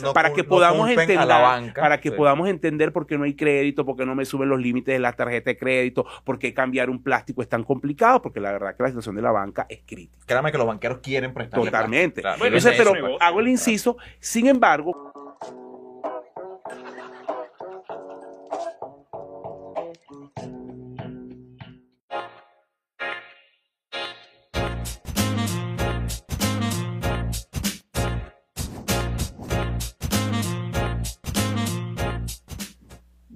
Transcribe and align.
No 0.00 0.14
para 0.14 0.32
que 0.32 0.42
no 0.42 0.48
podamos 0.48 0.88
a 0.88 0.92
entender, 0.92 1.26
la 1.26 1.38
banca. 1.38 1.82
para 1.82 2.00
que 2.00 2.08
Sí. 2.08 2.16
podamos 2.16 2.48
entender 2.48 2.92
por 2.94 3.06
qué 3.06 3.18
no 3.18 3.24
hay 3.24 3.34
crédito, 3.34 3.84
por 3.84 3.94
qué 3.94 4.06
no 4.06 4.14
me 4.14 4.24
suben 4.24 4.48
los 4.48 4.58
límites 4.58 4.94
de 4.94 4.98
la 4.98 5.12
tarjeta 5.12 5.50
de 5.50 5.58
crédito, 5.58 6.06
por 6.24 6.38
qué 6.38 6.54
cambiar 6.54 6.88
un 6.88 7.02
plástico 7.02 7.42
es 7.42 7.48
tan 7.50 7.62
complicado, 7.62 8.22
porque 8.22 8.40
la 8.40 8.52
verdad 8.52 8.74
que 8.74 8.82
la 8.82 8.88
situación 8.88 9.16
de 9.16 9.22
la 9.22 9.32
banca 9.32 9.66
es 9.68 9.80
crítica. 9.86 10.24
Créame 10.26 10.50
que 10.50 10.56
los 10.56 10.66
banqueros 10.66 10.98
quieren 11.02 11.34
prestar. 11.34 11.60
Totalmente. 11.60 12.22
Claro, 12.22 12.38
Bueno, 12.38 12.56
Entonces, 12.56 12.78
pero 12.82 12.94
negocio. 12.94 13.18
hago 13.22 13.40
el 13.40 13.48
inciso, 13.48 13.98
sin 14.18 14.46
embargo, 14.46 15.12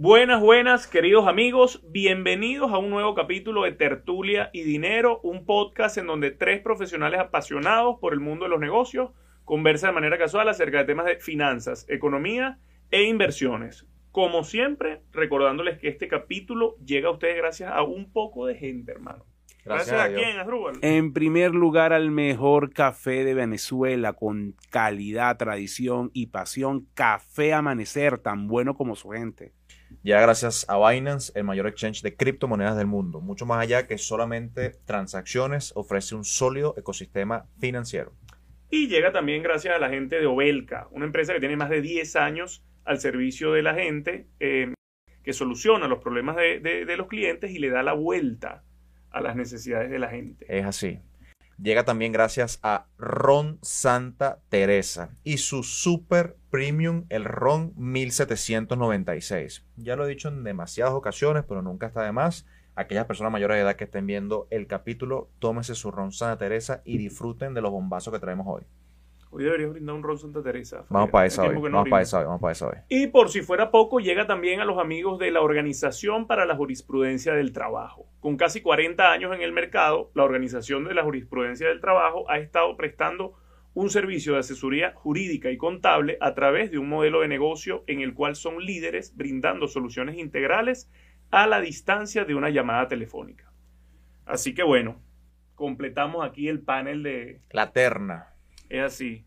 Buenas, 0.06 0.40
buenas, 0.40 0.86
queridos 0.86 1.26
amigos. 1.26 1.82
Bienvenidos 1.88 2.70
a 2.70 2.78
un 2.78 2.90
nuevo 2.90 3.16
capítulo 3.16 3.64
de 3.64 3.72
Tertulia 3.72 4.50
y 4.52 4.62
Dinero, 4.62 5.18
un 5.24 5.44
podcast 5.44 5.98
en 5.98 6.06
donde 6.06 6.30
tres 6.30 6.60
profesionales 6.60 7.18
apasionados 7.18 7.96
por 7.98 8.12
el 8.12 8.20
mundo 8.20 8.44
de 8.44 8.50
los 8.50 8.60
negocios 8.60 9.10
conversan 9.44 9.90
de 9.90 9.94
manera 9.94 10.16
casual 10.16 10.48
acerca 10.48 10.78
de 10.78 10.84
temas 10.84 11.06
de 11.06 11.16
finanzas, 11.16 11.86
economía 11.88 12.60
e 12.92 13.02
inversiones. 13.02 13.84
Como 14.12 14.44
siempre, 14.44 15.00
recordándoles 15.10 15.76
que 15.80 15.88
este 15.88 16.06
capítulo 16.06 16.76
llega 16.86 17.08
a 17.08 17.12
ustedes 17.12 17.36
gracias 17.38 17.72
a 17.72 17.82
un 17.82 18.12
poco 18.12 18.46
de 18.46 18.54
gente, 18.54 18.92
hermano. 18.92 19.24
Gracias, 19.64 19.88
Gracias 19.88 20.00
a 20.00 20.08
Dios. 20.08 20.22
quién, 20.22 20.38
Asdrúbal? 20.38 20.78
en 20.82 21.12
primer 21.12 21.52
lugar 21.52 21.92
al 21.92 22.12
mejor 22.12 22.72
café 22.72 23.24
de 23.24 23.34
Venezuela, 23.34 24.12
con 24.12 24.54
calidad, 24.70 25.36
tradición 25.36 26.12
y 26.14 26.26
pasión, 26.26 26.86
Café 26.94 27.52
Amanecer, 27.54 28.18
tan 28.18 28.46
bueno 28.46 28.76
como 28.76 28.94
su 28.94 29.10
gente. 29.10 29.52
Ya 30.06 30.20
gracias 30.20 30.64
a 30.68 30.78
Binance, 30.88 31.32
el 31.34 31.42
mayor 31.42 31.66
exchange 31.66 32.00
de 32.00 32.14
criptomonedas 32.14 32.76
del 32.76 32.86
mundo. 32.86 33.20
Mucho 33.20 33.44
más 33.44 33.58
allá 33.60 33.88
que 33.88 33.98
solamente 33.98 34.70
transacciones, 34.84 35.72
ofrece 35.74 36.14
un 36.14 36.22
sólido 36.22 36.74
ecosistema 36.78 37.46
financiero. 37.58 38.12
Y 38.70 38.86
llega 38.86 39.10
también 39.10 39.42
gracias 39.42 39.74
a 39.74 39.80
la 39.80 39.88
gente 39.88 40.20
de 40.20 40.26
Obelca, 40.26 40.86
una 40.92 41.06
empresa 41.06 41.32
que 41.32 41.40
tiene 41.40 41.56
más 41.56 41.70
de 41.70 41.80
10 41.82 42.14
años 42.14 42.64
al 42.84 43.00
servicio 43.00 43.50
de 43.50 43.62
la 43.64 43.74
gente, 43.74 44.28
eh, 44.38 44.72
que 45.24 45.32
soluciona 45.32 45.88
los 45.88 45.98
problemas 45.98 46.36
de, 46.36 46.60
de- 46.60 46.84
de 46.84 46.96
los 46.96 47.08
clientes 47.08 47.50
y 47.50 47.58
le 47.58 47.70
da 47.70 47.82
la 47.82 47.94
vuelta 47.94 48.62
a 49.10 49.20
las 49.20 49.34
necesidades 49.34 49.90
de 49.90 49.98
la 49.98 50.08
gente. 50.10 50.46
Es 50.48 50.64
así. 50.66 51.00
Llega 51.58 51.84
también 51.84 52.12
gracias 52.12 52.58
a 52.62 52.86
Ron 52.98 53.58
Santa 53.62 54.40
Teresa 54.50 55.10
y 55.24 55.38
su 55.38 55.62
super 55.62 56.36
premium, 56.50 57.06
el 57.08 57.24
Ron 57.24 57.72
1796. 57.76 59.64
Ya 59.76 59.96
lo 59.96 60.04
he 60.04 60.08
dicho 60.08 60.28
en 60.28 60.44
demasiadas 60.44 60.92
ocasiones, 60.92 61.44
pero 61.48 61.62
nunca 61.62 61.86
está 61.86 62.02
de 62.02 62.12
más. 62.12 62.44
Aquellas 62.74 63.06
personas 63.06 63.32
mayores 63.32 63.56
de 63.56 63.62
edad 63.62 63.76
que 63.76 63.84
estén 63.84 64.06
viendo 64.06 64.48
el 64.50 64.66
capítulo, 64.66 65.30
tómese 65.38 65.74
su 65.74 65.90
Ron 65.90 66.12
Santa 66.12 66.36
Teresa 66.36 66.82
y 66.84 66.98
disfruten 66.98 67.54
de 67.54 67.62
los 67.62 67.70
bombazos 67.70 68.12
que 68.12 68.20
traemos 68.20 68.46
hoy. 68.46 68.64
Hoy 69.30 69.44
deberías 69.44 69.70
brindar 69.70 69.94
un 69.96 70.02
ron 70.02 70.18
Santa 70.18 70.42
Teresa. 70.42 70.84
Vamos 70.88 71.10
para 71.10 71.26
esa 71.26 71.42
hoy. 71.42 71.54
no 71.54 71.60
Vamos 71.60 71.88
para 71.88 72.02
esa 72.02 72.18
hoy. 72.20 72.24
Vamos 72.24 72.40
para 72.40 72.52
esa 72.52 72.68
hoy. 72.68 72.76
Y 72.88 73.08
por 73.08 73.28
si 73.28 73.42
fuera 73.42 73.70
poco, 73.70 73.98
llega 73.98 74.26
también 74.26 74.60
a 74.60 74.64
los 74.64 74.78
amigos 74.78 75.18
de 75.18 75.30
la 75.30 75.42
Organización 75.42 76.26
para 76.26 76.46
la 76.46 76.56
Jurisprudencia 76.56 77.34
del 77.34 77.52
Trabajo. 77.52 78.06
Con 78.20 78.36
casi 78.36 78.60
40 78.60 79.10
años 79.10 79.34
en 79.34 79.42
el 79.42 79.52
mercado, 79.52 80.10
la 80.14 80.24
Organización 80.24 80.84
de 80.84 80.94
la 80.94 81.02
Jurisprudencia 81.02 81.68
del 81.68 81.80
Trabajo 81.80 82.28
ha 82.30 82.38
estado 82.38 82.76
prestando 82.76 83.34
un 83.74 83.90
servicio 83.90 84.32
de 84.32 84.38
asesoría 84.38 84.94
jurídica 84.94 85.50
y 85.50 85.58
contable 85.58 86.16
a 86.22 86.32
través 86.34 86.70
de 86.70 86.78
un 86.78 86.88
modelo 86.88 87.20
de 87.20 87.28
negocio 87.28 87.84
en 87.86 88.00
el 88.00 88.14
cual 88.14 88.34
son 88.34 88.64
líderes 88.64 89.14
brindando 89.14 89.68
soluciones 89.68 90.16
integrales 90.16 90.90
a 91.30 91.46
la 91.46 91.60
distancia 91.60 92.24
de 92.24 92.34
una 92.34 92.48
llamada 92.48 92.88
telefónica. 92.88 93.52
Así 94.24 94.54
que 94.54 94.62
bueno, 94.62 95.02
completamos 95.54 96.24
aquí 96.24 96.48
el 96.48 96.60
panel 96.60 97.02
de... 97.02 97.42
La 97.50 97.72
terna. 97.72 98.35
Es 98.68 98.82
así. 98.82 99.24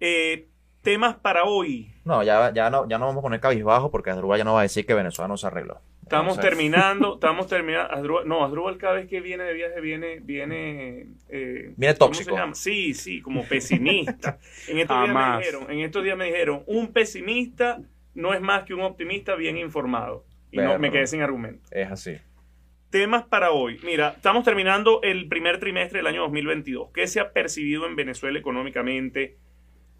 Eh, 0.00 0.48
temas 0.82 1.16
para 1.16 1.44
hoy. 1.44 1.92
No, 2.04 2.22
ya, 2.22 2.52
ya 2.52 2.70
no, 2.70 2.88
ya 2.88 2.98
no 2.98 3.06
vamos 3.06 3.20
a 3.20 3.22
poner 3.22 3.40
cabizbajo 3.40 3.90
porque 3.90 4.10
Asdrúbal 4.10 4.38
ya 4.38 4.44
no 4.44 4.54
va 4.54 4.60
a 4.60 4.64
decir 4.64 4.84
que 4.84 4.94
Venezuela 4.94 5.28
no 5.28 5.36
se 5.36 5.46
arregló. 5.46 5.80
Estamos 6.02 6.34
Entonces, 6.36 6.50
terminando, 6.50 7.14
estamos 7.22 7.46
terminando. 7.46 7.94
Asdrúbal- 7.94 8.24
no, 8.24 8.44
Asdrúbal 8.44 8.76
cada 8.78 8.94
vez 8.94 9.08
que 9.08 9.20
viene 9.20 9.44
de 9.44 9.54
viaje 9.54 9.80
viene, 9.80 10.18
viene, 10.20 11.06
eh, 11.28 11.72
Viene 11.76 11.94
¿cómo 11.96 12.10
tóxico. 12.10 12.34
se 12.34 12.40
llama? 12.40 12.54
Sí, 12.54 12.94
sí, 12.94 13.22
como 13.22 13.44
pesimista. 13.44 14.38
En 14.68 14.78
estos, 14.78 15.02
días 15.04 15.14
me 15.14 15.38
dijeron, 15.38 15.70
en 15.70 15.80
estos 15.80 16.04
días 16.04 16.16
me 16.16 16.24
dijeron, 16.26 16.62
un 16.66 16.92
pesimista 16.92 17.80
no 18.14 18.34
es 18.34 18.40
más 18.40 18.64
que 18.64 18.74
un 18.74 18.82
optimista 18.82 19.36
bien 19.36 19.56
informado. 19.56 20.24
Y 20.50 20.58
no, 20.58 20.78
me 20.78 20.90
quedé 20.90 21.06
sin 21.06 21.22
argumento. 21.22 21.62
Es 21.70 21.90
así. 21.90 22.16
Temas 22.92 23.24
para 23.24 23.52
hoy. 23.52 23.80
Mira, 23.82 24.12
estamos 24.16 24.44
terminando 24.44 25.00
el 25.02 25.26
primer 25.26 25.58
trimestre 25.58 26.00
del 26.00 26.06
año 26.08 26.20
2022. 26.24 26.90
¿Qué 26.92 27.06
se 27.06 27.20
ha 27.20 27.32
percibido 27.32 27.86
en 27.86 27.96
Venezuela 27.96 28.38
económicamente? 28.38 29.38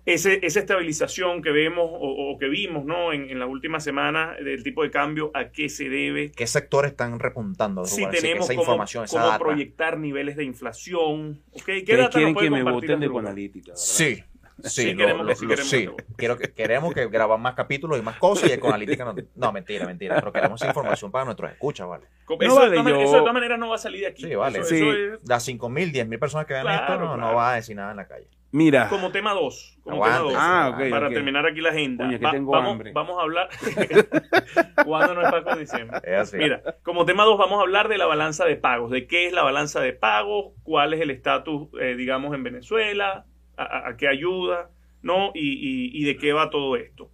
Ese, 0.04 0.44
esa 0.44 0.60
estabilización 0.60 1.41
que 1.41 1.52
vemos 1.52 1.86
o, 1.91 2.32
o 2.32 2.38
que 2.38 2.48
vimos 2.48 2.84
¿no? 2.84 3.14
en, 3.14 3.31
en 3.31 3.38
las 3.38 3.48
últimas 3.48 3.82
semanas 3.82 4.36
del 4.44 4.62
tipo 4.62 4.82
de 4.82 4.91
cambio, 4.91 5.31
¿a 5.32 5.52
qué 5.52 5.70
se 5.70 5.88
debe? 5.88 6.32
¿Qué 6.32 6.47
sectores 6.47 6.91
están 6.91 7.19
repuntando? 7.19 7.86
Si 7.86 8.04
tenemos 8.10 8.44
esa 8.44 8.54
cómo, 8.54 8.62
información, 8.62 9.04
esa 9.04 9.16
cómo 9.16 9.26
data. 9.31 9.38
proyectar 9.38 9.98
niveles 9.98 10.36
de 10.36 10.44
inflación. 10.44 11.41
¿ok? 11.52 11.64
¿Qué 11.64 11.97
data 11.97 12.10
quieren 12.10 12.34
nos 12.34 12.42
que 12.42 12.50
me 12.50 12.62
voten 12.62 13.00
de 13.00 13.08
¿verdad? 13.08 13.34
Sí, 13.75 14.22
sí, 14.62 14.68
Sí, 14.82 14.92
lo- 14.92 14.98
queremos 14.98 15.22
lo- 15.26 15.28
que 15.28 15.34
sí, 15.36 15.44
lo- 15.44 15.48
queremos 15.50 15.70
sí. 15.70 15.88
Quiero 16.16 16.36
que, 16.36 16.52
queremos 16.52 16.94
que 16.94 17.06
graban 17.08 17.40
más 17.40 17.54
capítulos 17.54 17.98
y 17.98 18.02
más 18.02 18.16
cosas 18.18 18.50
y 18.50 18.52
Ecoanalítica 18.52 19.04
no. 19.04 19.14
No, 19.34 19.52
mentira, 19.52 19.86
mentira. 19.86 20.16
Pero 20.16 20.32
queremos 20.32 20.62
información 20.62 21.10
para 21.10 21.24
nuestros 21.24 21.50
escuchas, 21.52 21.88
¿vale? 21.88 22.04
Eso, 22.04 22.36
No, 22.36 22.36
de 22.38 22.48
vale, 22.48 22.70
todas 22.70 22.84
man- 22.84 22.92
yo- 22.94 23.00
eso 23.00 23.12
de 23.12 23.18
todas 23.20 23.34
maneras 23.34 23.58
no 23.58 23.68
va 23.68 23.74
a 23.74 23.78
salir 23.78 24.00
de 24.00 24.06
aquí. 24.08 24.22
Sí, 24.22 24.34
vale. 24.34 24.58
Eso, 24.60 24.68
Sí. 24.68 24.76
eso 24.76 24.92
es 24.92 25.20
Las 25.28 25.44
5.000, 25.44 25.92
10.000 25.92 26.18
personas 26.18 26.46
que 26.46 26.54
vean 26.54 26.64
Claro, 26.66 26.82
esto 26.82 26.98
no, 26.98 27.10
no 27.12 27.22
claro. 27.22 27.36
va 27.36 27.52
a 27.52 27.54
decir 27.56 27.76
nada 27.76 27.90
en 27.90 27.96
la 27.96 28.06
calle. 28.08 28.28
Mira, 28.54 28.88
como 28.90 29.10
tema 29.10 29.32
2. 29.32 29.78
Como 29.82 29.96
Aguante. 30.04 30.18
tema 30.18 30.28
dos. 30.30 30.34
Ah, 30.38 30.70
ok, 30.74 30.90
Para 30.90 31.06
ok. 31.08 31.14
terminar 31.14 31.46
aquí 31.46 31.60
la 31.62 31.70
agenda. 31.70 32.04
Coño, 32.04 32.19
que 32.19 32.26
tengo 32.28 32.52
vamos, 32.52 32.72
hambre. 32.72 32.92
vamos 32.92 33.19
a 33.19 33.22
hablar. 33.22 33.48
¿Cuándo 34.84 35.14
no 35.14 35.22
es 35.22 35.30
Paco 35.30 35.56
Diciembre? 35.56 36.00
Es 36.04 36.19
así. 36.19 36.36
Mira, 36.36 36.62
como 36.82 37.04
tema 37.04 37.24
2 37.24 37.38
vamos 37.38 37.58
a 37.58 37.62
hablar 37.62 37.88
de 37.88 37.98
la 37.98 38.06
balanza 38.06 38.44
de 38.44 38.56
pagos, 38.56 38.90
de 38.90 39.06
qué 39.06 39.26
es 39.26 39.32
la 39.32 39.42
balanza 39.42 39.80
de 39.80 39.92
pagos, 39.94 40.52
cuál 40.64 40.92
es 40.94 41.00
el 41.00 41.10
estatus, 41.10 41.69
eh, 41.80 41.94
digamos, 41.96 42.34
en 42.34 42.42
Venezuela, 42.42 43.24
a, 43.56 43.96
qué 43.96 44.08
ayuda, 44.08 44.70
¿no? 45.02 45.32
Y, 45.34 45.40
y- 45.40 45.90
y 46.00 46.04
de 46.04 46.16
qué 46.16 46.32
va 46.32 46.50
todo 46.50 46.76
esto. 46.76 47.10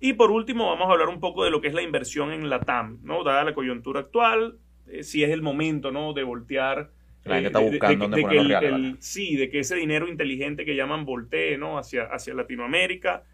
Y 0.00 0.14
por 0.14 0.30
último 0.30 0.66
vamos 0.68 0.88
a 0.88 0.92
hablar 0.92 1.08
un 1.08 1.20
poco 1.20 1.44
de 1.44 1.50
lo 1.50 1.60
que 1.60 1.68
es 1.68 1.74
la 1.74 1.82
inversión 1.82 2.32
en 2.32 2.48
la 2.48 2.60
TAM, 2.60 2.98
¿no? 3.02 3.22
Dada 3.24 3.44
la 3.44 3.54
coyuntura 3.54 4.00
actual, 4.00 4.58
eh, 4.88 5.02
si 5.02 5.22
es 5.24 5.30
el 5.30 5.42
momento, 5.42 5.90
¿no? 5.92 6.12
De 6.14 6.22
voltear. 6.22 6.90
La 7.24 7.34
gente 7.40 7.46
eh, 7.46 7.46
está 7.48 7.58
de- 7.58 7.64
de- 7.66 7.70
buscando 7.72 7.94
de- 7.94 8.10
dónde 8.10 8.16
de 8.16 8.22
poner 8.22 8.30
que 8.30 8.36
los 8.36 8.44
el- 8.44 8.48
reales, 8.60 8.68
el- 8.76 8.82
¿vale? 8.92 8.96
Sí, 9.02 9.36
de 9.36 9.50
que 9.50 9.58
ese 9.58 9.76
dinero 9.76 10.08
inteligente 10.08 10.64
que 10.64 10.74
llaman 10.74 11.04
voltee, 11.04 11.58
¿no? 11.58 11.76
Hacia, 11.78 12.04
hacia 12.04 12.32
Latinoamérica. 12.34 13.24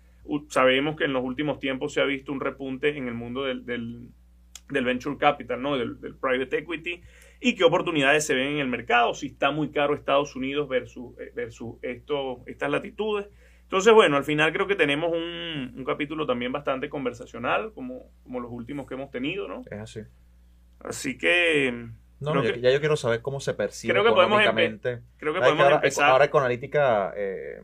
Sabemos 0.49 0.97
que 0.97 1.05
en 1.05 1.13
los 1.13 1.23
últimos 1.23 1.61
tiempos 1.61 1.93
se 1.93 2.01
ha 2.01 2.05
visto 2.05 2.33
un 2.33 2.41
repunte 2.41 2.97
en 2.97 3.07
el 3.07 3.15
mundo 3.15 3.45
del, 3.45 3.65
del, 3.65 4.09
del 4.71 4.85
venture 4.85 5.17
capital, 5.19 5.63
¿no? 5.63 5.77
Del, 5.79 6.01
del 6.01 6.17
private 6.17 6.59
equity. 6.59 7.01
Y 7.41 7.55
qué 7.55 7.65
oportunidades 7.65 8.25
se 8.27 8.35
ven 8.35 8.49
en 8.55 8.59
el 8.59 8.69
mercado, 8.69 9.15
si 9.15 9.27
está 9.27 9.51
muy 9.51 9.71
caro 9.71 9.95
Estados 9.95 10.35
Unidos 10.37 10.69
versus, 10.69 11.19
eh, 11.19 11.33
versus 11.35 11.77
esto, 11.83 12.43
estas 12.47 12.71
latitudes. 12.71 13.27
Entonces, 13.63 13.93
bueno, 13.93 14.17
al 14.17 14.25
final 14.25 14.53
creo 14.53 14.67
que 14.67 14.77
tenemos 14.77 15.13
un, 15.13 15.73
un 15.77 15.85
capítulo 15.85 16.25
también 16.27 16.53
bastante 16.53 16.89
conversacional, 16.89 17.73
como, 17.75 18.11
como 18.23 18.41
los 18.41 18.51
últimos 18.53 18.87
que 18.87 18.95
hemos 18.95 19.11
tenido, 19.11 19.49
¿no? 19.49 19.63
Es 19.71 19.79
así. 19.81 20.01
Así 20.81 21.19
que 21.19 21.89
No, 22.21 22.31
Creo 22.33 22.45
ya, 22.45 22.53
que- 22.55 22.61
ya 22.61 22.71
yo 22.71 22.81
quiero 22.81 22.97
saber 22.97 23.21
cómo 23.23 23.41
se 23.41 23.55
percibe 23.55 23.93
Creo 23.93 24.05
que 24.05 24.11
podemos 24.13 24.41
creo 24.41 25.35
que 25.35 25.41
podemos 25.41 25.61
ahora, 25.65 25.75
empezar. 25.77 26.11
ahora 26.11 26.25
Ecoanalítica 26.27 27.13
eh, 27.17 27.61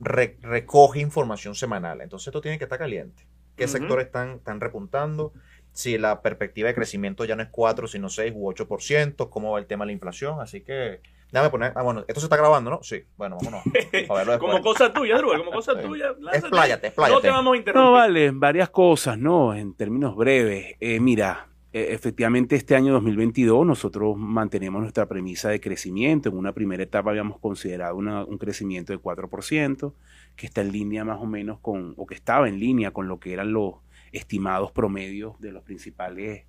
re- 0.00 0.36
recoge 0.42 1.00
información 1.00 1.54
semanal. 1.54 2.00
Entonces 2.00 2.28
esto 2.28 2.40
tiene 2.40 2.56
que 2.58 2.64
estar 2.64 2.78
caliente. 2.78 3.26
¿Qué 3.56 3.66
sectores 3.68 4.06
están, 4.06 4.32
están 4.36 4.60
repuntando? 4.60 5.32
Si 5.76 5.98
la 5.98 6.22
perspectiva 6.22 6.68
de 6.68 6.74
crecimiento 6.74 7.26
ya 7.26 7.36
no 7.36 7.42
es 7.42 7.50
4, 7.50 7.86
sino 7.86 8.08
6 8.08 8.32
u 8.34 8.48
8%, 8.50 9.28
cómo 9.28 9.52
va 9.52 9.58
el 9.58 9.66
tema 9.66 9.84
de 9.84 9.88
la 9.88 9.92
inflación. 9.92 10.40
Así 10.40 10.62
que, 10.62 11.00
déjame 11.30 11.50
poner. 11.50 11.72
Ah, 11.76 11.82
bueno, 11.82 12.02
esto 12.08 12.18
se 12.20 12.26
está 12.26 12.36
grabando, 12.38 12.70
¿no? 12.70 12.82
Sí. 12.82 13.02
Bueno, 13.18 13.36
vámonos. 13.36 13.60
A 13.66 14.14
verlo 14.14 14.32
después. 14.32 14.38
Como 14.38 14.62
cosa 14.62 14.90
tuya, 14.92 15.18
Druga, 15.18 15.36
como 15.36 15.50
cosa 15.50 15.78
tuya. 15.78 16.06
lánzate. 16.18 16.38
Expláyate, 16.38 16.82
No 16.86 16.88
expláyate. 16.88 17.20
te 17.22 17.28
vamos 17.30 17.52
a 17.52 17.56
interrumpir. 17.58 17.84
No, 17.88 17.92
vale, 17.92 18.30
varias 18.30 18.70
cosas, 18.70 19.18
¿no? 19.18 19.54
En 19.54 19.74
términos 19.74 20.16
breves. 20.16 20.76
Eh, 20.80 20.98
mira, 20.98 21.48
eh, 21.74 21.88
efectivamente 21.90 22.56
este 22.56 22.74
año 22.74 22.94
2022 22.94 23.66
nosotros 23.66 24.16
mantenemos 24.16 24.80
nuestra 24.80 25.04
premisa 25.04 25.50
de 25.50 25.60
crecimiento. 25.60 26.30
En 26.30 26.38
una 26.38 26.52
primera 26.54 26.82
etapa 26.84 27.10
habíamos 27.10 27.38
considerado 27.38 27.96
una- 27.96 28.24
un 28.24 28.38
crecimiento 28.38 28.94
de 28.94 28.98
4%, 28.98 29.92
que 30.36 30.46
está 30.46 30.62
en 30.62 30.72
línea 30.72 31.04
más 31.04 31.18
o 31.20 31.26
menos 31.26 31.58
con, 31.60 31.92
o 31.98 32.06
que 32.06 32.14
estaba 32.14 32.48
en 32.48 32.58
línea 32.58 32.92
con 32.92 33.08
lo 33.08 33.20
que 33.20 33.34
eran 33.34 33.52
los 33.52 33.74
estimados 34.12 34.72
promedios 34.72 35.38
de 35.40 35.52
los 35.52 35.62
principales 35.62 36.44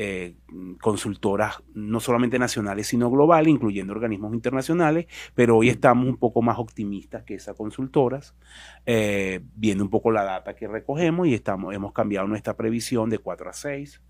eh, 0.00 0.36
consultoras 0.80 1.60
no 1.74 1.98
solamente 1.98 2.38
nacionales, 2.38 2.86
sino 2.86 3.10
globales, 3.10 3.50
incluyendo 3.50 3.92
organismos 3.92 4.32
internacionales, 4.32 5.06
pero 5.34 5.56
hoy 5.56 5.70
estamos 5.70 6.06
un 6.06 6.16
poco 6.16 6.40
más 6.40 6.58
optimistas 6.58 7.24
que 7.24 7.34
esas 7.34 7.56
consultoras, 7.56 8.36
eh, 8.86 9.40
viendo 9.56 9.82
un 9.82 9.90
poco 9.90 10.12
la 10.12 10.22
data 10.22 10.54
que 10.54 10.68
recogemos 10.68 11.26
y 11.26 11.34
estamos, 11.34 11.74
hemos 11.74 11.92
cambiado 11.92 12.28
nuestra 12.28 12.56
previsión 12.56 13.10
de 13.10 13.18
4 13.18 13.50
a 13.50 13.52
6 13.52 14.00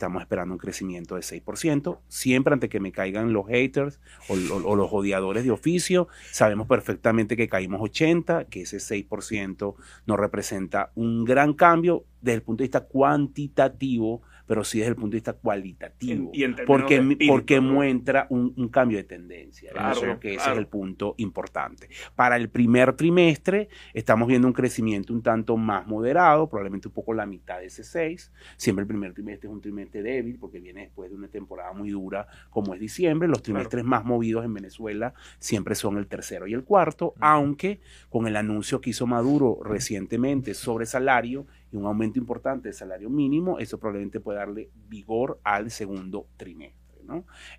estamos 0.00 0.22
esperando 0.22 0.54
un 0.54 0.58
crecimiento 0.58 1.16
de 1.16 1.20
6%. 1.20 1.98
Siempre 2.08 2.54
antes 2.54 2.70
que 2.70 2.80
me 2.80 2.90
caigan 2.90 3.34
los 3.34 3.46
haters 3.48 4.00
o, 4.28 4.34
los 4.74 4.88
odiadores 4.90 5.44
de 5.44 5.50
oficio, 5.50 6.08
sabemos 6.32 6.66
perfectamente 6.66 7.36
que 7.36 7.48
caímos 7.48 7.82
80, 7.82 8.46
que 8.46 8.62
ese 8.62 8.78
6% 8.78 9.74
nos 10.06 10.18
representa 10.18 10.90
un 10.94 11.26
gran 11.26 11.52
cambio 11.52 12.06
desde 12.22 12.36
el 12.36 12.42
punto 12.42 12.62
de 12.62 12.68
vista 12.68 12.86
cuantitativo 12.86 14.22
pero 14.50 14.64
sí 14.64 14.80
desde 14.80 14.90
el 14.90 14.96
punto 14.96 15.12
de 15.12 15.18
vista 15.18 15.34
cualitativo. 15.34 16.32
y 16.34 16.44
porque 16.66 17.16
porque 17.28 17.60
muestra 17.60 18.26
un, 18.30 18.68
cambio 18.68 18.98
de 18.98 19.04
tendencia. 19.04 19.70
Claro, 19.70 20.18
que 20.18 20.34
ese 20.34 20.50
es 20.50 20.58
el 20.58 20.66
punto 20.66 21.14
importante. 21.18 21.88
Para 22.16 22.34
el 22.34 22.48
primer 22.48 22.94
trimestre 22.94 23.68
estamos 23.94 24.26
viendo 24.26 24.48
un 24.48 24.52
crecimiento 24.52 25.12
un 25.12 25.22
tanto 25.22 25.56
más 25.56 25.86
moderado, 25.86 26.48
probablemente 26.48 26.88
un 26.88 26.94
poco 26.94 27.14
la 27.14 27.26
mitad 27.26 27.60
de 27.60 27.66
ese 27.66 27.84
6. 27.84 28.32
Siempre 28.56 28.82
el 28.82 28.88
primer 28.88 29.14
trimestre 29.14 29.48
es 29.48 29.54
un 29.54 29.60
trimestre 29.60 30.02
débil 30.02 30.36
porque 30.36 30.58
viene 30.58 30.80
después 30.80 31.10
de 31.10 31.16
una 31.16 31.28
temporada 31.28 31.72
muy 31.72 31.90
dura 31.90 32.26
como 32.50 32.74
es 32.74 32.80
diciembre. 32.80 33.28
Los 33.28 33.44
trimestres 33.44 33.84
más 33.84 34.04
movidos 34.04 34.44
en 34.44 34.52
Venezuela 34.52 35.14
siempre 35.38 35.76
son 35.76 35.96
el 35.96 36.08
tercero 36.08 36.48
y 36.48 36.54
el 36.54 36.64
cuarto, 36.64 37.14
aunque 37.20 37.78
con 38.08 38.26
el 38.26 38.34
anuncio 38.34 38.80
que 38.80 38.90
hizo 38.90 39.06
Maduro 39.06 39.60
recientemente 39.62 40.54
sobre 40.54 40.86
salario 40.86 41.46
y 41.72 41.76
un 41.76 41.86
aumento 41.86 42.18
importante 42.18 42.68
del 42.68 42.74
salario 42.74 43.10
mínimo, 43.10 43.58
eso 43.58 43.78
probablemente 43.78 44.20
puede 44.20 44.38
darle 44.38 44.70
vigor 44.88 45.40
al 45.44 45.70
segundo 45.70 46.26
trimestre. 46.36 46.80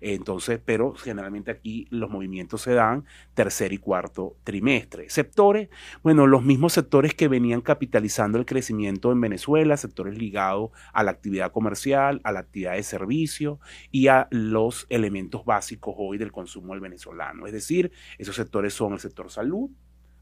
Entonces, 0.00 0.60
pero 0.64 0.94
generalmente 0.94 1.50
aquí 1.50 1.86
los 1.90 2.10
movimientos 2.10 2.62
se 2.62 2.72
dan 2.72 3.04
tercer 3.34 3.72
y 3.72 3.78
cuarto 3.78 4.36
trimestre. 4.44 5.08
Sectores, 5.10 5.68
bueno, 6.02 6.26
los 6.26 6.42
mismos 6.42 6.72
sectores 6.72 7.14
que 7.14 7.28
venían 7.28 7.60
capitalizando 7.60 8.38
el 8.38 8.46
crecimiento 8.46 9.12
en 9.12 9.20
Venezuela, 9.20 9.76
sectores 9.76 10.16
ligados 10.16 10.70
a 10.92 11.02
la 11.02 11.10
actividad 11.10 11.52
comercial, 11.52 12.20
a 12.24 12.32
la 12.32 12.40
actividad 12.40 12.74
de 12.74 12.82
servicio 12.82 13.60
y 13.90 14.08
a 14.08 14.28
los 14.30 14.86
elementos 14.88 15.44
básicos 15.44 15.94
hoy 15.98 16.18
del 16.18 16.32
consumo 16.32 16.72
del 16.72 16.80
venezolano. 16.80 17.46
Es 17.46 17.52
decir, 17.52 17.92
esos 18.18 18.36
sectores 18.36 18.74
son 18.74 18.94
el 18.94 19.00
sector 19.00 19.30
salud, 19.30 19.70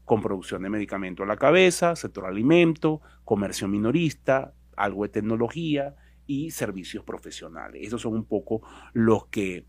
con 0.05 0.21
producción 0.21 0.63
de 0.63 0.69
medicamentos 0.69 1.23
a 1.23 1.27
la 1.27 1.37
cabeza, 1.37 1.95
sector 1.95 2.25
alimento, 2.25 3.01
comercio 3.23 3.67
minorista, 3.67 4.53
algo 4.75 5.03
de 5.03 5.09
tecnología 5.09 5.95
y 6.27 6.51
servicios 6.51 7.03
profesionales. 7.03 7.85
Esos 7.85 8.01
son 8.01 8.13
un 8.13 8.25
poco 8.25 8.61
los 8.93 9.27
que 9.27 9.65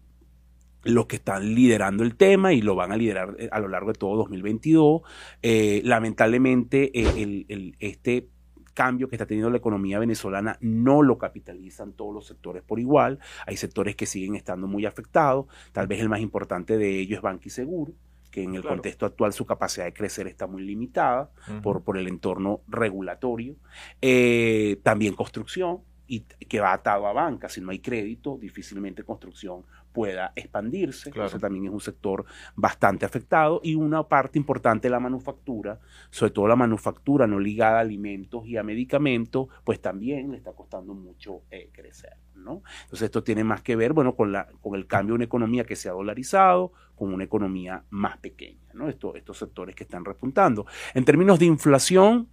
los 0.85 1.07
que 1.07 1.17
están 1.17 1.55
liderando 1.55 2.03
el 2.03 2.17
tema 2.17 2.53
y 2.53 2.61
lo 2.61 2.75
van 2.75 2.91
a 2.91 2.97
liderar 2.97 3.37
eh, 3.39 3.49
a 3.53 3.61
lo 3.61 3.69
largo 3.69 3.93
de 3.93 3.99
todo 3.99 4.17
2022. 4.17 5.03
Eh, 5.41 5.81
lamentablemente, 5.85 6.91
eh, 6.93 7.75
este 7.79 8.29
cambio 8.75 9.09
que 9.09 9.15
está 9.15 9.27
teniendo 9.27 9.51
la 9.51 9.59
economía 9.59 9.99
venezolana 9.99 10.59
no 10.61 11.03
lo 11.03 11.19
capitalizan 11.19 11.93
todos 11.93 12.15
los 12.15 12.27
sectores 12.27 12.63
por 12.63 12.81
igual. 12.81 13.21
Hay 13.47 13.57
sectores 13.57 13.95
que 13.95 14.07
siguen 14.07 14.35
estando 14.35 14.67
muy 14.67 14.87
afectados. 14.87 15.47
Tal 15.73 15.87
vez 15.87 16.01
el 16.01 16.09
más 16.09 16.21
importante 16.21 16.79
de 16.79 16.99
ellos 16.99 17.19
es 17.19 17.23
Banco 17.23 17.49
Seguro 17.49 17.93
que 18.33 18.43
en 18.43 18.57
el 18.57 18.65
contexto 18.65 19.07
actual 19.07 19.33
su 19.33 19.47
capacidad 19.47 19.85
de 19.85 19.93
crecer 19.93 20.27
está 20.27 20.49
muy 20.49 20.63
limitada 20.63 21.31
por, 21.63 21.85
por 21.85 21.99
el 21.99 22.09
entorno 22.09 22.63
regulatorio. 22.67 23.55
Eh, 24.01 24.81
también 24.83 25.15
construcción, 25.15 25.83
y 26.07 26.21
que 26.21 26.61
va 26.61 26.73
atado 26.73 27.07
a 27.07 27.13
banca. 27.13 27.49
Si 27.49 27.61
no 27.61 27.71
hay 27.71 27.79
crédito, 27.79 28.37
difícilmente 28.37 29.05
construcción 29.05 29.65
pueda 29.93 30.33
expandirse. 30.35 31.11
Eso 31.15 31.39
también 31.39 31.67
es 31.67 31.71
un 31.71 31.81
sector 31.81 32.25
bastante 32.57 33.07
afectado. 33.07 33.61
Y 33.63 33.75
una 33.75 34.03
parte 34.05 34.39
importante 34.39 34.89
de 34.89 34.93
la 34.93 35.01
manufactura, 35.01 35.79
sobre 36.11 36.33
todo 36.33 36.49
la 36.49 36.57
manufactura 36.57 37.27
no 37.27 37.39
ligada 37.39 37.79
a 37.79 37.81
alimentos 37.81 38.47
y 38.47 38.57
a 38.57 38.63
medicamentos, 38.63 39.49
pues 39.65 39.81
también 39.81 40.31
le 40.31 40.39
está 40.39 40.53
costando 40.53 40.95
mucho 40.95 41.43
eh, 41.51 41.71
crecer. 41.73 42.17
¿no? 42.35 42.63
Entonces 42.85 43.03
esto 43.03 43.23
tiene 43.23 43.45
más 43.45 43.63
que 43.63 43.77
ver, 43.77 43.93
bueno, 43.93 44.17
con, 44.17 44.33
la, 44.33 44.49
con 44.61 44.75
el 44.75 44.87
cambio 44.87 45.13
de 45.13 45.17
una 45.17 45.25
economía 45.25 45.65
que 45.65 45.77
se 45.77 45.89
ha 45.89 45.93
dolarizado, 45.93 46.73
con 46.95 47.13
una 47.13 47.25
economía 47.25 47.85
más 47.91 48.19
pequeña, 48.19 48.71
¿no? 48.75 48.89
Estos, 48.89 49.17
estos 49.17 49.39
sectores 49.39 49.75
que 49.75 49.85
están 49.85 50.05
repuntando. 50.05 50.67
En 50.95 51.05
términos 51.05 51.39
de 51.39 51.47
inflación, 51.47 52.29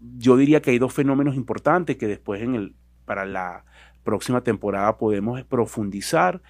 yo 0.00 0.36
diría 0.36 0.60
que 0.60 0.70
hay 0.70 0.78
dos 0.78 0.92
fenómenos 0.92 1.34
importantes 1.34 1.96
que 1.96 2.06
después 2.06 2.42
en 2.42 2.54
el, 2.54 2.74
para 3.04 3.24
la 3.24 3.64
próxima 4.04 4.42
temporada 4.42 4.96
podemos 4.96 5.42
profundizar. 5.44 6.40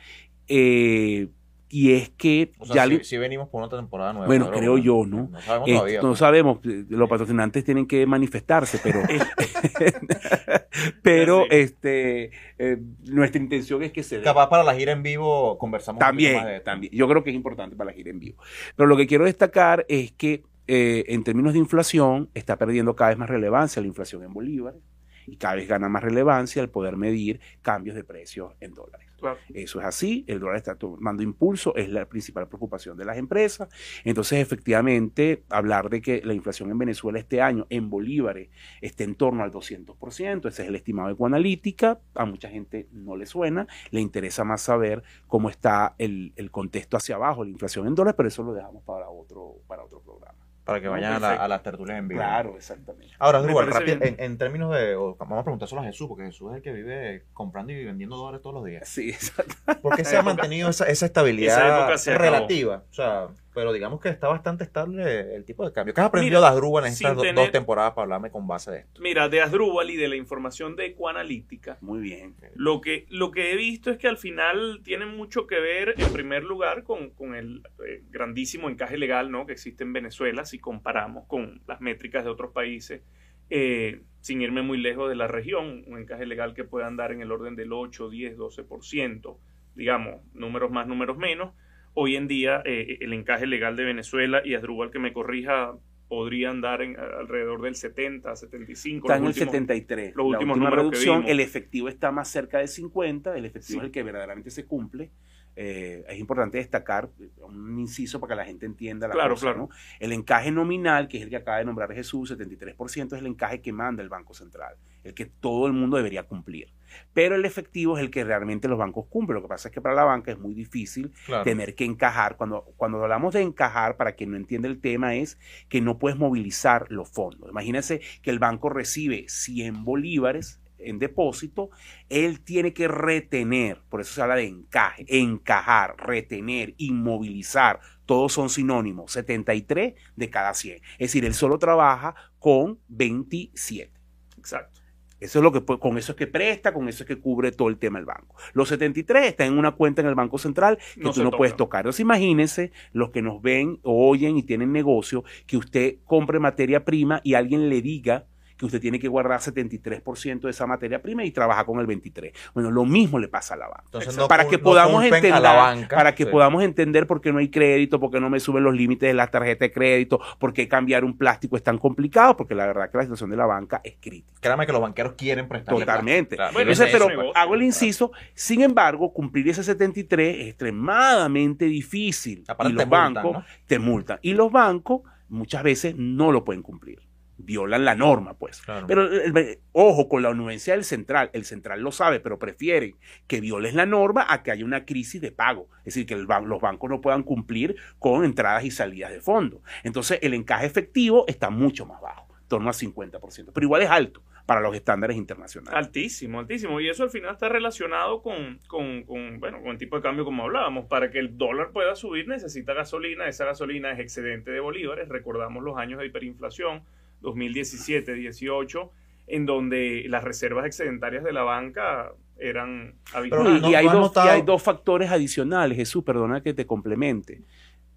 Eh, 0.48 1.28
y 1.74 1.92
es 1.92 2.08
que 2.10 2.52
ya 2.72 2.86
si, 3.02 3.18
venimos 3.18 3.48
por 3.48 3.64
otra 3.64 3.80
temporada 3.80 4.12
nueva. 4.12 4.26
Bueno, 4.28 4.48
creo 4.52 4.78
yo, 4.78 5.04
¿no? 5.06 5.28
No 5.28 5.40
sabemos 5.40 5.70
todavía. 5.70 6.02
No 6.02 6.08
pues. 6.08 6.18
sabemos, 6.20 6.58
los 6.62 7.08
patrocinantes 7.08 7.64
tienen 7.64 7.86
que 7.86 8.06
manifestarse, 8.06 8.78
pero 8.80 9.00
pero 11.02 11.50
este 11.50 12.30
eh, 12.58 12.78
nuestra 13.08 13.40
intención 13.40 13.82
es 13.82 13.90
que 13.90 14.04
se 14.04 14.22
Capaz 14.22 14.48
para 14.48 14.62
la 14.62 14.74
gira 14.76 14.92
en 14.92 15.02
vivo 15.02 15.58
conversamos 15.58 15.98
también, 15.98 16.36
más 16.36 16.46
de 16.46 16.60
también. 16.60 16.92
Yo 16.92 17.08
creo 17.08 17.24
que 17.24 17.30
es 17.30 17.36
importante 17.36 17.74
para 17.74 17.90
la 17.90 17.96
gira 17.96 18.10
en 18.10 18.20
vivo. 18.20 18.40
Pero 18.76 18.86
lo 18.86 18.96
que 18.96 19.08
quiero 19.08 19.24
destacar 19.24 19.84
es 19.88 20.12
que 20.12 20.44
eh, 20.68 21.04
en 21.08 21.24
términos 21.24 21.54
de 21.54 21.58
inflación 21.58 22.30
está 22.34 22.56
perdiendo 22.56 22.94
cada 22.94 23.10
vez 23.10 23.18
más 23.18 23.28
relevancia 23.28 23.82
la 23.82 23.88
inflación 23.88 24.22
en 24.22 24.32
bolívares 24.32 24.80
y 25.26 25.36
cada 25.36 25.56
vez 25.56 25.68
gana 25.68 25.88
más 25.88 26.02
relevancia 26.02 26.62
el 26.62 26.70
poder 26.70 26.96
medir 26.96 27.40
cambios 27.62 27.96
de 27.96 28.04
precios 28.04 28.54
en 28.60 28.74
dólares. 28.74 29.14
Eso 29.52 29.80
es 29.80 29.86
así, 29.86 30.24
el 30.26 30.40
dólar 30.40 30.56
está 30.56 30.74
tomando 30.74 31.22
impulso, 31.22 31.74
es 31.76 31.88
la 31.88 32.06
principal 32.06 32.46
preocupación 32.48 32.96
de 32.96 33.04
las 33.04 33.16
empresas. 33.16 33.68
Entonces, 34.04 34.40
efectivamente, 34.40 35.44
hablar 35.48 35.88
de 35.88 36.02
que 36.02 36.20
la 36.24 36.34
inflación 36.34 36.70
en 36.70 36.78
Venezuela 36.78 37.18
este 37.18 37.40
año 37.40 37.66
en 37.70 37.88
bolívares 37.88 38.50
esté 38.80 39.04
en 39.04 39.14
torno 39.14 39.42
al 39.42 39.50
200%, 39.50 40.48
ese 40.48 40.62
es 40.62 40.68
el 40.68 40.74
estimado 40.74 41.08
de 41.08 41.16
Coanalítica, 41.16 42.00
a 42.14 42.24
mucha 42.24 42.48
gente 42.48 42.88
no 42.92 43.16
le 43.16 43.26
suena, 43.26 43.66
le 43.90 44.00
interesa 44.00 44.44
más 44.44 44.62
saber 44.62 45.02
cómo 45.26 45.48
está 45.48 45.94
el, 45.98 46.32
el 46.36 46.50
contexto 46.50 46.96
hacia 46.96 47.16
abajo, 47.16 47.44
la 47.44 47.50
inflación 47.50 47.86
en 47.86 47.94
dólares, 47.94 48.16
pero 48.16 48.28
eso 48.28 48.42
lo 48.42 48.52
dejamos 48.52 48.82
para 48.84 49.08
otro, 49.08 49.56
para 49.66 49.84
otro 49.84 50.00
programa. 50.00 50.33
Para 50.64 50.80
que 50.80 50.88
vayan 50.88 51.22
a, 51.22 51.46
las 51.46 51.62
tertulias 51.62 51.98
en 51.98 52.08
vivo. 52.08 52.20
Claro, 52.20 52.56
exactamente. 52.56 53.14
Ahora, 53.18 53.42
en, 53.42 54.38
términos 54.38 54.74
de. 54.74 54.94
vamos 54.94 55.38
a 55.38 55.42
preguntárselo 55.42 55.82
a 55.82 55.84
Jesús, 55.84 56.08
porque 56.08 56.24
Jesús 56.24 56.52
es 56.52 56.56
el 56.56 56.62
que 56.62 56.72
vive 56.72 57.24
comprando 57.34 57.72
y 57.72 57.84
vendiendo 57.84 58.16
dólares 58.16 58.40
todos 58.40 58.54
los 58.54 58.64
días. 58.64 58.88
Sí, 58.88 59.10
exacto. 59.10 59.54
¿Por 59.82 59.94
qué 59.94 60.04
se 60.04 60.16
ha 60.16 60.22
mantenido 60.22 60.70
esa, 60.70 60.86
esa 60.86 61.04
estabilidad 61.04 61.90
relativa? 62.06 62.84
O 62.90 62.94
sea, 62.94 63.28
pero 63.54 63.72
digamos 63.72 64.00
que 64.00 64.08
está 64.08 64.26
bastante 64.26 64.64
estable 64.64 65.36
el 65.36 65.44
tipo 65.44 65.64
de 65.64 65.72
cambio. 65.72 65.94
¿Qué 65.94 66.00
has 66.00 66.08
aprendido 66.08 66.40
de 66.40 66.48
Asdrúbal 66.48 66.86
en 66.86 66.92
estas 66.92 67.16
dos 67.16 67.50
temporadas 67.52 67.92
para 67.92 68.02
hablarme 68.02 68.30
con 68.30 68.48
base 68.48 68.72
de 68.72 68.78
esto? 68.80 69.00
Mira, 69.00 69.28
de 69.28 69.40
Asdrúbal 69.40 69.88
y 69.90 69.96
de 69.96 70.08
la 70.08 70.16
información 70.16 70.74
de 70.74 70.86
Ecoanalítica. 70.86 71.78
Muy 71.80 72.00
bien. 72.00 72.34
Lo 72.56 72.80
que, 72.80 73.06
lo 73.10 73.30
que 73.30 73.52
he 73.52 73.56
visto 73.56 73.92
es 73.92 73.98
que 73.98 74.08
al 74.08 74.18
final 74.18 74.80
tiene 74.82 75.06
mucho 75.06 75.46
que 75.46 75.60
ver, 75.60 75.94
en 75.96 76.12
primer 76.12 76.42
lugar, 76.42 76.82
con, 76.82 77.12
el 77.34 77.62
eh, 77.86 78.02
grandísimo 78.10 78.68
encaje 78.68 78.98
legal 78.98 79.30
¿no? 79.30 79.46
que 79.46 79.52
existe 79.52 79.84
en 79.84 79.92
Venezuela, 79.92 80.44
si 80.44 80.58
comparamos 80.58 81.26
con 81.28 81.62
las 81.68 81.80
métricas 81.80 82.24
de 82.24 82.30
otros 82.30 82.52
países. 82.52 83.02
Eh, 83.50 84.02
sin 84.20 84.42
irme 84.42 84.62
muy 84.62 84.78
lejos 84.78 85.08
de 85.08 85.14
la 85.14 85.28
región, 85.28 85.84
un 85.86 85.98
encaje 85.98 86.26
legal 86.26 86.54
que 86.54 86.64
puede 86.64 86.86
andar 86.86 87.12
en 87.12 87.20
el 87.20 87.30
orden 87.30 87.54
del 87.54 87.72
8, 87.72 88.08
10, 88.10 88.36
12%, 88.36 89.36
digamos, 89.76 90.22
números 90.32 90.72
más, 90.72 90.88
números 90.88 91.18
menos 91.18 91.52
Hoy 91.94 92.16
en 92.16 92.26
día 92.26 92.62
eh, 92.64 92.98
el 93.00 93.12
encaje 93.12 93.46
legal 93.46 93.76
de 93.76 93.84
Venezuela, 93.84 94.42
y 94.44 94.54
Asdrúbal 94.54 94.90
que 94.90 94.98
me 94.98 95.12
corrija, 95.12 95.74
podría 96.08 96.50
andar 96.50 96.82
en, 96.82 96.98
alrededor 96.98 97.62
del 97.62 97.76
70, 97.76 98.34
75. 98.34 99.06
Está 99.06 99.16
en 99.16 99.24
el 99.26 99.34
73. 99.34 100.14
Los 100.14 100.26
últimos 100.26 100.58
la 100.58 100.70
reducción, 100.70 101.24
el 101.26 101.40
efectivo 101.40 101.88
está 101.88 102.10
más 102.10 102.28
cerca 102.28 102.58
de 102.58 102.68
50, 102.68 103.36
el 103.36 103.44
efectivo 103.44 103.80
es 103.80 103.86
el 103.86 103.92
que 103.92 104.02
verdaderamente 104.02 104.50
se 104.50 104.66
cumple. 104.66 105.10
Eh, 105.56 106.04
es 106.08 106.18
importante 106.18 106.58
destacar 106.58 107.10
un 107.42 107.78
inciso 107.78 108.18
para 108.18 108.34
que 108.34 108.36
la 108.36 108.44
gente 108.44 108.66
entienda 108.66 109.06
la 109.06 109.14
claro, 109.14 109.34
cosa, 109.34 109.54
El 110.00 110.12
encaje 110.12 110.50
nominal, 110.50 111.08
que 111.08 111.18
es 111.18 111.22
el 111.22 111.30
que 111.30 111.36
acaba 111.36 111.58
de 111.58 111.64
nombrar 111.64 111.92
Jesús, 111.92 112.32
73%, 112.36 113.06
es 113.06 113.12
el 113.12 113.26
encaje 113.26 113.60
que 113.60 113.72
manda 113.72 114.02
el 114.02 114.08
Banco 114.08 114.34
Central, 114.34 114.76
el 115.04 115.14
que 115.14 115.26
todo 115.26 115.66
el 115.66 115.72
mundo 115.72 115.96
debería 115.96 116.24
cumplir. 116.24 116.72
Pero 117.12 117.34
el 117.34 117.44
efectivo 117.44 117.96
es 117.96 118.04
el 118.04 118.10
que 118.10 118.24
realmente 118.24 118.68
los 118.68 118.78
bancos 118.78 119.06
cumplen. 119.08 119.36
Lo 119.36 119.42
que 119.42 119.48
pasa 119.48 119.68
es 119.68 119.74
que 119.74 119.80
para 119.80 119.94
la 119.94 120.04
banca 120.04 120.32
es 120.32 120.38
muy 120.38 120.54
difícil 120.54 121.12
tener 121.42 121.74
que 121.74 121.84
encajar. 121.84 122.36
Cuando, 122.36 122.64
cuando 122.76 123.02
hablamos 123.02 123.34
de 123.34 123.42
encajar, 123.42 123.96
para 123.96 124.12
quien 124.12 124.30
no 124.30 124.36
entiende 124.36 124.68
el 124.68 124.80
tema, 124.80 125.14
es 125.14 125.38
que 125.68 125.80
no 125.80 125.98
puedes 125.98 126.18
movilizar 126.18 126.86
los 126.90 127.08
fondos. 127.10 127.50
Imagínense 127.50 128.00
que 128.22 128.30
el 128.30 128.38
banco 128.38 128.68
recibe 128.68 129.26
100 129.28 129.84
bolívares 129.84 130.60
en 130.84 130.98
depósito, 130.98 131.70
él 132.08 132.40
tiene 132.40 132.72
que 132.72 132.88
retener, 132.88 133.82
por 133.88 134.00
eso 134.00 134.14
se 134.14 134.22
habla 134.22 134.36
de 134.36 134.46
encaje, 134.46 135.04
encajar, 135.08 135.96
retener, 135.98 136.74
inmovilizar, 136.78 137.80
todos 138.06 138.32
son 138.32 138.50
sinónimos, 138.50 139.12
73 139.12 139.94
de 140.16 140.30
cada 140.30 140.54
100. 140.54 140.76
Es 140.92 140.98
decir, 140.98 141.24
él 141.24 141.34
solo 141.34 141.58
trabaja 141.58 142.14
con 142.38 142.78
27. 142.88 143.90
Exacto. 144.38 144.80
Eso 145.20 145.38
es 145.38 145.42
lo 145.42 145.52
que 145.52 145.64
con 145.64 145.96
eso 145.96 146.12
es 146.12 146.16
que 146.18 146.26
presta, 146.26 146.74
con 146.74 146.86
eso 146.86 147.04
es 147.04 147.08
que 147.08 147.18
cubre 147.18 147.50
todo 147.50 147.68
el 147.68 147.78
tema 147.78 147.98
del 147.98 148.04
banco. 148.04 148.34
Los 148.52 148.68
73 148.68 149.26
están 149.28 149.46
en 149.46 149.58
una 149.58 149.70
cuenta 149.70 150.02
en 150.02 150.08
el 150.08 150.14
Banco 150.14 150.36
Central 150.36 150.76
que 150.94 151.00
No 151.00 151.12
tú 151.12 151.20
no 151.22 151.30
toca. 151.30 151.38
puedes 151.38 151.56
tocar. 151.56 151.80
Entonces 151.80 152.00
imagínense 152.00 152.72
los 152.92 153.08
que 153.10 153.22
nos 153.22 153.40
ven, 153.40 153.78
o 153.84 154.10
oyen 154.10 154.36
y 154.36 154.42
tienen 154.42 154.72
negocio, 154.72 155.24
que 155.46 155.56
usted 155.56 155.96
compre 156.04 156.40
materia 156.40 156.84
prima 156.84 157.22
y 157.24 157.34
alguien 157.34 157.70
le 157.70 157.80
diga 157.80 158.26
que 158.64 158.76
usted 158.76 158.80
tiene 158.80 158.98
que 158.98 159.08
guardar 159.08 159.40
73% 159.40 160.40
de 160.40 160.50
esa 160.50 160.66
materia 160.66 161.00
prima 161.00 161.24
y 161.24 161.30
trabaja 161.30 161.64
con 161.64 161.78
el 161.80 161.86
23. 161.86 162.32
Bueno, 162.54 162.70
lo 162.70 162.84
mismo 162.84 163.18
le 163.18 163.28
pasa 163.28 163.54
a 163.54 163.56
la 163.56 163.68
banca. 163.68 163.84
Entonces, 163.86 164.16
para 164.28 164.46
que 164.48 164.58
podamos 164.58 165.04
entender, 165.04 165.32
a 165.32 165.40
la 165.40 165.52
banca. 165.52 165.96
para 165.96 166.14
que 166.14 166.24
Sí. 166.24 166.30
podamos 166.30 166.62
entender 166.62 167.06
por 167.06 167.20
qué 167.20 167.32
no 167.32 167.38
hay 167.38 167.48
crédito, 167.50 168.00
por 168.00 168.10
qué 168.10 168.20
no 168.20 168.30
me 168.30 168.40
suben 168.40 168.64
los 168.64 168.74
límites 168.74 169.08
de 169.08 169.14
la 169.14 169.26
tarjeta 169.28 169.64
de 169.66 169.72
crédito, 169.72 170.20
por 170.38 170.52
qué 170.52 170.66
cambiar 170.68 171.04
un 171.04 171.16
plástico 171.16 171.56
es 171.56 171.62
tan 171.62 171.78
complicado, 171.78 172.36
porque 172.36 172.54
la 172.54 172.66
verdad 172.66 172.90
que 172.90 172.96
la 172.98 173.04
situación 173.04 173.30
de 173.30 173.36
la 173.36 173.46
banca 173.46 173.80
es 173.84 173.96
crítica. 174.00 174.38
Créame 174.40 174.66
que 174.66 174.72
los 174.72 174.80
banqueros 174.80 175.14
quieren 175.14 175.48
prestar. 175.48 175.74
Totalmente. 175.74 176.36
Claro, 176.36 176.52
Bueno, 176.52 176.70
Entonces, 176.70 176.86
es 176.94 177.00
pero 177.00 177.08
negocio. 177.10 177.36
hago 177.36 177.54
el 177.54 177.62
inciso, 177.62 178.12
sin 178.34 178.62
embargo, 178.62 179.12
cumplir 179.12 179.48
ese 179.48 179.62
73 179.62 180.36
es 180.40 180.46
extremadamente 180.48 181.64
difícil. 181.66 182.44
Aparte 182.48 182.72
y 182.72 182.76
te 182.76 182.82
los 182.82 182.86
multan, 182.88 183.14
bancos 183.14 183.32
¿no? 183.32 183.44
te 183.66 183.78
multan. 183.78 184.18
Y 184.22 184.32
los 184.34 184.50
bancos 184.52 185.02
muchas 185.28 185.62
veces 185.62 185.94
no 185.96 186.32
lo 186.32 186.44
pueden 186.44 186.62
cumplir. 186.62 187.00
Violan 187.36 187.84
la 187.84 187.94
norma, 187.94 188.34
pues. 188.34 188.62
Claro. 188.62 188.86
Pero 188.86 189.02
el- 189.06 189.36
el- 189.36 189.58
ojo 189.72 190.08
con 190.08 190.22
la 190.22 190.30
Universidad 190.30 190.76
del 190.76 190.84
Central, 190.84 191.30
el 191.32 191.44
Central 191.44 191.80
lo 191.80 191.90
sabe, 191.92 192.20
pero 192.20 192.38
prefieren 192.38 192.94
que 193.26 193.40
violes 193.40 193.74
la 193.74 193.86
norma 193.86 194.26
a 194.28 194.42
que 194.42 194.50
haya 194.52 194.64
una 194.64 194.84
crisis 194.84 195.20
de 195.20 195.32
pago. 195.32 195.68
Es 195.78 195.94
decir, 195.94 196.06
que 196.06 196.14
el 196.14 196.26
los 196.44 196.60
bancos 196.60 196.88
no 196.90 197.00
puedan 197.00 197.22
cumplir 197.24 197.76
con 197.98 198.24
entradas 198.24 198.64
y 198.64 198.70
salidas 198.70 199.10
de 199.12 199.20
fondos. 199.20 199.60
Entonces, 199.82 200.18
el 200.22 200.32
encaje 200.34 200.66
efectivo 200.66 201.24
está 201.26 201.50
mucho 201.50 201.86
más 201.86 202.00
bajo, 202.00 202.26
en 202.40 202.48
torno 202.48 202.70
a 202.70 202.72
50%, 202.72 203.52
pero 203.52 203.64
igual 203.64 203.82
es 203.82 203.90
alto 203.90 204.22
para 204.46 204.60
los 204.60 204.74
estándares 204.76 205.16
internacionales. 205.16 205.74
Altísimo, 205.74 206.38
altísimo. 206.38 206.78
Y 206.80 206.88
eso 206.88 207.02
al 207.02 207.08
final 207.10 207.32
está 207.32 207.48
relacionado 207.48 208.20
con, 208.22 208.58
con, 208.68 209.02
con, 209.04 209.40
bueno, 209.40 209.60
con 209.62 209.70
el 209.72 209.78
tipo 209.78 209.96
de 209.96 210.02
cambio 210.02 210.24
como 210.26 210.44
hablábamos. 210.44 210.84
Para 210.84 211.10
que 211.10 211.18
el 211.18 211.38
dólar 211.38 211.70
pueda 211.72 211.96
subir 211.96 212.28
necesita 212.28 212.74
gasolina. 212.74 213.26
Esa 213.26 213.46
gasolina 213.46 213.90
es 213.92 213.98
excedente 214.00 214.50
de 214.50 214.60
bolívares. 214.60 215.08
Recordamos 215.08 215.64
los 215.64 215.78
años 215.78 215.98
de 215.98 216.06
hiperinflación, 216.06 216.82
2017, 217.24 218.14
18, 218.14 218.90
en 219.26 219.46
donde 219.46 220.04
las 220.08 220.22
reservas 220.22 220.66
excedentarias 220.66 221.24
de 221.24 221.32
la 221.32 221.42
banca 221.42 222.12
eran 222.38 222.94
habituales. 223.12 223.58
y, 223.58 223.60
no- 223.62 223.70
y 223.70 223.74
hay 223.74 223.84
no 223.86 223.90
has 223.90 223.96
dos, 223.96 224.06
notado- 224.08 224.26
y 224.26 224.30
hay 224.30 224.42
dos 224.42 224.62
factores 224.62 225.10
adicionales, 225.10 225.76
Jesús, 225.76 226.04
perdona 226.04 226.42
que 226.42 226.54
te 226.54 226.66
complemente, 226.66 227.42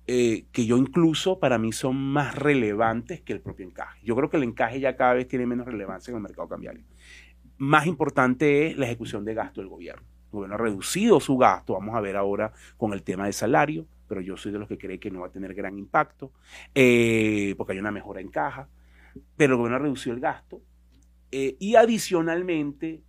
eh, 0.08 0.46
que 0.52 0.66
yo 0.66 0.78
incluso 0.78 1.38
para 1.40 1.58
mí 1.58 1.74
son 1.74 1.98
más 1.98 2.34
relevantes 2.36 3.22
que 3.22 3.34
el 3.34 3.42
propio 3.42 3.66
encaje. 3.66 4.00
Yo 4.04 4.16
creo 4.16 4.30
que 4.30 4.38
el 4.38 4.44
encaje 4.44 4.80
ya 4.80 4.96
cada 4.96 5.14
vez 5.14 5.28
tiene 5.28 5.46
menos 5.46 5.66
relevancia 5.66 6.12
en 6.12 6.18
el 6.18 6.24
mercado 6.24 6.48
cambiario. 6.48 6.84
Más 7.58 7.88
importante 7.88 8.68
es 8.68 8.78
la 8.78 8.86
ejecución 8.86 9.26
de 9.26 9.34
gasto 9.34 9.60
del 9.62 9.70
gobierno. 9.70 10.04
El 10.28 10.32
gobierno 10.32 10.56
ha 10.56 10.60
reducido 10.60 11.20
su 11.20 11.38
gasto, 11.38 11.74
vamos 11.74 11.96
a 11.96 12.00
ver 12.02 12.16
ahora 12.16 12.54
con 12.78 12.94
el 12.94 13.02
tema 13.04 13.26
de 13.26 13.34
salario, 13.34 13.86
pero 14.08 14.22
yo 14.22 14.38
soy 14.38 14.52
de 14.54 14.60
los 14.60 14.68
que 14.70 14.78
cree 14.78 15.00
que 15.00 15.10
no 15.12 15.22
va 15.22 15.28
a 15.28 15.32
tener 15.32 15.54
gran 15.54 15.78
impacto, 15.78 16.32
eh, 16.76 17.56
porque 17.58 17.74
hay 17.74 17.80
una 17.80 17.92
mejora 17.92 18.22
en 18.22 18.30
caja, 18.30 18.70
pero 19.36 19.54
el 19.54 19.58
gobierno 19.58 19.78
ha 19.78 19.80
reducido 19.80 20.16
el 20.16 20.22
gasto 20.22 20.62
eh, 21.32 21.56
y 21.60 21.76
adicionalmente 21.76 23.04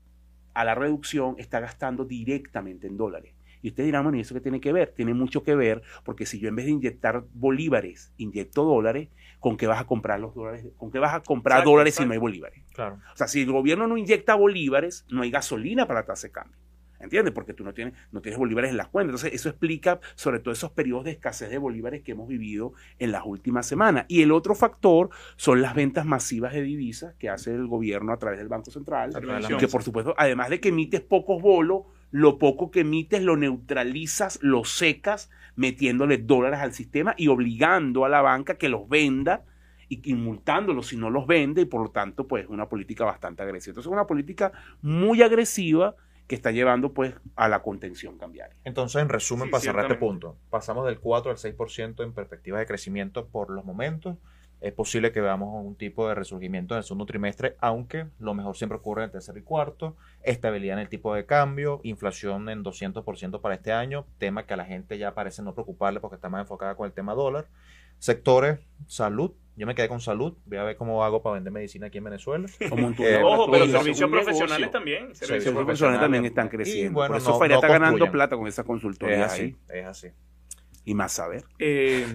a 0.55 0.65
la 0.65 0.75
reducción 0.75 1.37
está 1.39 1.61
gastando 1.61 2.05
directamente 2.05 2.87
en 2.87 2.97
dólares. 2.97 3.35
Y 3.63 3.69
ustedes 3.69 3.87
dirán, 3.87 4.05
bueno, 4.05 4.19
¿y 4.19 4.21
eso 4.21 4.35
qué 4.35 4.41
tiene 4.41 4.61
que 4.61 4.73
ver? 4.73 4.93
Tiene 4.95 5.15
mucho 5.15 5.43
que 5.43 5.55
ver 5.55 5.83
porque 6.05 6.27
si 6.27 6.39
yo 6.39 6.49
en 6.49 6.57
vez 6.57 6.67
de 6.67 6.73
inyectar 6.73 7.25
bolívares, 7.33 8.13
inyecto 8.17 8.65
dólares, 8.65 9.09
¿con 9.41 9.57
qué 9.57 9.67
vas 9.67 9.81
a 9.81 9.87
comprar 9.87 10.21
los 10.21 10.35
dólares? 10.35 10.67
¿Con 10.77 10.91
qué 10.91 10.99
vas 10.99 11.15
a 11.15 11.21
comprar 11.21 11.59
Exacto, 11.59 11.71
dólares 11.71 11.95
si 11.95 12.07
no 12.07 12.13
hay 12.13 12.19
bolívares? 12.19 12.63
Claro. 12.73 13.01
O 13.13 13.17
sea, 13.17 13.27
si 13.27 13.43
el 13.43 13.53
gobierno 13.53 13.87
no 13.87 13.97
inyecta 13.97 14.35
bolívares, 14.35 15.07
no 15.11 15.23
hay 15.23 15.31
gasolina 15.31 15.87
para 15.87 16.01
la 16.01 16.07
tasa 16.07 16.29
de 16.29 16.33
cambio. 16.33 16.59
¿Entiendes? 17.01 17.33
Porque 17.33 17.55
tú 17.55 17.65
no 17.65 17.75
tienes, 17.75 17.95
no 18.13 18.21
tienes 18.21 18.39
bolívares 18.39 18.71
en 18.71 18.77
las 18.77 18.89
cuentas. 18.89 19.15
Entonces, 19.15 19.41
eso 19.41 19.49
explica 19.49 20.01
sobre 20.15 20.41
todo 20.41 20.53
esos 20.53 20.73
periodos 20.73 21.05
de 21.05 21.13
escasez 21.13 21.51
de 21.51 21.59
bolívares 21.59 22.03
que 22.03 22.13
hemos 22.13 22.29
vivido 22.29 22.73
en 22.99 23.13
las 23.13 23.23
últimas 23.25 23.67
semanas. 23.67 24.05
Y 24.09 24.23
el 24.23 24.33
otro 24.33 24.55
factor 24.55 25.11
son 25.37 25.63
las 25.63 25.75
ventas 25.75 26.07
masivas 26.07 26.53
de 26.53 26.63
divisas 26.63 27.15
que 27.15 27.29
hace 27.29 27.55
el 27.55 27.67
gobierno 27.67 28.13
a 28.13 28.19
través 28.19 28.39
del 28.39 28.49
Banco 28.49 28.71
Central. 28.71 29.13
Que 29.59 29.69
por 29.69 29.83
supuesto, 29.83 30.15
además 30.17 30.51
de 30.51 30.61
que 30.61 30.69
emites 30.71 31.01
pocos 31.01 31.41
bolos, 31.41 31.83
lo 32.11 32.39
poco 32.39 32.71
que 32.71 32.81
emites 32.81 33.23
lo 33.23 33.37
neutralizas, 33.37 34.39
lo 34.43 34.65
secas, 34.65 35.31
metiéndole 35.57 36.19
dólares 36.19 36.61
al 36.61 36.73
sistema 36.73 37.15
y 37.17 37.29
obligando 37.29 38.05
a 38.05 38.09
la 38.09 38.23
banca 38.23 38.57
que 38.57 38.69
los 38.69 38.89
venda 38.89 39.45
y, 39.89 40.15
multándolos 40.15 40.89
si 40.89 40.97
no 40.97 41.11
los 41.11 41.27
vende 41.27 41.63
y 41.63 41.65
por 41.65 41.83
lo 41.83 41.91
tanto 41.91 42.27
pues 42.27 42.47
una 42.49 42.69
política 42.69 43.05
bastante 43.05 43.43
agresiva. 43.43 43.73
Entonces 43.73 43.89
es 43.89 43.93
una 43.93 44.07
política 44.07 44.53
muy 44.83 45.23
agresiva 45.23 45.97
que 46.29 46.35
está 46.35 46.53
llevando 46.53 46.93
pues 46.93 47.15
a 47.37 47.49
la 47.49 47.63
contención 47.63 48.19
cambiaria. 48.19 48.55
Entonces, 48.65 49.01
en 49.01 49.09
resumen, 49.09 49.47
Sí, 49.47 49.51
para 49.51 49.63
cerrar 49.63 49.85
este 49.87 49.97
punto, 49.97 50.37
pasamos 50.51 50.87
del 50.87 51.01
4 51.01 51.31
al 51.31 51.39
6% 51.39 52.05
en 52.05 52.13
perspectivas 52.13 52.61
de 52.61 52.67
crecimiento 52.67 53.27
por 53.27 53.51
los 53.51 53.65
momentos. 53.65 54.17
Es 54.61 54.73
posible 54.73 55.13
que 55.13 55.21
veamos 55.21 55.65
un 55.65 55.77
tipo 55.77 56.07
de 56.09 56.15
resurgimiento 56.15 56.75
en 56.75 56.79
el 56.79 56.85
segundo 56.85 57.07
trimestre, 57.07 57.57
aunque 57.61 58.09
lo 58.19 58.35
mejor 58.35 58.57
siempre 58.57 58.77
ocurre 58.77 59.03
en 59.03 59.07
el 59.07 59.13
tercer 59.13 59.37
y 59.39 59.43
cuarto. 59.43 59.97
Estabilidad 60.23 60.75
en 60.75 60.81
el 60.81 60.89
tipo 60.89 61.15
de 61.15 61.25
cambio, 61.25 61.81
inflación 61.83 62.49
en 62.51 62.63
200% 62.63 63.41
para 63.41 63.55
este 63.55 63.73
año, 63.73 64.05
tema 64.19 64.45
que 64.45 64.55
a 64.55 64.57
la 64.57 64.65
gente 64.67 64.99
ya 64.99 65.15
parece 65.15 65.43
no 65.43 65.55
preocuparle 65.55 66.01
porque 66.01 66.17
está 66.17 66.29
más 66.29 66.43
enfocada 66.43 66.75
con 66.75 66.87
el 66.87 66.93
tema 66.93 67.15
dólar. 67.15 67.47
Sectores, 67.99 68.61
salud. 68.87 69.33
Yo 69.57 69.67
me 69.67 69.75
quedé 69.75 69.89
con 69.89 70.01
salud. 70.01 70.37
Voy 70.47 70.59
a 70.59 70.63
ver 70.63 70.77
cómo 70.77 71.03
hago 71.05 71.21
para 71.21 71.35
vender 71.35 71.53
medicina 71.53 71.89
aquí 71.89 71.99
en 71.99 72.05
Venezuela. 72.05 72.47
Como 72.69 72.89
en 72.89 72.95
tu 72.95 73.03
Eh, 73.05 73.21
Ojo, 73.25 73.51
pero 73.51 73.67
servicios 73.67 74.09
profesionales 74.09 74.71
también. 74.71 75.15
Servicios 75.17 75.53
profesionales. 75.53 75.65
profesionales 75.65 76.01
también 76.01 76.25
están 76.25 76.47
Y, 76.47 76.51
creciendo. 76.51 76.93
bueno, 76.95 77.15
Por 77.15 77.21
eso 77.23 77.31
no- 77.31 77.39
Faria 77.39 77.57
no 77.57 77.61
está 77.63 77.69
ganando 77.73 78.11
plata 78.13 78.37
con 78.37 78.47
esa 78.47 78.63
Es 78.63 78.67
consultoría 78.67 79.25
así, 79.25 79.43
ahí. 79.43 79.57
es 79.81 79.87
así. 79.87 80.09
Y 80.85 80.95
más 80.95 81.13
saber. 81.13 81.45
Eh, 81.59 82.07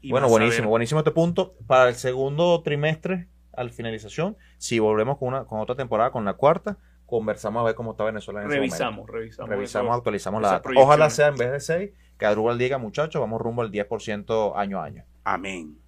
y 0.00 0.10
Bueno, 0.10 0.26
más 0.26 0.30
buenísimo, 0.30 0.56
saber. 0.58 0.68
buenísimo 0.70 1.00
este 1.00 1.10
punto. 1.10 1.56
Para 1.66 1.88
el 1.88 1.96
segundo 1.96 2.62
trimestre, 2.62 3.28
al 3.52 3.70
finalización, 3.70 4.36
si 4.58 4.78
volvemos 4.78 5.18
con, 5.18 5.28
una, 5.28 5.44
con 5.46 5.58
otra 5.60 5.74
temporada, 5.74 6.10
con 6.12 6.24
la 6.24 6.34
cuarta, 6.34 6.78
conversamos 7.14 7.60
a 7.60 7.64
ver 7.64 7.76
cómo 7.76 7.92
está 7.92 8.02
Venezuela 8.02 8.40
en 8.40 8.48
ese 8.48 8.56
momento. 8.56 8.74
Revisamos, 8.74 9.08
revisamos. 9.08 9.50
Revisamos, 9.50 9.96
actualizamos 9.96 10.42
la 10.42 10.48
data. 10.48 10.70
Ojalá 10.76 11.10
sea 11.10 11.28
en 11.28 11.36
vez 11.36 11.52
de 11.52 11.60
6, 11.60 11.90
que 12.18 12.26
Adrubal 12.26 12.58
diga, 12.58 12.78
muchachos, 12.78 13.20
vamos 13.20 13.40
rumbo 13.40 13.62
al 13.62 13.70
10% 13.70 14.52
año 14.56 14.80
a 14.80 14.84
año. 14.84 15.04
Amén. 15.22 15.78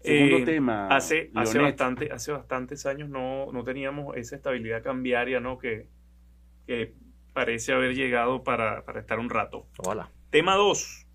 Segundo 0.00 0.38
Eh, 0.38 0.44
tema. 0.46 0.88
Hace, 0.88 1.30
hace, 1.34 1.58
bastante, 1.58 2.10
hace 2.10 2.32
bastantes 2.32 2.86
años 2.86 3.10
no, 3.10 3.52
no 3.52 3.62
teníamos 3.62 4.16
esa 4.16 4.36
estabilidad 4.36 4.82
cambiaria 4.82 5.38
¿no? 5.38 5.58
que, 5.58 5.86
que 6.66 6.94
parece 7.34 7.74
haber 7.74 7.94
llegado 7.94 8.42
para, 8.42 8.86
para 8.86 9.00
estar 9.00 9.18
un 9.18 9.28
rato. 9.28 9.66
Ojalá. 9.76 10.10
Tema 10.30 10.54
2, 10.54 11.06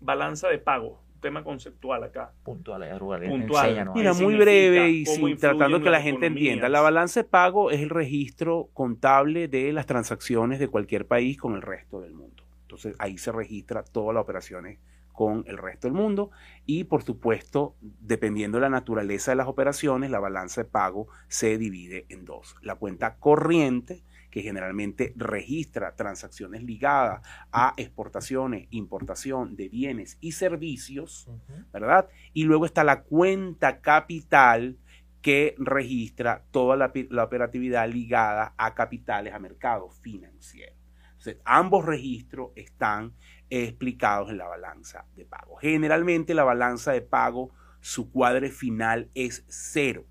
balanza 0.00 0.48
de 0.48 0.58
pago. 0.58 1.02
Tema 1.20 1.44
conceptual 1.44 2.04
acá. 2.04 2.32
Puntual, 2.42 2.82
Adrubal. 2.82 3.28
Puntual. 3.28 3.66
enséñanos. 3.66 3.94
Mira, 3.94 4.12
¿Qué 4.14 4.22
muy 4.22 4.36
breve 4.36 4.90
y 4.90 5.04
¿Cómo 5.04 5.28
sin, 5.28 5.36
tratando 5.36 5.82
que 5.82 5.90
la 5.90 6.00
gente 6.00 6.26
entienda. 6.26 6.68
La 6.68 6.80
balanza 6.80 7.20
de 7.20 7.28
pago 7.28 7.70
es 7.70 7.80
el 7.80 7.90
registro 7.90 8.70
contable 8.72 9.48
de 9.48 9.72
las 9.72 9.86
transacciones 9.86 10.58
de 10.58 10.68
cualquier 10.68 11.06
país 11.06 11.38
con 11.38 11.54
el 11.54 11.62
resto 11.62 12.00
del 12.00 12.14
mundo. 12.14 12.44
Entonces 12.62 12.94
ahí 12.98 13.18
se 13.18 13.32
registra 13.32 13.82
todas 13.82 14.14
las 14.14 14.22
operaciones 14.22 14.78
con 15.12 15.44
el 15.46 15.58
resto 15.58 15.86
del 15.86 15.94
mundo 15.94 16.30
y 16.64 16.84
por 16.84 17.02
supuesto, 17.02 17.74
dependiendo 17.80 18.56
de 18.56 18.62
la 18.62 18.70
naturaleza 18.70 19.32
de 19.32 19.36
las 19.36 19.48
operaciones, 19.48 20.10
la 20.10 20.20
balanza 20.20 20.62
de 20.62 20.70
pago 20.70 21.08
se 21.28 21.58
divide 21.58 22.06
en 22.08 22.24
dos. 22.24 22.56
La 22.62 22.76
cuenta 22.76 23.16
corriente, 23.16 24.02
que 24.30 24.42
generalmente 24.42 25.12
registra 25.16 25.96
transacciones 25.96 26.62
ligadas 26.62 27.20
a 27.52 27.74
exportaciones, 27.76 28.68
importación 28.70 29.56
de 29.56 29.68
bienes 29.68 30.18
y 30.20 30.32
servicios. 30.32 31.28
¿verdad? 31.72 32.08
Y 32.32 32.44
luego 32.44 32.66
está 32.66 32.84
la 32.84 33.02
cuenta 33.02 33.80
capital 33.80 34.78
que 35.22 35.54
registra 35.58 36.44
toda 36.50 36.76
la, 36.76 37.24
operatividad 37.24 37.88
ligada 37.88 38.54
a 38.56 38.74
capitales, 38.74 39.34
a 39.34 39.38
mercados 39.38 39.98
financieros. 40.00 40.76
Entonces, 41.10 41.38
ambos 41.44 41.84
registros 41.84 42.50
están 42.56 43.14
explicados 43.50 44.30
en 44.30 44.38
la 44.38 44.46
balanza 44.46 45.06
de 45.16 45.26
pago. 45.26 45.56
Generalmente 45.56 46.32
la 46.32 46.44
balanza 46.44 46.92
de 46.92 47.02
pago, 47.02 47.50
su 47.80 48.10
cuadre 48.10 48.50
final 48.50 49.10
es 49.14 49.44
cero. 49.48 50.06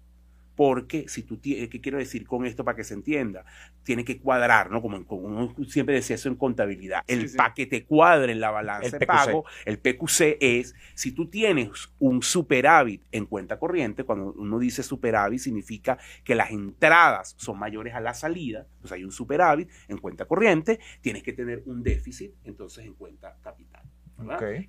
Porque 0.60 1.08
si 1.08 1.24
tú 1.24 1.38
tienes, 1.38 1.70
¿qué 1.70 1.80
quiero 1.80 2.00
decir 2.00 2.28
con 2.28 2.46
esto 2.46 2.66
para 2.66 2.76
que 2.76 2.84
se 2.84 2.94
entienda? 2.94 3.46
Tiene 3.82 4.04
que 4.04 4.20
cuadrar, 4.20 4.70
¿no? 4.70 4.82
Como, 4.82 4.98
uno 4.98 5.56
siempre 5.66 5.96
decía 5.96 6.18
eso 6.18 6.28
en 6.28 6.36
contabilidad. 6.36 7.02
El 7.08 7.22
Sí, 7.22 7.28
sí. 7.30 7.38
paquete 7.38 7.86
cuadre 7.86 8.34
en 8.34 8.42
la 8.42 8.52
balanza 8.52 8.98
de 8.98 9.06
pago, 9.06 9.46
el 9.64 9.80
PQC 9.80 10.36
es, 10.42 10.76
si 10.96 11.14
tú 11.14 11.30
tienes 11.30 11.70
un 12.00 12.22
superávit 12.22 13.04
en 13.14 13.26
cuenta 13.26 13.58
corriente, 13.58 14.04
cuando 14.04 14.34
uno 14.34 14.60
dice 14.60 14.84
superávit 14.84 15.40
significa 15.40 15.98
que 16.26 16.36
las 16.36 16.52
entradas 16.52 17.36
son 17.38 17.58
mayores 17.58 17.94
a 17.94 18.02
la 18.02 18.14
salida, 18.14 18.68
pues 18.82 18.92
hay 18.92 19.06
un 19.06 19.14
superávit 19.14 19.70
en 19.88 19.98
cuenta 19.98 20.26
corriente, 20.26 20.82
tienes 21.00 21.24
que 21.24 21.32
tener 21.32 21.64
un 21.68 21.82
déficit 21.84 22.34
entonces 22.44 22.84
en 22.86 22.96
cuenta 22.96 23.38
capital. 23.42 23.84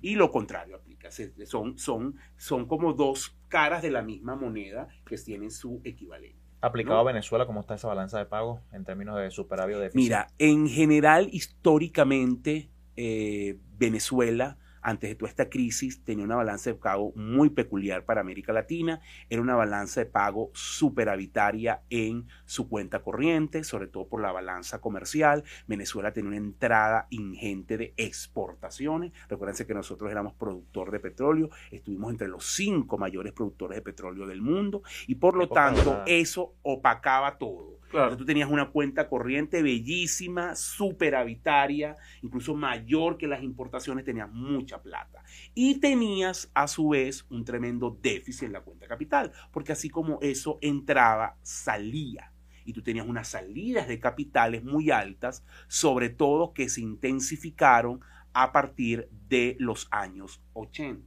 Y 0.01 0.15
lo 0.15 0.31
contrario 0.31 0.75
aplica. 0.75 1.11
Se- 1.11 1.33
Son, 1.45 1.77
son, 1.77 2.15
son 2.37 2.65
como 2.67 2.93
dos 2.93 3.37
caras 3.47 3.81
de 3.81 3.91
la 3.91 4.01
misma 4.01 4.35
moneda 4.35 4.87
que 5.05 5.17
tienen 5.17 5.51
su 5.51 5.81
equivalente. 5.83 6.39
Aplicado 6.61 6.95
¿no? 6.95 7.01
a 7.01 7.11
Venezuela, 7.11 7.45
¿cómo 7.47 7.59
está 7.61 7.73
esa 7.75 7.87
balanza 7.87 8.19
de 8.19 8.25
pago 8.27 8.61
en 8.71 8.85
términos 8.85 9.17
de 9.17 9.31
superávit 9.31 9.75
o 9.77 9.79
déficit? 9.79 9.95
Mira, 10.03 10.27
en 10.37 10.67
general, 10.67 11.27
históricamente, 11.31 12.69
eh, 12.95 13.57
Venezuela, 13.77 14.57
antes 14.81 15.09
de 15.09 15.15
toda 15.15 15.29
esta 15.29 15.49
crisis, 15.49 16.03
tenía 16.03 16.25
una 16.25 16.35
balanza 16.35 16.71
de 16.71 16.75
pago 16.75 17.13
muy 17.15 17.49
peculiar 17.49 18.05
para 18.05 18.21
América 18.21 18.53
Latina. 18.53 19.01
Era 19.29 19.41
una 19.41 19.55
balanza 19.55 20.01
de 20.01 20.05
pago 20.05 20.51
superavitaria 20.53 21.83
en 21.89 22.27
su 22.45 22.67
cuenta 22.69 23.01
corriente, 23.01 23.63
sobre 23.63 23.87
todo 23.87 24.07
por 24.07 24.21
la 24.21 24.31
balanza 24.31 24.79
comercial. 24.79 25.43
Venezuela 25.67 26.13
tenía 26.13 26.29
una 26.29 26.37
entrada 26.37 27.07
ingente 27.09 27.77
de 27.77 27.93
exportaciones. 27.97 29.11
Recuérdense 29.29 29.67
que 29.67 29.73
nosotros 29.73 30.11
éramos 30.11 30.33
productor 30.33 30.91
de 30.91 30.99
petróleo, 30.99 31.49
estuvimos 31.71 32.11
entre 32.11 32.27
los 32.27 32.45
cinco 32.45 32.97
mayores 32.97 33.33
productores 33.33 33.75
de 33.75 33.81
petróleo 33.81 34.27
del 34.27 34.41
mundo 34.41 34.81
y 35.07 35.15
por 35.15 35.35
lo 35.35 35.49
tanto 35.49 36.03
eso 36.05 36.55
opacaba 36.61 37.37
todo. 37.37 37.80
Claro. 37.91 38.05
Entonces, 38.05 38.19
tú 38.19 38.25
tenías 38.25 38.49
una 38.49 38.69
cuenta 38.69 39.07
corriente 39.09 39.61
bellísima, 39.61 40.55
superavitaria, 40.55 41.97
incluso 42.21 42.55
mayor 42.55 43.17
que 43.17 43.27
las 43.27 43.43
importaciones, 43.43 44.05
tenías 44.05 44.31
mucha 44.31 44.81
plata. 44.81 45.23
Y 45.53 45.79
tenías 45.79 46.49
a 46.53 46.67
su 46.67 46.89
vez 46.89 47.25
un 47.29 47.43
tremendo 47.43 47.97
déficit 48.01 48.43
en 48.43 48.53
la 48.53 48.61
cuenta 48.61 48.87
capital, 48.87 49.31
porque 49.51 49.73
así 49.73 49.89
como 49.89 50.19
eso 50.21 50.57
entraba, 50.61 51.35
salía. 51.41 52.31
Y 52.63 52.73
tú 52.73 52.81
tenías 52.81 53.07
unas 53.07 53.27
salidas 53.27 53.87
de 53.87 53.99
capitales 53.99 54.63
muy 54.63 54.89
altas, 54.91 55.43
sobre 55.67 56.09
todo 56.09 56.53
que 56.53 56.69
se 56.69 56.81
intensificaron 56.81 57.99
a 58.33 58.51
partir 58.53 59.09
de 59.27 59.57
los 59.59 59.87
años 59.91 60.41
80. 60.53 61.05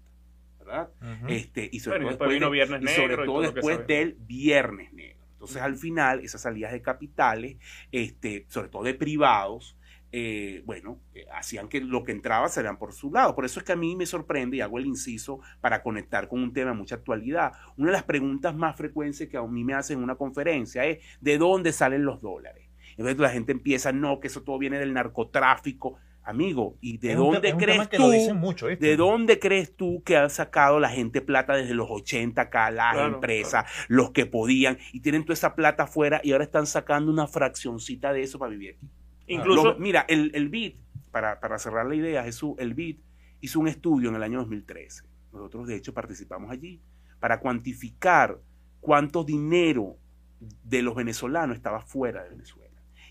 ¿verdad? 0.58 0.90
Este, 1.28 1.68
y 1.72 1.80
sobre 1.80 1.98
Bueno, 2.04 2.14
y 2.14 2.18
todo 2.18 2.28
después 2.28 2.30
vino 2.30 2.50
de- 2.50 2.84
y 2.84 2.88
sobre 2.88 3.08
Negro 3.08 3.24
y 3.24 3.26
todo 3.26 3.40
después 3.42 3.86
del 3.86 4.16
Viernes 4.20 4.92
Negro. 4.92 5.23
Entonces, 5.44 5.62
al 5.62 5.76
final, 5.76 6.20
esas 6.20 6.40
salidas 6.40 6.72
de 6.72 6.82
capitales, 6.82 7.56
este, 7.92 8.46
sobre 8.48 8.68
todo 8.68 8.82
de 8.82 8.94
privados, 8.94 9.76
eh, 10.16 10.62
bueno, 10.64 11.00
eh, 11.12 11.26
hacían 11.34 11.68
que 11.68 11.80
lo 11.80 12.04
que 12.04 12.12
entraba 12.12 12.48
salían 12.48 12.78
por 12.78 12.92
su 12.92 13.10
lado. 13.10 13.34
Por 13.34 13.44
eso 13.44 13.58
es 13.58 13.66
que 13.66 13.72
a 13.72 13.76
mí 13.76 13.96
me 13.96 14.06
sorprende, 14.06 14.56
y 14.56 14.60
hago 14.60 14.78
el 14.78 14.86
inciso 14.86 15.40
para 15.60 15.82
conectar 15.82 16.28
con 16.28 16.40
un 16.40 16.52
tema 16.52 16.70
de 16.70 16.76
mucha 16.76 16.94
actualidad. 16.94 17.52
Una 17.76 17.88
de 17.88 17.94
las 17.94 18.04
preguntas 18.04 18.54
más 18.54 18.76
frecuentes 18.76 19.28
que 19.28 19.36
a 19.36 19.42
mí 19.42 19.64
me 19.64 19.74
hacen 19.74 19.98
en 19.98 20.04
una 20.04 20.14
conferencia 20.14 20.84
es, 20.84 20.98
¿de 21.20 21.36
dónde 21.36 21.72
salen 21.72 22.04
los 22.04 22.22
dólares? 22.22 22.68
Entonces 22.90 23.18
la 23.18 23.30
gente 23.30 23.52
empieza, 23.52 23.92
no, 23.92 24.20
que 24.20 24.28
eso 24.28 24.42
todo 24.42 24.56
viene 24.58 24.78
del 24.78 24.92
narcotráfico. 24.94 25.98
Amigo, 26.24 26.78
¿y 26.80 26.96
de 26.98 27.12
Es 27.12 27.16
dónde 27.18 27.52
un 27.52 27.58
crees 27.58 27.90
tú? 27.90 27.98
lo 28.02 28.10
dicen 28.10 28.36
mucho, 28.36 28.66
¿viste? 28.68 28.86
¿De 28.86 28.96
dónde 28.96 29.38
crees 29.38 29.76
tú 29.76 30.02
que 30.04 30.16
han 30.16 30.30
sacado 30.30 30.80
la 30.80 30.88
gente 30.88 31.20
plata 31.20 31.54
desde 31.54 31.74
los 31.74 31.88
80 31.90 32.42
acá, 32.42 32.70
las 32.70 32.94
Claro, 32.94 33.14
empresas, 33.16 33.66
los 33.88 34.10
que 34.12 34.24
podían, 34.24 34.78
y 34.92 35.00
tienen 35.00 35.24
toda 35.24 35.34
esa 35.34 35.54
plata 35.54 35.82
afuera 35.82 36.20
y 36.24 36.32
ahora 36.32 36.44
están 36.44 36.66
sacando 36.66 37.12
una 37.12 37.26
fraccioncita 37.26 38.12
de 38.14 38.22
eso 38.22 38.38
para 38.38 38.50
vivir 38.52 38.76
aquí? 38.76 38.88
Incluso, 39.26 39.64
Los- 39.64 39.78
mira, 39.78 40.06
el, 40.08 40.30
el 40.34 40.48
BID, 40.48 40.76
para, 41.10 41.40
para 41.40 41.58
cerrar 41.58 41.86
la 41.86 41.94
idea, 41.94 42.24
Jesús, 42.24 42.54
el 42.58 42.72
BID 42.74 42.98
hizo 43.40 43.60
un 43.60 43.68
estudio 43.68 44.08
en 44.08 44.16
el 44.16 44.22
año 44.22 44.38
2013. 44.38 45.04
Nosotros, 45.32 45.66
de 45.66 45.76
hecho, 45.76 45.92
participamos 45.92 46.50
allí 46.50 46.80
para 47.20 47.38
cuantificar 47.40 48.38
cuánto 48.80 49.24
dinero 49.24 49.98
de 50.40 50.82
los 50.82 50.94
venezolanos 50.94 51.56
estaba 51.56 51.80
fuera 51.80 52.22
de 52.24 52.30
Venezuela. 52.30 52.63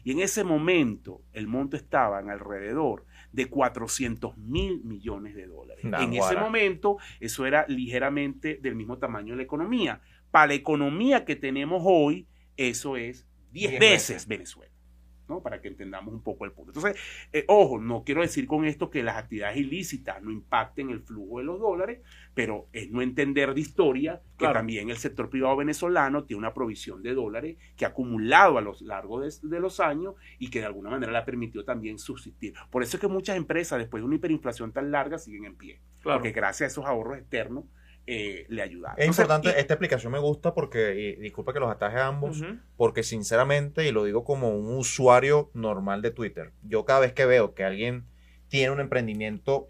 Y 0.04 0.12
en 0.12 0.20
ese 0.20 0.44
momento 0.44 1.22
el 1.32 1.48
monto 1.48 1.78
estaba 1.78 2.20
en 2.20 2.30
alrededor 2.30 3.06
de 3.32 3.48
400 3.48 4.38
mil 4.38 4.84
millones 4.84 5.36
de 5.36 5.48
dólares. 5.48 5.84
En 5.84 6.14
ese 6.14 6.36
momento 6.36 6.98
eso 7.20 7.46
era 7.46 7.66
ligeramente 7.68 8.60
del 8.62 8.76
mismo 8.76 8.98
tamaño 8.98 9.34
de 9.34 9.38
la 9.38 9.44
economía. 9.44 10.02
Para 10.32 10.48
la 10.48 10.54
economía 10.56 11.26
que 11.26 11.36
tenemos 11.36 11.84
hoy, 11.86 12.28
eso 12.58 12.98
es 12.98 13.28
10 13.52 13.70
Diez 13.70 13.80
veces 13.80 14.10
veces. 14.10 14.28
Venezuela. 14.28 14.72
¿No? 15.28 15.42
Para 15.42 15.62
que 15.62 15.68
entendamos 15.70 16.14
un 16.14 16.22
poco 16.24 16.46
el 16.46 16.52
punto. 16.52 16.72
Entonces, 16.72 17.02
eh, 17.32 17.46
ojo, 17.48 17.80
no 17.80 18.04
quiero 18.04 18.22
decir 18.22 18.46
con 18.48 18.66
esto 18.66 18.90
que 18.90 19.04
las 19.04 19.18
actividades 19.18 19.58
ilícitas 19.58 20.22
no 20.22 20.32
impacten 20.32 20.90
el 20.90 21.02
flujo 21.02 21.40
de 21.40 21.46
los 21.46 21.60
dólares, 21.60 22.02
pero 22.34 22.68
es 22.74 22.90
no 22.92 23.02
entender 23.02 23.54
de 23.54 23.62
historia 23.62 24.22
que 24.38 24.48
Claro. 24.48 24.54
también 24.54 24.90
el 24.90 24.98
sector 24.98 25.30
privado 25.30 25.56
venezolano 25.58 26.24
tiene 26.26 26.40
una 26.40 26.54
provisión 26.54 27.02
de 27.04 27.14
dólares 27.14 27.58
que 27.78 27.86
ha 27.86 27.90
acumulado 27.90 28.58
a 28.58 28.62
lo 28.62 28.74
largo 28.82 29.22
de, 29.22 29.32
de 29.44 29.60
los 29.60 29.80
años 29.80 30.16
y 30.40 30.50
que 30.50 30.60
de 30.60 30.66
alguna 30.66 30.90
manera 30.90 31.12
le 31.12 31.18
ha 31.20 31.26
permitido 31.26 31.64
también 31.64 31.98
subsistir. 32.00 32.54
Por 32.70 32.84
eso 32.84 32.98
es 32.98 33.02
que 33.02 33.08
muchas 33.08 33.38
empresas, 33.38 33.80
después 33.80 34.02
de 34.02 34.06
una 34.06 34.16
hiperinflación 34.16 34.72
tan 34.74 34.92
larga, 34.92 35.18
siguen 35.18 35.46
en 35.46 35.56
pie. 35.56 35.82
claro, 36.02 36.20
Porque 36.20 36.32
gracias 36.32 36.62
a 36.70 36.72
esos 36.72 36.86
ahorros 36.86 37.18
externos 37.18 37.66
eh, 38.06 38.46
le 38.50 38.62
ayudaron. 38.62 38.98
Es 39.00 39.06
Entonces, 39.06 39.24
importante, 39.24 39.50
y- 39.58 39.60
esta 39.62 39.74
explicación 39.76 40.12
me 40.12 40.20
gusta 40.20 40.54
porque, 40.54 40.96
y 41.00 41.16
disculpa 41.22 41.54
que 41.54 41.60
los 41.60 41.72
ataje 41.72 41.98
a 41.98 42.08
ambos, 42.08 42.44
porque 42.76 43.04
sinceramente, 43.04 43.88
y 43.88 43.92
lo 43.92 44.04
digo 44.04 44.24
como 44.24 44.50
un 44.50 44.76
usuario 44.78 45.50
normal 45.54 46.02
de 46.02 46.12
Twitter, 46.12 46.52
yo 46.64 46.84
cada 46.86 47.00
vez 47.00 47.14
que 47.14 47.26
veo 47.26 47.54
que 47.54 47.64
alguien 47.64 48.06
tiene 48.50 48.72
un 48.72 48.80
emprendimiento 48.80 49.66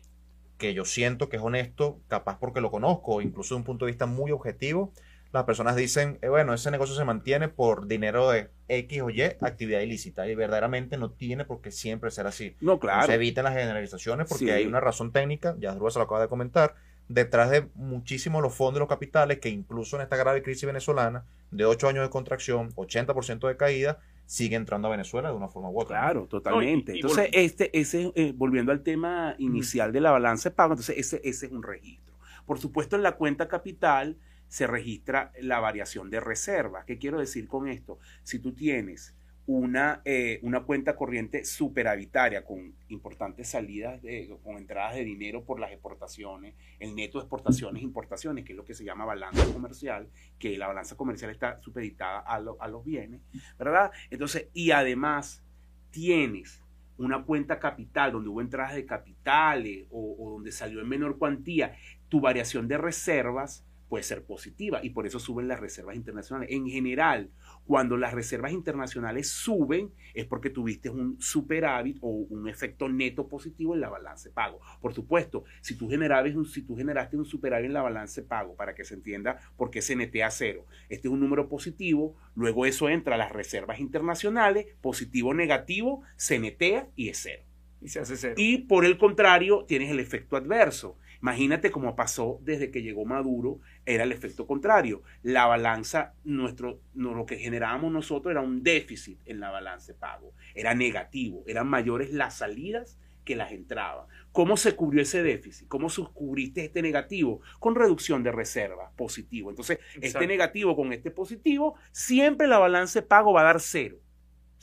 que 0.57 0.73
yo 0.73 0.85
siento 0.85 1.29
que 1.29 1.37
es 1.37 1.43
honesto, 1.43 1.99
capaz 2.07 2.39
porque 2.39 2.61
lo 2.61 2.71
conozco, 2.71 3.21
incluso 3.21 3.53
de 3.55 3.59
un 3.59 3.63
punto 3.65 3.85
de 3.85 3.91
vista 3.91 4.05
muy 4.05 4.31
objetivo, 4.31 4.93
las 5.31 5.43
personas 5.45 5.75
dicen, 5.75 6.19
eh, 6.21 6.29
bueno, 6.29 6.53
ese 6.53 6.69
negocio 6.69 6.95
se 6.95 7.03
mantiene 7.05 7.49
por 7.49 7.87
dinero 7.87 8.29
de 8.29 8.49
X 8.67 9.01
o 9.01 9.09
Y, 9.09 9.21
actividad 9.21 9.81
ilícita, 9.81 10.27
y 10.27 10.35
verdaderamente 10.35 10.95
no 10.97 11.11
tiene 11.11 11.43
por 11.43 11.59
qué 11.61 11.71
siempre 11.71 12.11
ser 12.11 12.27
así. 12.27 12.55
no, 12.61 12.79
claro. 12.79 13.07
Se 13.07 13.15
eviten 13.15 13.43
las 13.43 13.53
generalizaciones 13.55 14.27
porque 14.29 14.45
Sí. 14.45 14.51
hay 14.51 14.65
una 14.67 14.79
razón 14.79 15.11
técnica, 15.11 15.55
ya 15.59 15.73
Drúa 15.73 15.89
se 15.91 15.97
lo 15.99 16.05
acaba 16.05 16.21
de 16.21 16.27
comentar, 16.27 16.75
detrás 17.07 17.49
de 17.49 17.69
muchísimos 17.75 18.41
los 18.41 18.53
fondos 18.53 18.77
y 18.77 18.79
los 18.79 18.89
capitales 18.89 19.39
que 19.39 19.49
incluso 19.49 19.95
en 19.95 20.03
esta 20.03 20.15
grave 20.15 20.41
crisis 20.41 20.65
venezolana, 20.65 21.25
de 21.51 21.65
8 21.65 21.87
años 21.87 22.03
de 22.03 22.09
contracción, 22.09 22.71
80% 22.75 23.47
de 23.47 23.57
caída, 23.57 23.99
sigue 24.25 24.55
entrando 24.55 24.87
a 24.87 24.91
Venezuela 24.91 25.29
de 25.29 25.35
una 25.35 25.47
forma 25.47 25.69
u 25.69 25.79
otra. 25.79 25.99
Claro, 25.99 26.27
totalmente. 26.27 26.93
y 26.93 27.01
entonces, 27.01 27.29
este, 27.33 27.77
ese, 27.77 28.11
eh, 28.15 28.33
volviendo 28.35 28.71
al 28.71 28.81
tema 28.81 29.35
inicial 29.37 29.91
de 29.91 30.01
la 30.01 30.11
balanza 30.11 30.49
de 30.49 30.55
pago, 30.55 30.73
entonces 30.73 30.97
ese, 30.97 31.21
ese 31.23 31.47
es 31.47 31.51
un 31.51 31.63
registro. 31.63 32.15
Por 32.45 32.59
supuesto, 32.59 32.95
en 32.95 33.03
la 33.03 33.13
cuenta 33.13 33.47
capital 33.47 34.17
se 34.47 34.67
registra 34.67 35.31
la 35.41 35.59
variación 35.59 36.09
de 36.09 36.19
reservas. 36.19 36.85
¿Qué 36.85 36.97
quiero 36.97 37.19
decir 37.19 37.47
con 37.47 37.67
esto? 37.67 37.99
Si 38.23 38.39
tú 38.39 38.53
tienes 38.53 39.15
una, 39.45 40.01
eh, 40.05 40.39
una 40.43 40.61
cuenta 40.61 40.95
corriente 40.95 41.43
superavitaria 41.43 42.45
con 42.45 42.73
importantes 42.87 43.49
salidas, 43.49 44.01
de, 44.01 44.33
con 44.41 44.57
entradas 44.57 44.95
de 44.95 45.03
dinero 45.03 45.43
por 45.43 45.59
las 45.59 45.71
exportaciones, 45.71 46.55
el 46.79 46.95
neto 46.95 47.17
de 47.19 47.23
exportaciones 47.23 47.81
e 47.81 47.85
importaciones, 47.85 48.45
que 48.45 48.53
es 48.53 48.57
lo 48.57 48.63
que 48.63 48.73
se 48.73 48.85
llama 48.85 49.03
balanza 49.05 49.45
comercial, 49.51 50.07
que 50.39 50.57
la 50.57 50.67
balanza 50.67 50.95
comercial 50.95 51.29
está 51.31 51.59
supeditada 51.61 52.19
a, 52.19 52.39
lo- 52.39 52.55
a 52.61 52.67
los 52.69 52.85
bienes, 52.85 53.19
¿verdad? 53.59 53.91
Entonces, 54.09 54.47
y 54.53 54.71
además 54.71 55.43
tienes 55.91 56.61
una 56.97 57.23
cuenta 57.23 57.59
capital 57.59 58.13
donde 58.13 58.29
hubo 58.29 58.39
entradas 58.39 58.75
de 58.75 58.85
capitales 58.85 59.87
o, 59.91 60.15
o 60.19 60.31
donde 60.35 60.51
salió 60.51 60.79
en 60.79 60.87
menor 60.87 61.17
cuantía, 61.17 61.75
tu 62.07 62.21
variación 62.21 62.67
de 62.67 62.77
reservas 62.77 63.65
puede 63.87 64.03
ser 64.03 64.25
positiva 64.25 64.79
y 64.83 64.89
por 64.89 65.05
eso 65.05 65.19
suben 65.19 65.47
las 65.47 65.59
reservas 65.59 65.95
internacionales. 65.95 66.49
En 66.51 66.67
general, 66.67 67.29
cuando 67.65 67.97
las 67.97 68.13
reservas 68.13 68.51
internacionales 68.51 69.29
suben 69.29 69.91
es 70.13 70.25
porque 70.25 70.49
tuviste 70.49 70.89
un 70.89 71.19
superávit 71.19 71.97
o 72.01 72.09
un 72.09 72.49
efecto 72.49 72.89
neto 72.89 73.27
positivo 73.27 73.73
en 73.73 73.81
la 73.81 73.89
balanza 73.89 74.29
de 74.29 74.35
pago. 74.35 74.59
Por 74.81 74.93
supuesto, 74.93 75.43
si 75.61 75.75
tú, 75.77 75.87
un, 75.87 76.45
si 76.45 76.61
tú 76.63 76.75
generaste 76.75 77.17
un 77.17 77.25
superávit 77.25 77.67
en 77.67 77.73
la 77.73 77.81
balanza 77.81 78.21
de 78.21 78.27
pago, 78.27 78.55
para 78.55 78.73
que 78.75 78.83
se 78.83 78.95
entienda 78.95 79.39
por 79.57 79.69
qué 79.69 79.81
se 79.81 79.95
netea 79.95 80.31
cero, 80.31 80.65
este 80.89 81.07
es 81.07 81.13
un 81.13 81.19
número 81.19 81.47
positivo, 81.47 82.15
luego 82.35 82.65
eso 82.65 82.89
entra 82.89 83.15
a 83.15 83.17
las 83.17 83.31
reservas 83.31 83.79
internacionales, 83.79 84.67
positivo 84.81 85.29
o 85.29 85.33
negativo, 85.33 86.01
se 86.15 86.39
netea 86.39 86.89
y 86.95 87.09
es 87.09 87.19
cero. 87.21 87.43
y 87.81 87.89
se 87.89 87.99
hace 87.99 88.17
cero. 88.17 88.35
Y 88.37 88.59
por 88.59 88.85
el 88.85 88.97
contrario, 88.97 89.65
tienes 89.67 89.91
el 89.91 89.99
efecto 89.99 90.37
adverso. 90.37 90.97
Imagínate 91.23 91.71
cómo 91.71 91.95
pasó 91.95 92.39
desde 92.41 92.69
que 92.69 92.81
llegó 92.81 93.05
Maduro, 93.05 93.61
era 93.85 94.03
el 94.03 94.11
efecto 94.11 94.45
contrario. 94.45 95.03
La 95.21 95.45
balanza, 95.45 96.15
nuestro, 96.25 96.81
no, 96.93 97.13
lo 97.13 97.25
que 97.25 97.37
generábamos 97.37 97.93
nosotros 97.93 98.29
era 98.29 98.41
un 98.41 98.61
déficit 98.61 99.21
en 99.23 99.39
la 99.39 99.49
balanza 99.49 99.93
de 99.93 99.99
pago, 99.99 100.33
era 100.53 100.75
negativo, 100.75 101.45
eran 101.47 101.69
mayores 101.69 102.11
las 102.11 102.39
salidas 102.39 102.99
que 103.23 103.37
las 103.37 103.53
entraban. 103.53 104.05
¿Cómo 104.33 104.57
se 104.57 104.75
cubrió 104.75 105.01
ese 105.01 105.23
déficit? 105.23 105.69
¿Cómo 105.69 105.87
cubriste 106.13 106.65
este 106.65 106.81
negativo? 106.81 107.39
Con 107.57 107.75
reducción 107.75 108.21
de 108.21 108.33
reservas, 108.33 108.91
positivo. 108.97 109.49
Entonces, 109.49 109.79
este 110.01 110.27
negativo 110.27 110.75
con 110.75 110.91
este 110.91 111.09
positivo, 111.09 111.75
siempre 111.93 112.47
la 112.47 112.59
balanza 112.59 112.99
de 112.99 113.07
pago 113.07 113.31
va 113.31 113.41
a 113.41 113.45
dar 113.45 113.61
cero. 113.61 113.95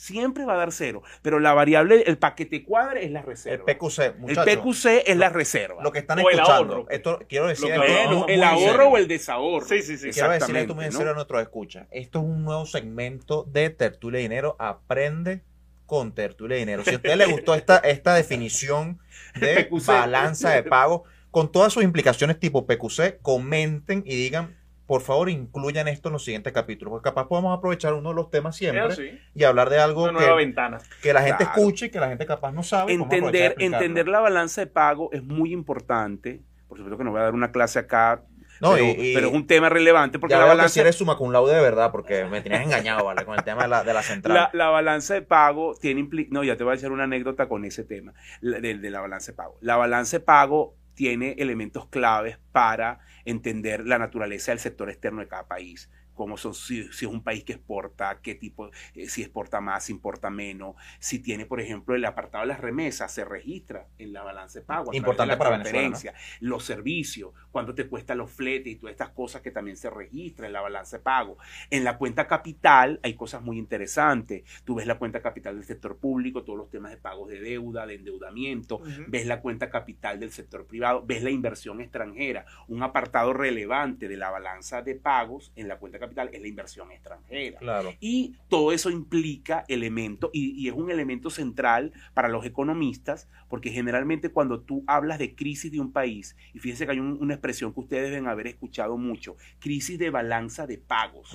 Siempre 0.01 0.47
va 0.47 0.55
a 0.55 0.57
dar 0.57 0.73
cero. 0.73 1.03
Pero 1.21 1.41
la 1.41 1.53
variable, 1.53 2.05
el 2.07 2.17
paquete 2.17 2.65
cuadre 2.65 3.05
es 3.05 3.11
la 3.11 3.21
El 3.21 3.27
reserva. 3.27 3.67
PQC, 3.67 3.99
El 3.99 4.15
muchachos. 4.19 4.47
PQC 4.57 5.03
es 5.11 5.17
la 5.19 5.29
reserva. 5.29 5.83
Lo 5.83 5.93
que 5.93 5.99
están 5.99 6.19
O 6.21 6.23
el 6.31 6.39
escuchando, 6.39 6.75
ahorro. 6.77 6.87
esto 6.91 7.19
quiero 7.29 7.49
decir, 7.49 7.69
Lo 7.75 7.83
que- 7.83 8.03
esto 8.05 8.27
el 8.29 8.43
ahorro 8.43 8.61
serio. 8.73 8.89
o 8.89 8.97
el 8.97 9.09
desahorro. 9.09 9.67
Sí, 9.67 9.83
sí, 9.83 9.99
sí. 9.99 10.09
Quiero 10.11 10.31
decirle 10.31 10.63
esto 10.63 10.75
muy 10.75 10.87
en 10.87 10.93
serio 10.93 11.05
¿no? 11.09 11.11
a 11.13 11.15
nuestros 11.17 11.43
escuchas. 11.43 11.87
Esto 11.91 12.21
es 12.21 12.25
un 12.25 12.45
nuevo 12.45 12.65
segmento 12.65 13.45
de 13.45 13.69
Tertulia 13.69 14.17
de 14.17 14.23
Dinero. 14.23 14.57
Aprende 14.59 15.43
con 15.85 16.15
Tertulia 16.15 16.55
de 16.55 16.61
Dinero. 16.61 16.83
Si 16.83 16.93
a 16.95 16.97
usted 16.97 17.17
le 17.17 17.27
gustó 17.27 17.55
esta, 17.55 17.77
esta 17.77 18.15
definición 18.15 19.01
de 19.39 19.65
PQC. 19.65 19.87
balanza 19.87 20.49
de 20.51 20.63
pago, 20.63 21.05
con 21.31 21.53
todas 21.53 21.75
sus 21.75 21.83
implicaciones 21.85 22.41
tipo 22.41 22.67
PQC, 22.67 23.19
comenten 23.21 24.03
y 24.07 24.17
digan 24.17 24.57
por 24.91 25.03
favor 25.03 25.31
incluyan 25.31 25.87
esto 25.87 26.09
en 26.09 26.15
los 26.15 26.25
siguientes 26.25 26.53
capítulos, 26.53 26.91
porque 26.91 27.05
capaz 27.11 27.29
podemos 27.29 27.57
aprovechar 27.57 27.95
uno 27.95 28.09
de 28.09 28.17
los 28.17 28.29
temas 28.29 28.57
siempre 28.57 28.91
sí, 28.97 29.17
y 29.37 29.45
hablar 29.45 29.71
de 29.71 29.79
algo 29.79 30.03
una 30.03 30.11
nueva 30.11 30.31
que, 30.33 30.45
ventana. 30.45 30.79
que 31.01 31.13
la 31.13 31.23
gente 31.23 31.45
Claro. 31.45 31.61
escuche 31.61 31.87
y 31.87 31.91
que 31.91 32.01
la 32.01 32.09
gente 32.09 32.27
capaz 32.27 32.51
no 32.51 32.65
sabe. 32.65 32.93
Entender, 32.95 33.55
entender 33.61 34.09
la 34.09 34.19
balanza 34.19 34.63
de 34.63 34.67
pago 34.67 35.09
es 35.13 35.23
muy 35.23 35.53
importante. 35.53 36.41
Por 36.69 36.77
supuesto 36.79 36.99
que 36.99 37.05
no 37.05 37.13
voy 37.13 37.21
a 37.21 37.23
dar 37.23 37.35
una 37.35 37.53
clase 37.53 37.79
acá, 37.79 38.25
No, 38.61 38.73
pero, 38.73 38.85
y- 38.85 38.91
y- 39.11 39.15
pero 39.15 39.29
es 39.29 39.33
un 39.33 39.47
tema 39.47 39.69
relevante 39.69 40.19
porque 40.19 40.35
ya 40.35 40.41
la 40.41 40.47
balanza, 40.47 40.71
si 40.75 40.81
eres 40.81 40.97
summa 40.97 41.17
cum 41.17 41.31
laude 41.31 41.55
de 41.55 41.61
verdad, 41.63 41.93
porque 41.93 42.25
me 42.25 42.41
tienes 42.41 42.61
engañado, 42.63 43.05
¿vale? 43.05 43.25
Con 43.25 43.37
el 43.39 43.45
tema 43.45 43.63
de 43.63 43.69
la, 43.69 43.85
de 43.85 43.95
la 43.95 44.03
central. 44.03 44.35
la, 44.35 44.51
la 44.53 44.71
balanza 44.71 45.15
de 45.15 45.23
pago 45.23 45.77
tiene 45.81 46.01
impli- 46.01 46.27
No, 46.31 46.43
ya 46.43 46.57
te 46.57 46.65
voy 46.65 46.73
a 46.73 46.77
echar 46.77 46.91
una 46.91 47.05
anécdota 47.05 47.47
con 47.49 47.65
ese 47.65 47.85
tema 47.85 48.13
de, 48.43 48.61
de 48.77 48.91
la 48.91 49.01
balanza 49.01 49.31
de 49.31 49.37
pago. 49.37 49.57
La 49.61 49.77
balanza 49.77 50.19
de 50.19 50.25
pago 50.25 50.75
tiene 50.95 51.37
elementos 51.39 51.87
claves 51.89 52.39
para 52.53 53.01
entender 53.25 53.87
la 53.87 53.99
naturaleza 53.99 54.53
del 54.53 54.59
sector 54.59 54.91
externo 54.91 55.21
de 55.21 55.29
cada 55.29 55.49
país. 55.49 55.91
Cómo 56.21 56.37
son, 56.37 56.53
si, 56.53 56.85
si 56.93 57.07
es 57.07 57.11
un 57.11 57.23
país 57.23 57.45
que 57.45 57.55
exporta, 57.55 58.21
qué 58.21 58.35
tipo, 58.35 58.71
eh, 58.95 59.09
si 59.09 59.23
exporta 59.23 59.63
más, 59.63 59.85
si 59.85 59.93
importa 59.93 60.29
menos, 60.29 60.75
si 60.99 61.19
tiene, 61.21 61.47
por 61.47 61.63
ejemplo, 61.63 61.95
el 61.95 62.05
apartado 62.05 62.43
de 62.43 62.49
las 62.49 62.61
remesas, 62.61 63.11
se 63.11 63.25
registra 63.25 63.87
en 63.97 64.13
la 64.13 64.23
balanza 64.23 64.59
de 64.59 64.67
pago. 64.67 64.93
Importante 64.93 65.31
de 65.31 65.37
la 65.37 65.39
para 65.39 65.57
Venezuela, 65.57 65.79
¿no? 65.81 65.89
transferencia, 65.93 66.39
Los 66.41 66.65
servicios, 66.65 67.33
cuánto 67.51 67.75
te 67.75 67.87
cuestan 67.87 68.19
los 68.19 68.31
fletes 68.31 68.71
y 68.71 68.77
todas 68.77 68.93
estas 68.93 69.09
cosas 69.13 69.41
que 69.41 69.51
también 69.51 69.79
se 69.79 69.89
registran 69.89 70.49
en 70.49 70.53
la 70.53 70.61
balanza 70.61 70.99
de 70.99 71.03
pago. 71.03 71.39
En 71.71 71.85
la 71.85 71.97
cuenta 71.97 72.27
capital 72.27 73.01
hay 73.03 73.15
cosas 73.15 73.41
muy 73.41 73.57
interesantes. 73.57 74.45
Tú 74.65 74.75
ves 74.75 74.87
la 74.87 74.99
cuenta 74.99 75.23
capital 75.23 75.55
del 75.55 75.65
sector 75.65 75.97
público, 75.97 76.45
todos 76.45 76.59
los 76.59 76.69
temas 76.69 76.91
de 76.91 76.99
pagos 76.99 77.31
de 77.31 77.41
deuda, 77.41 77.87
de 77.87 77.95
endeudamiento, 77.95 78.83
ves 79.09 79.25
la 79.25 79.41
cuenta 79.41 79.71
capital 79.71 80.21
del 80.21 80.33
sector 80.33 80.67
privado, 80.67 81.03
ves 81.03 81.23
la 81.23 81.31
inversión 81.31 81.81
extranjera. 81.81 82.45
Un 82.69 82.83
apartado 82.83 83.33
relevante 83.33 84.07
de 84.07 84.19
la 84.19 84.29
balanza 84.29 84.83
de 84.83 84.97
pagos 84.97 85.51
en 85.57 85.67
la 85.67 85.79
cuenta 85.79 85.99
capital 85.99 86.10
es 86.11 86.41
la 86.41 86.49
inversión 86.49 86.91
extranjera. 86.93 87.59
Claro. 87.59 87.95
Y 88.01 88.37
todo 88.49 88.73
eso 88.73 88.91
implica 88.91 89.65
elementos, 89.69 90.31
y, 90.33 90.51
y 90.61 90.69
es 90.69 90.75
un 90.75 90.91
elemento 90.91 91.31
central 91.31 91.93
para 92.15 92.29
los 92.29 92.45
economistas, 92.45 93.29
porque 93.49 93.71
generalmente 93.71 94.31
cuando 94.31 94.61
tú 94.61 94.85
hablas 94.87 95.19
de 95.19 95.35
crisis 95.35 95.73
de 95.73 95.81
un 95.81 95.93
país, 95.93 96.37
y 96.55 96.59
fíjense 96.59 96.85
que 96.87 96.93
hay 96.93 97.01
un- 97.01 97.19
una 97.21 97.35
expresión 97.35 97.73
que 97.75 97.81
ustedes 97.81 98.11
deben 98.11 98.27
haber 98.29 98.47
escuchado 98.47 98.97
mucho, 98.97 99.37
crisis 99.59 99.99
de 99.99 100.11
balanza 100.11 100.67
de 100.67 100.79
pagos. 100.79 101.31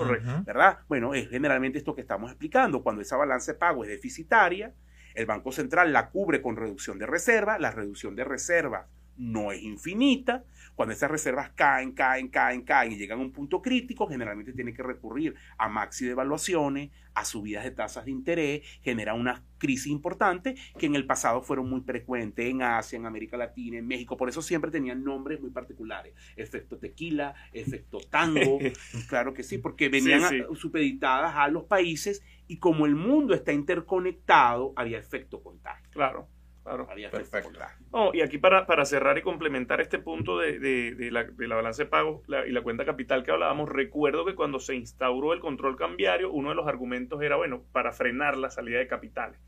¿verdad? 0.46 0.80
Bueno, 0.88 1.14
es 1.14 1.30
generalmente 1.30 1.78
esto 1.78 1.96
que 1.96 2.02
estamos 2.02 2.32
explicando. 2.32 2.84
Cuando 2.84 3.02
esa 3.02 3.18
balanza 3.18 3.54
de 3.54 3.58
pago 3.60 3.84
es 3.84 3.90
deficitaria, 3.90 4.74
el 5.14 5.26
Banco 5.26 5.52
Central 5.52 5.94
la 5.94 6.10
cubre 6.10 6.42
con 6.42 6.56
reducción 6.58 7.00
de 7.00 7.06
reserva, 7.06 7.58
la 7.60 7.72
reducción 7.72 8.16
de 8.16 8.24
reserva 8.26 8.88
no 9.18 9.52
es 9.54 9.64
infinita. 9.64 10.44
Cuando 10.76 10.94
esas 10.94 11.10
reservas 11.10 11.52
caen, 11.52 11.94
caen, 11.94 12.28
caen, 12.30 12.62
caen 12.64 12.92
y 12.92 12.98
llegan 12.98 13.20
a 13.20 13.22
un 13.22 13.32
punto 13.32 13.62
crítico, 13.62 14.08
generalmente 14.08 14.54
tiene 14.54 14.74
que 14.74 14.84
recurrir 14.84 15.36
a 15.58 15.70
maxi 15.70 16.06
devaluaciones, 16.06 16.92
a 17.14 17.24
subidas 17.24 17.64
de 17.64 17.72
tasas 17.72 18.06
de 18.06 18.12
interés, 18.12 18.62
genera 18.82 19.14
una 19.14 19.42
crisis 19.58 19.88
importante 19.88 20.56
que 20.78 20.86
en 20.86 20.96
el 20.96 21.06
pasado 21.06 21.42
fueron 21.42 21.70
muy 21.70 21.80
frecuentes 21.82 22.46
en 22.46 22.62
Asia, 22.62 22.98
en 22.98 23.06
América 23.06 23.38
Latina, 23.38 23.78
en 23.78 23.88
México. 23.88 24.18
Por 24.18 24.28
eso 24.28 24.42
siempre 24.42 24.70
tenían 24.70 25.04
nombres 25.04 25.40
muy 25.40 25.50
particulares. 25.50 26.14
Efecto 26.36 26.78
tequila, 26.78 27.34
efecto 27.54 28.00
tango, 28.10 28.60
Claro 29.08 29.34
que 29.34 29.44
sí, 29.44 29.58
porque 29.58 29.88
venían 29.90 30.22
Sí, 30.22 30.28
sí. 30.30 30.42
a- 30.42 30.56
supeditadas 30.56 31.36
a 31.36 31.48
los 31.48 31.64
países 31.64 32.22
y 32.48 32.58
como 32.58 32.86
el 32.86 32.96
mundo 32.96 33.34
está 33.34 33.54
interconectado, 33.54 34.74
había 34.76 35.00
efecto 35.00 35.42
contagio. 35.42 35.88
Claro, 35.92 36.28
claro. 36.66 36.94
Perfecto. 37.12 37.50
No, 37.94 38.14
y 38.14 38.22
aquí 38.22 38.38
para, 38.38 38.66
para 38.66 38.86
cerrar 38.86 39.18
y 39.18 39.22
complementar 39.22 39.80
este 39.82 40.00
punto 40.00 40.38
de, 40.40 40.60
de- 40.60 40.96
de 40.96 41.12
la, 41.12 41.24
de 41.24 41.48
la 41.48 41.56
balanza 41.56 41.84
de 41.84 41.90
pagos 41.90 42.24
la- 42.28 42.46
y 42.48 42.52
la 42.52 42.62
cuenta 42.64 42.86
capital 42.86 43.24
que 43.24 43.32
hablábamos, 43.32 43.70
recuerdo 43.70 44.26
que 44.26 44.36
cuando 44.36 44.60
se 44.60 44.76
instauró 44.76 45.34
el 45.34 45.40
control 45.40 45.78
cambiario, 45.78 46.32
uno 46.32 46.50
de 46.50 46.56
los 46.56 46.68
argumentos 46.68 47.22
era, 47.22 47.38
bueno, 47.38 47.64
para 47.72 47.94
frenar 47.94 48.38
la 48.38 48.50
salida 48.52 48.80
de 48.80 48.88
capitales. 48.88 49.40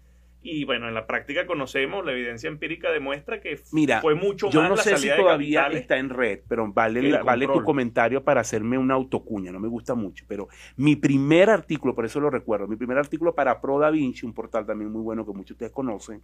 Y 0.49 0.63
bueno, 0.63 0.87
en 0.87 0.93
la 0.93 1.05
práctica 1.05 1.45
conocemos, 1.45 2.05
la 2.05 2.13
evidencia 2.13 2.47
empírica 2.47 2.89
demuestra 2.91 3.41
que 3.41 3.59
Mira, 3.73 3.99
fue 4.01 4.15
mucho 4.15 4.49
Yo 4.49 4.61
más 4.61 4.69
no 4.69 4.75
la 4.77 4.81
sé 4.83 4.91
si 4.91 5.07
salida 5.07 5.17
todavía 5.17 5.67
está 5.67 5.97
en 5.97 6.09
red, 6.09 6.39
pero 6.47 6.71
vale, 6.71 7.01
la- 7.01 7.23
vale 7.23 7.47
tu 7.47 7.63
comentario 7.63 8.23
para 8.23 8.41
hacerme 8.41 8.77
una 8.77 8.93
autocuña, 8.93 9.51
no 9.51 9.59
me 9.59 9.67
gusta 9.67 9.93
mucho, 9.95 10.23
pero 10.27 10.47
mi 10.77 10.95
primer 10.95 11.49
artículo, 11.49 11.93
por 11.95 12.05
eso 12.05 12.19
lo 12.19 12.29
recuerdo, 12.29 12.67
mi 12.67 12.75
primer 12.77 12.97
artículo 12.97 13.35
para 13.35 13.59
Pro 13.59 13.79
Da 13.79 13.89
Vinci, 13.89 14.25
un 14.25 14.33
portal 14.33 14.65
también 14.65 14.91
muy 14.91 15.01
bueno 15.01 15.25
que 15.25 15.31
muchos 15.33 15.49
de 15.49 15.53
ustedes 15.65 15.71
conocen, 15.73 16.21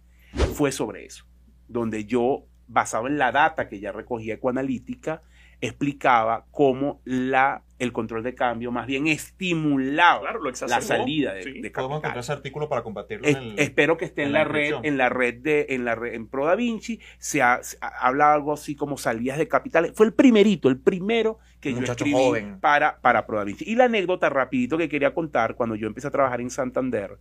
fue 0.54 0.72
sobre 0.72 1.04
eso, 1.04 1.26
donde 1.68 2.04
yo, 2.06 2.44
basado 2.66 3.06
en 3.08 3.18
la 3.18 3.30
data 3.32 3.68
que 3.68 3.78
ya 3.80 3.92
recogía 3.92 4.34
Ecoanalítica, 4.34 5.22
explicaba 5.60 6.46
cómo 6.50 7.00
la, 7.04 7.63
el 7.78 7.92
control 7.92 8.22
de 8.22 8.34
cambio 8.36 8.70
más 8.70 8.86
bien 8.86 9.08
estimulaba 9.08 10.20
Claro, 10.20 10.40
la 10.44 10.80
salida 10.80 11.34
de, 11.34 11.42
Sí. 11.42 11.60
de 11.60 11.70
Podemos 11.70 11.96
encontrar 11.98 12.00
capital. 12.02 12.20
ese 12.20 12.32
artículo 12.32 12.68
para 12.68 12.82
compartirlo 12.82 13.26
Es- 13.26 13.36
en 13.36 13.42
el... 13.42 13.58
espero 13.58 13.96
que 13.96 14.04
esté 14.04 14.22
en, 14.22 14.28
en 14.28 14.32
la, 14.32 14.38
la 14.40 14.44
red, 14.44 14.74
en 14.82 14.96
la 14.96 15.08
red 15.08 15.34
de, 15.42 15.66
en 15.70 15.84
la 15.84 15.94
red, 15.96 16.14
en 16.14 16.28
Pro 16.28 16.46
Da 16.46 16.54
Vinci, 16.54 17.00
se, 17.18 17.42
ha- 17.42 17.62
se 17.62 17.76
ha- 17.80 18.06
habla 18.06 18.32
algo 18.32 18.52
así 18.52 18.76
como 18.76 18.96
salidas 18.96 19.38
de 19.38 19.48
capitales. 19.48 19.92
Fue 19.94 20.06
el 20.06 20.12
primerito, 20.14 20.68
el 20.68 20.78
primero 20.78 21.38
que 21.60 21.72
yo 21.72 21.80
escribí 21.80 22.12
joven. 22.12 22.60
para, 22.60 23.00
para 23.00 23.26
Pro 23.26 23.38
Da 23.38 23.44
Vinci. 23.44 23.64
Y 23.68 23.74
la 23.74 23.84
anécdota 23.86 24.28
rapidito 24.30 24.78
que 24.78 24.88
quería 24.88 25.12
contar, 25.12 25.54
cuando 25.56 25.74
yo 25.74 25.86
empecé 25.88 26.06
a 26.06 26.10
trabajar 26.12 26.40
en 26.40 26.50
Santander, 26.50 27.18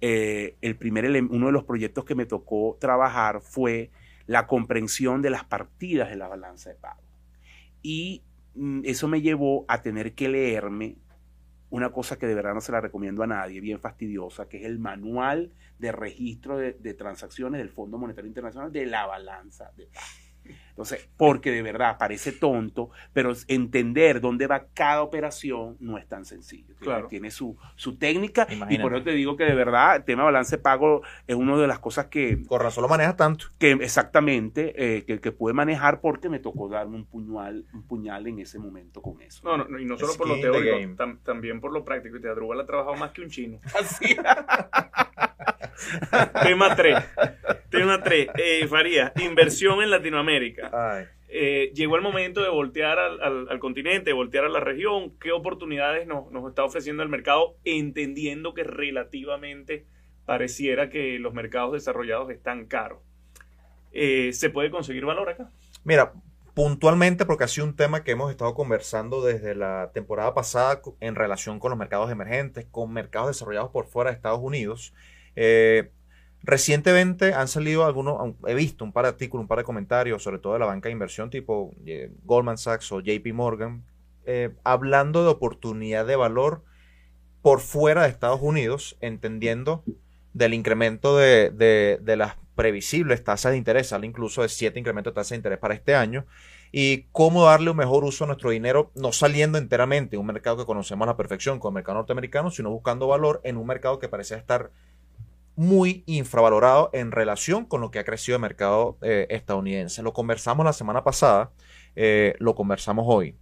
eh, 0.00 0.56
el 0.60 0.76
primer 0.76 1.04
uno 1.30 1.46
de 1.46 1.52
los 1.52 1.64
proyectos 1.64 2.04
que 2.04 2.14
me 2.14 2.26
tocó 2.26 2.78
trabajar 2.80 3.40
fue 3.42 3.90
la 4.26 4.46
comprensión 4.46 5.20
de 5.20 5.30
las 5.30 5.44
partidas 5.44 6.08
de 6.10 6.16
la 6.16 6.28
balanza 6.28 6.70
de 6.70 6.76
pago. 6.76 7.02
Y 7.82 8.22
eso 8.84 9.08
me 9.08 9.22
llevó 9.22 9.64
a 9.68 9.82
tener 9.82 10.14
que 10.14 10.28
leerme 10.28 10.96
una 11.70 11.92
cosa 11.92 12.18
que 12.18 12.26
de 12.26 12.34
verdad 12.34 12.54
no 12.54 12.60
se 12.60 12.72
la 12.72 12.80
recomiendo 12.80 13.22
a 13.22 13.26
nadie, 13.26 13.60
bien 13.60 13.78
fastidiosa, 13.78 14.48
que 14.48 14.58
es 14.58 14.64
el 14.64 14.78
manual 14.78 15.52
de 15.78 15.92
registro 15.92 16.58
de, 16.58 16.94
transacciones 16.94 17.60
del 17.60 17.70
Fondo 17.70 17.96
Monetario 17.96 18.28
Internacional 18.28 18.72
de 18.72 18.86
la 18.86 19.06
balanza 19.06 19.72
de. 19.76 19.88
Entonces, 20.70 21.08
porque 21.16 21.50
de 21.50 21.60
verdad 21.62 21.96
parece 21.98 22.32
tonto, 22.32 22.90
pero 23.12 23.32
entender 23.48 24.20
dónde 24.20 24.46
va 24.46 24.64
cada 24.72 25.02
operación 25.02 25.76
no 25.80 25.98
es 25.98 26.06
tan 26.08 26.24
sencillo. 26.24 26.66
Tiene, 26.68 26.80
Claro. 26.80 27.08
tiene 27.08 27.30
su, 27.30 27.56
su 27.76 27.96
técnica 27.98 28.46
y 28.70 28.78
por 28.78 28.94
eso 28.94 29.04
te 29.04 29.10
digo 29.12 29.36
que 29.36 29.44
de 29.44 29.54
verdad 29.54 29.96
el 29.96 30.04
tema 30.04 30.22
de 30.22 30.26
balance 30.26 30.56
de 30.56 30.62
pago 30.62 31.02
es 31.26 31.36
una 31.36 31.56
de 31.58 31.66
las 31.66 31.78
cosas 31.80 32.06
que, 32.06 32.42
Con 32.46 32.60
razón 32.60 32.82
lo 32.82 32.88
manejas 32.88 33.16
tanto. 33.16 33.46
que 33.58 33.72
exactamente 33.72 34.72
eh, 34.76 35.04
que, 35.04 35.20
que 35.20 35.32
pude 35.32 35.52
manejar 35.52 36.00
porque 36.00 36.28
me 36.30 36.38
tocó 36.38 36.68
darme 36.68 36.96
un 36.96 37.04
puñal, 37.04 37.66
un 37.74 37.82
puñal 37.82 38.26
en 38.26 38.38
ese 38.38 38.58
momento 38.58 39.02
con 39.02 39.20
eso. 39.20 39.42
No, 39.44 39.58
no, 39.58 39.68
no, 39.68 39.78
y 39.78 39.84
no 39.84 39.98
solo 39.98 40.14
por 40.16 40.28
lo 40.28 40.40
teórico, 40.40 40.76
tam- 40.96 41.18
también 41.22 41.60
por 41.60 41.72
lo 41.72 41.84
práctico. 41.84 42.16
Y 42.16 42.20
Teatrugal 42.22 42.60
ha 42.60 42.66
trabajado 42.66 42.96
más 42.96 43.10
que 43.12 43.20
un 43.22 43.28
chino. 43.28 43.60
Así. 43.78 44.16
Tema 46.42 46.74
3. 46.76 46.96
Tema 47.70 48.02
3. 48.02 48.28
Eh, 48.36 48.66
Faría, 48.68 49.12
inversión 49.20 49.82
en 49.82 49.90
Latinoamérica. 49.90 50.70
Ay. 50.72 51.04
Eh, 51.32 51.70
llegó 51.74 51.94
el 51.96 52.02
momento 52.02 52.42
de 52.42 52.48
voltear 52.48 52.98
al, 52.98 53.20
al- 53.22 53.48
al 53.48 53.58
continente, 53.60 54.10
de 54.10 54.14
voltear 54.14 54.44
a 54.44 54.48
la 54.48 54.60
región. 54.60 55.16
¿Qué 55.20 55.30
oportunidades 55.32 56.06
nos, 56.06 56.30
nos 56.32 56.48
está 56.48 56.64
ofreciendo 56.64 57.02
el 57.02 57.08
mercado? 57.08 57.56
Entendiendo 57.64 58.52
que 58.52 58.64
relativamente 58.64 59.86
pareciera 60.26 60.90
que 60.90 61.18
los 61.18 61.32
mercados 61.32 61.72
desarrollados 61.72 62.30
están 62.30 62.66
caros. 62.66 62.98
Eh, 63.92 64.32
¿Se 64.32 64.50
puede 64.50 64.70
conseguir 64.70 65.04
valor 65.04 65.28
acá? 65.28 65.50
Mira, 65.84 66.12
puntualmente, 66.54 67.24
porque 67.26 67.44
ha 67.44 67.48
sido 67.48 67.66
un 67.66 67.76
tema 67.76 68.02
que 68.04 68.10
hemos 68.12 68.30
estado 68.30 68.54
conversando 68.54 69.22
desde 69.24 69.54
la 69.54 69.90
temporada 69.94 70.34
pasada 70.34 70.80
en 71.00 71.14
relación 71.14 71.58
con 71.60 71.70
los 71.70 71.78
mercados 71.78 72.10
emergentes, 72.10 72.66
con 72.70 72.92
mercados 72.92 73.28
desarrollados 73.28 73.70
por 73.70 73.86
fuera 73.86 74.10
de 74.10 74.16
Estados 74.16 74.40
Unidos. 74.40 74.94
Eh, 75.36 75.90
recientemente 76.42 77.34
han 77.34 77.48
salido 77.48 77.84
algunos, 77.84 78.34
he 78.46 78.54
visto 78.54 78.84
un 78.84 78.92
par 78.92 79.04
de 79.04 79.10
artículos, 79.10 79.42
un 79.42 79.48
par 79.48 79.58
de 79.58 79.64
comentarios, 79.64 80.22
sobre 80.22 80.38
todo 80.38 80.54
de 80.54 80.58
la 80.58 80.66
banca 80.66 80.88
de 80.88 80.92
inversión 80.92 81.30
tipo 81.30 81.74
eh, 81.86 82.10
Goldman 82.24 82.58
Sachs 82.58 82.90
o 82.92 83.00
JP 83.00 83.26
Morgan, 83.32 83.84
eh, 84.26 84.50
hablando 84.64 85.22
de 85.22 85.30
oportunidad 85.30 86.06
de 86.06 86.16
valor 86.16 86.62
por 87.42 87.60
fuera 87.60 88.02
de 88.02 88.08
Estados 88.08 88.40
Unidos, 88.42 88.96
entendiendo 89.00 89.82
del 90.34 90.54
incremento 90.54 91.16
de, 91.16 92.00
las 92.16 92.36
previsibles 92.54 93.24
tasas 93.24 93.52
de 93.52 93.58
interés, 93.58 93.94
incluso 94.02 94.42
de 94.42 94.48
siete 94.48 94.78
incrementos 94.78 95.12
de 95.12 95.14
tasas 95.16 95.30
de 95.30 95.36
interés 95.36 95.58
para 95.58 95.74
este 95.74 95.94
año, 95.94 96.26
y 96.72 97.04
cómo 97.12 97.44
darle 97.44 97.70
un 97.70 97.76
mejor 97.76 98.04
uso 98.04 98.24
a 98.24 98.26
nuestro 98.26 98.50
dinero, 98.50 98.92
no 98.94 99.12
saliendo 99.12 99.58
enteramente 99.58 100.12
de 100.12 100.18
un 100.18 100.26
mercado 100.26 100.58
que 100.58 100.66
conocemos 100.66 101.06
a 101.06 101.12
la 101.12 101.16
perfección 101.16 101.58
como 101.58 101.70
el 101.70 101.74
mercado 101.82 101.98
norteamericano, 101.98 102.50
sino 102.50 102.70
buscando 102.70 103.08
valor 103.08 103.40
en 103.44 103.56
un 103.56 103.66
mercado 103.66 103.98
que 103.98 104.08
parecía 104.08 104.36
estar 104.36 104.70
muy 105.56 106.02
infravalorado 106.06 106.90
en 106.92 107.12
relación 107.12 107.64
con 107.66 107.80
lo 107.80 107.90
que 107.90 107.98
ha 107.98 108.04
crecido 108.04 108.36
el 108.36 108.42
mercado 108.42 108.98
eh, 109.02 109.26
estadounidense. 109.30 110.02
Lo 110.02 110.12
conversamos 110.12 110.64
la 110.64 110.72
semana 110.72 111.04
pasada, 111.04 111.52
eh, 111.96 112.34
lo 112.38 112.54
conversamos 112.54 113.04
hoy. 113.08 113.36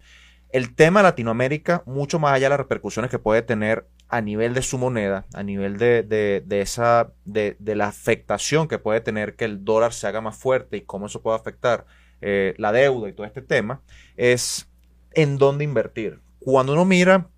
El 0.50 0.74
tema 0.74 1.02
Latinoamérica, 1.02 1.82
mucho 1.86 2.18
más 2.18 2.32
allá 2.32 2.46
de 2.46 2.50
las 2.50 2.58
repercusiones 2.60 3.10
que 3.10 3.18
puede 3.18 3.42
tener 3.42 3.86
a 4.08 4.22
nivel 4.22 4.54
de 4.54 4.62
su 4.62 4.78
moneda, 4.78 5.26
a 5.34 5.42
nivel 5.42 5.76
de, 5.76 6.02
de- 6.02 6.60
esa, 6.62 7.12
de, 7.26 7.56
de 7.58 7.76
la 7.76 7.88
afectación 7.88 8.66
que 8.66 8.78
puede 8.78 9.02
tener 9.02 9.36
que 9.36 9.44
el 9.44 9.64
dólar 9.64 9.92
se 9.92 10.06
haga 10.06 10.22
más 10.22 10.36
fuerte 10.38 10.78
y 10.78 10.80
cómo 10.82 11.06
eso 11.06 11.20
puede 11.20 11.36
afectar 11.36 11.84
eh, 12.22 12.54
la 12.56 12.72
deuda 12.72 13.10
y 13.10 13.12
todo 13.12 13.26
este 13.26 13.42
tema, 13.42 13.82
es 14.16 14.70
en 15.12 15.36
dónde 15.36 15.64
invertir, 15.64 16.20
cuando 16.38 16.72
uno 16.72 16.86
mira 16.86 17.28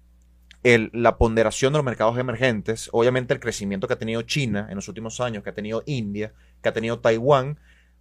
la 0.62 1.16
ponderación 1.16 1.72
de 1.72 1.78
los 1.78 1.84
mercados 1.84 2.18
emergentes, 2.18 2.90
obviamente 2.92 3.32
el 3.32 3.40
crecimiento 3.40 3.86
que 3.86 3.94
ha 3.94 3.98
tenido 3.98 4.22
China 4.22 4.66
en 4.68 4.76
los 4.76 4.88
últimos 4.88 5.20
años, 5.20 5.42
que 5.42 5.50
ha 5.50 5.54
tenido 5.54 5.82
India, 5.86 6.34
que 6.62 6.68
ha 6.68 6.72
tenido 6.72 7.00
Taiwán, 7.00 7.58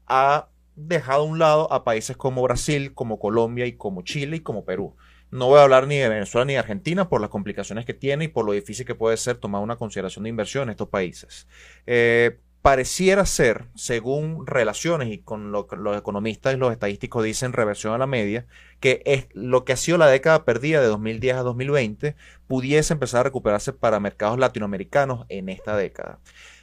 ha 0.08 0.50
dejado 0.76 1.24
a 1.24 1.26
un 1.26 1.40
lado 1.40 1.72
a 1.72 1.84
países 1.84 2.18
como 2.18 2.42
Brasil, 2.42 2.94
como 2.94 3.20
Colombia 3.20 3.66
y 3.66 3.74
como 3.74 4.02
Chile 4.02 4.38
y 4.38 4.40
como 4.42 4.66
Perú. 4.66 4.96
No 5.32 5.48
voy 5.48 5.60
a 5.60 5.64
hablar 5.64 5.88
ni 5.88 5.98
de 5.98 6.10
Venezuela 6.10 6.46
ni 6.46 6.54
de 6.54 6.60
Argentina 6.60 7.08
por 7.08 7.22
las 7.22 7.30
complicaciones 7.30 7.86
que 7.86 7.94
tiene 7.94 8.26
y 8.26 8.28
por 8.30 8.46
lo 8.46 8.52
difícil 8.52 8.86
que 8.86 8.96
puede 8.96 9.16
ser 9.18 9.38
tomar 9.38 9.62
una 9.62 9.76
consideración 9.76 10.24
de 10.24 10.30
inversión 10.30 10.64
en 10.64 10.72
estos 10.72 10.90
países. 10.90 11.48
Eh, 11.86 12.40
pareciera 12.62 13.26
ser, 13.26 13.66
según 13.76 14.46
relaciones 14.46 15.10
y 15.10 15.20
con 15.20 15.52
lo 15.52 15.68
que 15.68 15.78
los 15.78 15.98
economistas 15.98 16.54
y 16.54 16.58
los 16.58 16.72
estadísticos 16.72 17.24
dicen 17.24 17.54
reversión 17.54 17.94
a 17.94 17.98
la 17.98 18.08
media, 18.08 18.46
que 18.80 19.02
es 19.06 19.28
lo 19.34 19.64
que 19.64 19.74
ha 19.74 19.78
sido 19.78 19.98
la 19.98 20.08
década 20.08 20.44
perdida 20.44 20.82
de 20.82 20.88
2010 20.88 21.38
a 21.38 21.44
2020 21.44 22.16
pudiese 22.48 22.94
empezar 22.94 23.22
a 23.22 23.24
recuperarse 23.24 23.72
para 23.72 24.00
mercados 24.00 24.40
latinoamericanos 24.40 25.26
en 25.30 25.50
esta 25.50 25.78
década. 25.78 26.20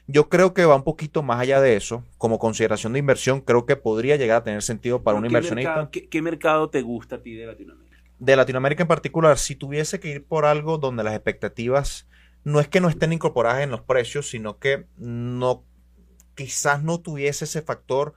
Yo 0.09 0.29
creo 0.29 0.55
que 0.55 0.65
va 0.65 0.77
un 0.77 0.85
poquito 0.85 1.23
más 1.23 1.41
allá 1.41 1.61
de 1.61 1.75
eso. 1.75 2.05
Como 2.19 2.39
consideración 2.39 2.93
de 2.93 3.01
inversión, 3.01 3.41
creo 3.41 3.67
que 3.67 3.77
podría 3.77 4.17
llegar 4.17 4.39
a 4.39 4.45
tener 4.45 4.63
sentido 4.63 5.03
para 5.03 5.19
un 5.19 5.27
inversionista. 5.27 5.91
¿qué, 5.91 6.23
mercado 6.23 6.71
te 6.71 6.83
gusta 6.83 7.17
a 7.17 7.23
ti 7.23 7.35
de 7.35 7.47
Latinoamérica? 7.47 7.97
De 8.19 8.37
Latinoamérica 8.37 8.83
en 8.85 8.89
particular, 8.89 9.37
si 9.39 9.57
tuviese 9.57 9.99
que 9.99 10.09
ir 10.09 10.25
por 10.25 10.45
algo 10.45 10.79
donde 10.79 11.03
las 11.03 11.15
expectativas 11.15 12.07
no 12.45 12.61
es 12.61 12.69
que 12.69 12.81
no 12.81 12.89
estén 12.89 13.13
incorporadas 13.13 13.63
en 13.63 13.71
los 13.71 13.81
precios, 13.81 14.31
sino 14.31 14.59
que 14.59 14.87
no 14.97 15.65
quizás 16.37 16.85
no 16.85 17.01
tuviese 17.01 17.47
ese 17.47 17.63
factor, 17.63 18.15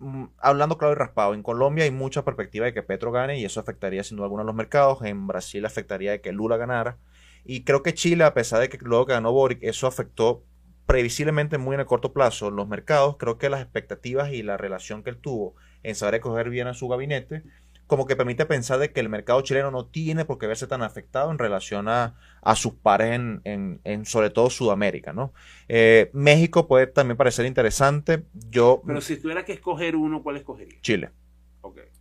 mm, 0.00 0.24
hablando 0.38 0.78
claro 0.78 0.94
y 0.94 0.96
raspado, 0.96 1.34
en 1.34 1.42
Colombia 1.44 1.84
hay 1.84 1.92
mucha 1.92 2.24
perspectiva 2.24 2.66
de 2.66 2.74
que 2.74 2.82
Petro 2.82 3.12
gane 3.12 3.38
y 3.38 3.44
eso 3.44 3.60
afectaría 3.60 4.02
sin 4.02 4.16
duda 4.16 4.26
alguna 4.26 4.42
a 4.42 4.46
los 4.46 4.54
mercados, 4.54 5.02
en 5.02 5.28
Brasil 5.28 5.64
afectaría 5.64 6.10
de 6.10 6.20
que 6.20 6.32
Lula 6.32 6.56
ganara, 6.56 6.98
y 7.44 7.62
creo 7.62 7.82
que 7.84 7.94
Chile, 7.94 8.24
a 8.24 8.34
pesar 8.34 8.60
de 8.60 8.68
que 8.68 8.78
luego 8.80 9.06
que 9.06 9.12
ganó 9.12 9.30
Boric, 9.32 9.60
eso 9.62 9.86
afectó 9.86 10.42
previsiblemente 10.86 11.58
muy 11.58 11.74
en 11.74 11.80
el 11.80 11.86
corto 11.86 12.12
plazo 12.12 12.50
los 12.50 12.68
mercados, 12.68 13.16
creo 13.18 13.38
que 13.38 13.50
las 13.50 13.60
expectativas 13.60 14.32
y 14.32 14.42
la 14.42 14.56
relación 14.56 15.02
que 15.02 15.10
él 15.10 15.18
tuvo 15.18 15.54
en 15.82 15.94
saber 15.94 16.16
escoger 16.16 16.50
bien 16.50 16.66
a 16.66 16.74
su 16.74 16.88
gabinete, 16.88 17.44
como 17.86 18.06
que 18.06 18.16
permite 18.16 18.46
pensar 18.46 18.78
de 18.78 18.92
que 18.92 19.00
el 19.00 19.08
mercado 19.08 19.40
chileno 19.42 19.70
no 19.70 19.86
tiene 19.86 20.24
por 20.24 20.38
qué 20.38 20.46
verse 20.46 20.66
tan 20.66 20.82
afectado 20.82 21.30
en 21.30 21.38
relación 21.38 21.88
a, 21.88 22.14
sus 22.54 22.74
pares 22.74 23.14
en, 23.14 23.80
en, 23.84 24.04
sobre 24.04 24.30
todo 24.30 24.50
Sudamérica, 24.50 25.12
¿no? 25.12 25.32
Eh, 25.68 26.10
México 26.12 26.66
puede 26.68 26.86
también 26.86 27.16
parecer 27.16 27.46
interesante. 27.46 28.24
Yo, 28.50 28.82
Pero 28.86 29.00
si 29.00 29.16
tuviera 29.16 29.44
que 29.44 29.52
escoger 29.52 29.96
uno, 29.96 30.22
¿cuál 30.22 30.36
escogería? 30.36 30.80
Chile. 30.80 31.10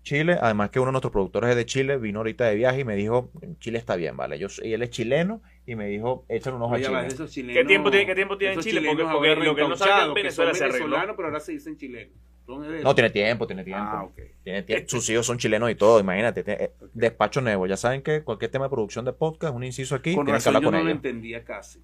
Chile, 0.03 0.37
además 0.39 0.69
que 0.69 0.79
uno 0.79 0.89
de 0.89 0.91
nuestros 0.91 1.11
productores 1.11 1.49
es 1.49 1.55
de 1.55 1.65
Chile, 1.65 1.97
vino 1.97 2.19
ahorita 2.19 2.45
de 2.45 2.53
viaje 2.53 2.81
y 2.81 2.83
me 2.83 2.95
dijo, 2.95 3.31
Chile 3.59 3.79
está 3.79 3.95
bien, 3.95 4.15
¿vale? 4.15 4.37
Yo, 4.37 4.47
y 4.63 4.71
él 4.73 4.83
es 4.83 4.91
chileno 4.91 5.41
y 5.65 5.73
me 5.73 5.87
dijo, 5.87 6.25
échale 6.29 6.55
un 6.55 6.61
ojo 6.61 6.75
a 6.75 6.79
Chile. 7.27 7.53
¿Qué 7.53 7.65
tiempo 7.65 7.89
tiene, 7.89 8.05
qué 8.05 8.13
tiempo 8.13 8.37
tiene 8.37 8.53
en 8.53 8.59
Chile? 8.59 8.83
Porque, 8.87 9.03
porque 9.03 9.35
lo 9.35 9.55
que 9.55 9.67
no 9.67 9.75
sabe 9.75 10.13
Venezuela 10.13 10.53
se 10.53 10.63
arregló. 10.63 10.97
pero 11.15 11.29
ahora 11.29 11.39
se 11.39 11.53
dicen 11.53 11.75
chilenos. 11.75 12.13
No, 12.47 12.93
tiene 12.93 13.09
tiempo, 13.09 13.47
tiene 13.47 13.63
tiempo. 13.63 13.83
Ah, 13.83 14.07
tiene 14.43 14.63
tiempo. 14.63 14.89
Sus 14.89 15.09
hijos 15.09 15.25
son 15.25 15.37
chilenos 15.37 15.69
y 15.71 15.75
todo, 15.75 15.99
imagínate. 15.99 16.43
Eh, 16.45 16.71
despacho 16.93 17.41
nuevo. 17.41 17.65
Ya 17.65 17.77
saben 17.77 18.01
que 18.01 18.23
cualquier 18.23 18.51
tema 18.51 18.65
de 18.65 18.69
producción 18.69 19.03
de 19.05 19.13
podcast, 19.13 19.55
un 19.55 19.63
inciso 19.63 19.95
aquí, 19.95 20.13
con 20.13 20.27
razón, 20.27 20.53
que 20.53 20.57
hablar 20.57 20.71
yo 20.71 20.77
no 20.77 20.83
lo 20.83 20.91
entendía 20.91 21.43
casi. 21.43 21.83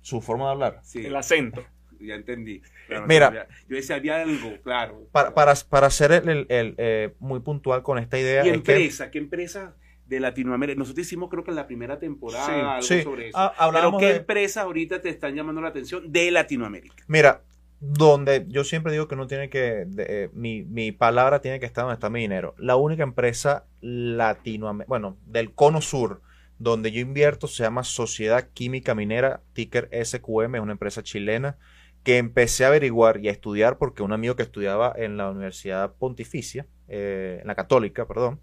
Su 0.00 0.20
forma 0.20 0.46
de 0.46 0.50
hablar. 0.50 0.80
Sí. 0.82 1.04
El 1.04 1.16
acento. 1.16 1.64
Ya 1.98 2.14
entendí. 2.14 2.60
Mira, 3.06 3.48
yo 3.68 3.76
decía, 3.76 3.96
había 3.96 4.20
algo, 4.20 4.60
claro. 4.62 5.08
Para, 5.12 5.32
para, 5.32 5.54
para 5.68 5.88
ser 5.88 6.12
el, 6.12 6.46
el, 6.50 6.74
eh, 6.76 7.14
muy 7.20 7.40
puntual 7.40 7.82
con 7.82 7.98
esta 7.98 8.18
idea. 8.18 8.44
¿Y 8.44 8.50
empresa? 8.50 9.10
¿Qué 9.10 9.16
empresa 9.16 9.74
de 10.04 10.20
Latinoamérica? 10.20 10.78
Nosotros 10.78 11.06
hicimos, 11.06 11.30
creo 11.30 11.42
que 11.42 11.50
en 11.52 11.56
la 11.56 11.66
primera 11.66 11.98
temporada, 11.98 12.74
algo 12.76 12.82
sobre 12.82 13.28
eso. 13.28 13.38
Ah, 13.38 13.70
Pero 13.72 13.96
¿qué 13.98 14.16
empresas 14.16 14.64
ahorita 14.64 15.00
te 15.00 15.08
están 15.08 15.34
llamando 15.34 15.62
la 15.62 15.68
atención 15.68 16.12
de 16.12 16.30
Latinoamérica? 16.30 17.02
Mira, 17.08 17.42
donde 17.80 18.46
yo 18.48 18.64
siempre 18.64 18.92
digo 18.92 19.08
que 19.08 19.16
no 19.16 19.26
tiene 19.26 19.50
que, 19.50 19.86
eh, 19.98 20.30
mi, 20.32 20.62
mi, 20.62 20.92
palabra 20.92 21.40
tiene 21.40 21.60
que 21.60 21.66
estar 21.66 21.84
donde 21.84 21.94
está 21.94 22.10
mi 22.10 22.20
dinero. 22.20 22.54
La 22.58 22.76
única 22.76 23.02
empresa 23.02 23.66
latinoamericana, 23.80 24.88
bueno, 24.88 25.16
del 25.26 25.52
cono 25.52 25.80
sur, 25.80 26.22
donde 26.58 26.90
yo 26.90 27.00
invierto 27.00 27.48
se 27.48 27.62
llama 27.62 27.84
Sociedad 27.84 28.48
Química 28.54 28.94
Minera, 28.94 29.42
ticker 29.52 29.90
SQM, 29.92 30.54
es 30.54 30.60
una 30.62 30.72
empresa 30.72 31.02
chilena 31.02 31.58
que 32.02 32.18
empecé 32.18 32.64
a 32.64 32.68
averiguar 32.68 33.18
y 33.18 33.28
a 33.28 33.32
estudiar 33.32 33.78
porque 33.78 34.02
un 34.02 34.12
amigo 34.12 34.36
que 34.36 34.44
estudiaba 34.44 34.92
en 34.96 35.16
la 35.16 35.30
Universidad 35.30 35.92
Pontificia, 35.98 36.66
eh, 36.88 37.38
en 37.40 37.48
la 37.48 37.56
Católica, 37.56 38.06
perdón, 38.06 38.40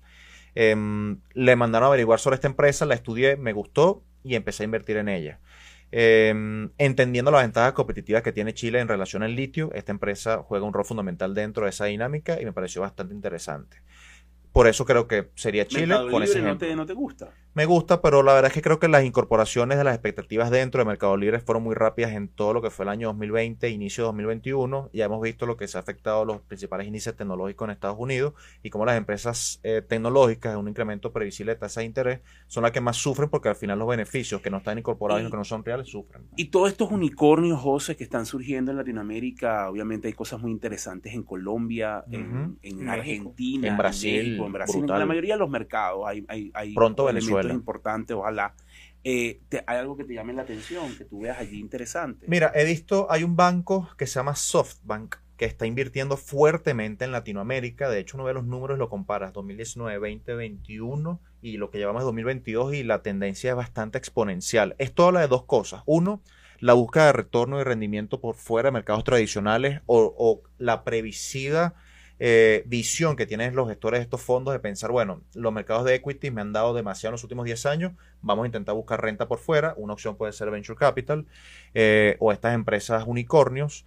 em, 0.54 1.22
le 1.34 1.56
mandaron 1.56 1.86
a 1.86 1.88
averiguar 1.88 2.20
sobre 2.20 2.36
esta 2.36 2.48
empresa, 2.48 2.86
la 2.86 2.96
estudié, 2.96 3.38
me 3.38 3.54
gustó 3.54 4.04
y 4.24 4.36
empecé 4.36 4.64
a 4.64 4.66
invertir 4.66 4.98
en 4.98 5.10
ella. 5.10 5.40
Em, 5.96 6.72
entendiendo 6.80 7.30
las 7.30 7.44
ventajas 7.44 7.74
competitivas 7.74 8.24
que 8.24 8.32
tiene 8.32 8.56
Chile 8.56 8.80
en 8.80 8.88
relación 8.88 9.22
al 9.22 9.36
litio, 9.36 9.70
esta 9.76 9.92
empresa 9.92 10.40
juega 10.40 10.66
un 10.66 10.74
rol 10.74 10.86
fundamental 10.86 11.36
dentro 11.36 11.66
de 11.66 11.70
esa 11.70 11.86
dinámica 11.86 12.42
y 12.42 12.46
me 12.46 12.52
pareció 12.52 12.82
bastante 12.82 13.14
interesante. 13.14 13.78
Por 14.52 14.66
eso 14.66 14.86
creo 14.86 15.08
que 15.08 15.30
sería 15.36 15.68
Chile 15.68 15.96
con 16.10 16.24
ese 16.24 16.40
ejemplo. 16.40 16.76
No 16.76 16.88
te, 16.88 16.94
gusta? 16.94 17.32
Me 17.56 17.66
gusta, 17.66 18.02
pero 18.02 18.24
la 18.24 18.34
verdad 18.34 18.50
es 18.50 18.54
que 18.56 18.64
creo 18.64 18.80
que 18.80 18.88
las 18.88 19.04
incorporaciones 19.04 19.78
de 19.78 19.84
las 19.84 19.94
expectativas 19.94 20.50
dentro 20.50 20.80
de 20.80 20.86
Mercado 20.86 21.16
Libre 21.18 21.40
fueron 21.40 21.62
muy 21.62 21.76
rápidas 21.76 22.14
en 22.14 22.28
todo 22.28 22.52
lo 22.52 22.64
que 22.64 22.72
fue 22.72 22.84
el 22.84 22.90
año 22.90 23.10
2020, 23.10 23.70
inicio 23.70 24.06
de 24.06 24.08
2021. 24.08 24.90
Ya 24.92 25.06
hemos 25.06 25.22
visto 25.22 25.46
lo 25.46 25.56
que 25.56 25.68
se 25.68 25.78
ha 25.78 25.82
afectado 25.82 26.24
a 26.24 26.26
los 26.26 26.42
principales 26.42 26.88
índices 26.88 27.16
tecnológicos 27.16 27.68
en 27.68 27.72
Estados 27.74 27.98
Unidos 28.00 28.34
y 28.64 28.72
cómo 28.72 28.86
las 28.86 28.98
empresas 28.98 29.60
eh, 29.62 29.84
tecnológicas, 29.88 30.54
en 30.54 30.60
un 30.60 30.68
incremento 30.68 31.12
previsible 31.12 31.54
de 31.54 31.60
tasa 31.60 31.82
de 31.82 31.86
interés, 31.86 32.22
son 32.48 32.64
las 32.64 32.72
que 32.72 32.82
más 32.82 32.98
sufren 32.98 33.30
porque 33.30 33.50
al 33.50 33.56
final 33.56 33.78
los 33.78 33.88
beneficios 33.88 34.42
que 34.42 34.50
no 34.50 34.58
están 34.58 34.80
incorporados 34.80 35.24
y, 35.24 35.30
que 35.30 35.38
no 35.38 35.44
son 35.44 35.64
reales 35.64 35.90
sufren. 35.90 36.24
Y 36.36 36.46
todos 36.46 36.72
estos 36.72 36.90
unicornios, 36.90 37.62
José, 37.62 37.96
que 37.96 38.04
están 38.04 38.26
surgiendo 38.26 38.72
en 38.72 38.78
Latinoamérica, 38.78 39.70
obviamente 39.70 40.08
hay 40.08 40.14
cosas 40.16 40.42
muy 40.42 40.50
interesantes 40.50 41.14
en 41.14 41.22
Colombia, 41.22 42.04
en, 42.10 42.90
Argentina, 42.90 43.68
en 43.68 43.78
Brasil 43.78 44.42
en 44.44 44.52
Brasil, 44.52 44.82
en 44.82 44.88
la 44.88 45.06
mayoría 45.06 45.36
de 45.36 45.40
los 45.40 45.50
mercados 45.50 46.08
hay, 46.08 46.26
hay, 46.28 46.74
Pronto 46.74 47.06
Venezuela. 47.06 47.43
Importantes, 47.52 48.16
ojalá. 48.16 48.56
Eh, 49.04 49.42
¿Hay 49.66 49.78
algo 49.78 49.98
que 49.98 50.06
te 50.06 50.14
llame 50.14 50.34
la 50.34 50.44
atención, 50.44 50.96
que 50.98 51.04
tú 51.04 51.22
veas 51.22 51.38
allí 51.38 51.60
interesante? 51.60 52.26
Mira, 52.30 52.52
he 52.56 52.64
visto, 52.64 53.08
hay 53.10 53.24
un 53.24 53.36
banco 53.36 53.90
que 53.98 54.08
se 54.08 54.16
llama 54.16 54.36
SoftBank, 54.36 55.18
que 55.36 55.46
está 55.46 55.66
invirtiendo 55.66 56.16
fuertemente 56.16 57.04
en 57.04 57.12
Latinoamérica. 57.12 57.90
De 57.90 58.00
hecho, 58.00 58.18
uno 58.18 58.24
ve 58.24 58.34
los 58.34 58.46
números 58.46 58.78
y 58.78 58.80
lo 58.80 58.90
comparas 58.90 59.34
2019, 59.34 59.96
2021 59.96 61.20
y 61.42 61.58
lo 61.58 61.70
que 61.70 61.80
llevamos 61.80 62.04
2022 62.04 62.76
y 62.76 62.84
la 62.84 63.02
tendencia 63.02 63.50
es 63.50 63.56
bastante 63.56 63.98
exponencial. 63.98 64.76
Esto 64.78 65.06
habla 65.06 65.22
de 65.22 65.28
dos 65.28 65.44
cosas. 65.44 65.82
Uno, 65.86 66.22
la 66.60 66.74
búsqueda 66.74 67.08
de 67.08 67.14
retorno 67.14 67.60
y 67.60 67.64
rendimiento 67.64 68.22
por 68.22 68.36
fuera 68.36 68.70
de 68.70 68.74
mercados 68.74 69.04
tradicionales 69.04 69.82
o, 69.86 70.16
o 70.18 70.44
la 70.60 70.86
previsiva 70.86 71.74
eh, 72.20 72.64
visión 72.66 73.16
que 73.16 73.26
tienen 73.26 73.56
los 73.56 73.68
gestores 73.68 74.00
de 74.00 74.04
estos 74.04 74.22
fondos 74.22 74.54
de 74.54 74.60
pensar, 74.60 74.92
bueno, 74.92 75.22
los 75.34 75.52
mercados 75.52 75.86
de 75.86 75.96
equity 75.96 76.32
me 76.32 76.42
han 76.42 76.54
dado 76.54 76.74
demasiado 76.74 77.12
en 77.12 77.14
los 77.14 77.24
últimos 77.24 77.46
10 77.46 77.66
años, 77.66 77.94
vamos 78.22 78.44
a 78.44 78.46
intentar 78.48 78.76
buscar 78.76 79.02
renta 79.02 79.28
por 79.28 79.40
fuera, 79.40 79.74
una 79.78 79.94
opción 79.94 80.16
puede 80.16 80.34
ser 80.34 80.52
venture 80.52 80.78
capital 80.78 81.26
eh, 81.74 82.16
o 82.20 82.32
estas 82.32 82.54
empresas 82.54 83.04
unicornios. 83.08 83.86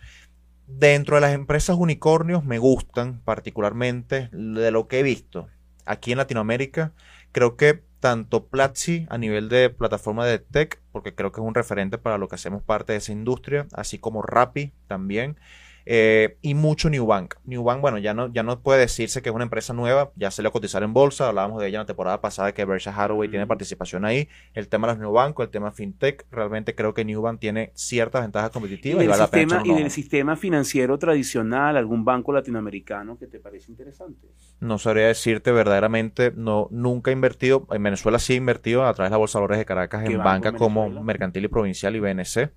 Dentro 0.67 1.15
de 1.15 1.21
las 1.21 1.33
empresas 1.33 1.77
unicornios 1.77 2.45
me 2.45 2.59
gustan 2.59 3.21
particularmente 3.25 4.29
de 4.33 4.71
lo 4.73 4.89
que 4.89 4.99
he 4.99 5.03
visto 5.05 5.49
aquí 5.85 6.13
en 6.13 6.19
Latinoamérica. 6.19 6.93
Creo 7.31 7.57
que 7.57 7.85
tanto 8.01 8.47
Platzi 8.47 9.07
a 9.09 9.19
nivel 9.19 9.49
de 9.49 9.71
plataforma 9.71 10.27
de 10.27 10.39
tech, 10.39 10.81
porque 10.93 11.15
creo 11.15 11.33
que 11.33 11.41
es 11.41 11.47
un 11.47 11.55
referente 11.55 11.99
para 11.99 12.19
lo 12.19 12.29
que 12.29 12.35
hacemos 12.35 12.63
parte 12.63 12.93
de 12.93 12.99
esa 12.99 13.13
industria, 13.13 13.67
así 13.73 13.99
como 13.99 14.23
Rappi 14.23 14.73
también. 14.87 15.39
Eh, 15.89 16.37
y 16.43 16.55
mucho 16.55 16.91
Newbank. 16.91 17.37
Newbank, 17.45 17.81
bueno, 17.81 17.99
ya 17.99 18.13
no, 18.13 18.27
ya 18.33 18.43
no 18.43 18.61
puede 18.61 18.81
decirse 18.81 19.23
que 19.23 19.29
es 19.29 19.35
una 19.35 19.45
empresa 19.45 19.73
nueva, 19.73 20.11
ya 20.17 20.33
se 20.33 20.43
le 20.43 20.51
cotizar 20.51 20.83
en 20.83 20.93
bolsa, 20.93 21.29
hablábamos 21.29 21.61
de 21.61 21.69
ella 21.69 21.77
en 21.77 21.83
la 21.83 21.87
temporada 21.87 22.21
pasada 22.21 22.53
que 22.53 22.65
Berkshire 22.65 22.95
Hathaway 22.97 23.29
tiene 23.29 23.47
participación 23.47 24.05
ahí. 24.05 24.29
El 24.53 24.69
tema 24.69 24.89
de 24.89 24.95
los 24.95 25.01
Newbank, 25.01 25.39
el 25.39 25.49
tema 25.49 25.71
FinTech, 25.71 26.27
realmente 26.31 26.75
creo 26.75 26.93
que 26.93 27.05
Newbank 27.05 27.39
tiene 27.39 27.71
ciertas 27.75 28.23
ventajas 28.23 28.51
competitivas. 28.51 29.05
¿Y, 29.05 29.07
del, 29.07 29.15
sistema, 29.15 29.63
y 29.65 29.75
del 29.75 29.91
sistema 29.91 30.37
financiero 30.37 30.99
tradicional, 30.99 31.77
algún 31.77 32.05
banco 32.05 32.33
latinoamericano 32.33 33.17
que 33.17 33.29
te 33.29 33.39
parece 33.39 33.71
interesante? 33.71 34.27
No 34.59 34.79
sabría 34.79 35.07
decirte 35.07 35.53
verdaderamente, 35.53 36.33
no, 36.35 36.67
nunca 36.73 37.11
he 37.11 37.15
invertido, 37.15 37.67
en 37.71 37.83
Venezuela 37.83 38.19
sí 38.19 38.33
he 38.33 38.37
invertido 38.37 38.85
a 38.87 38.93
través 38.95 39.11
de 39.11 39.15
la 39.15 39.19
Bolsa 39.19 39.39
de 39.39 39.43
Valores 39.43 39.59
de 39.59 39.67
Caracas 39.67 40.05
en 40.05 40.19
banca 40.19 40.53
como 40.53 40.89
Mercantil 40.89 41.45
y 41.45 41.49
Provincial 41.49 41.95
y 41.95 42.01
BNC. 42.01 42.51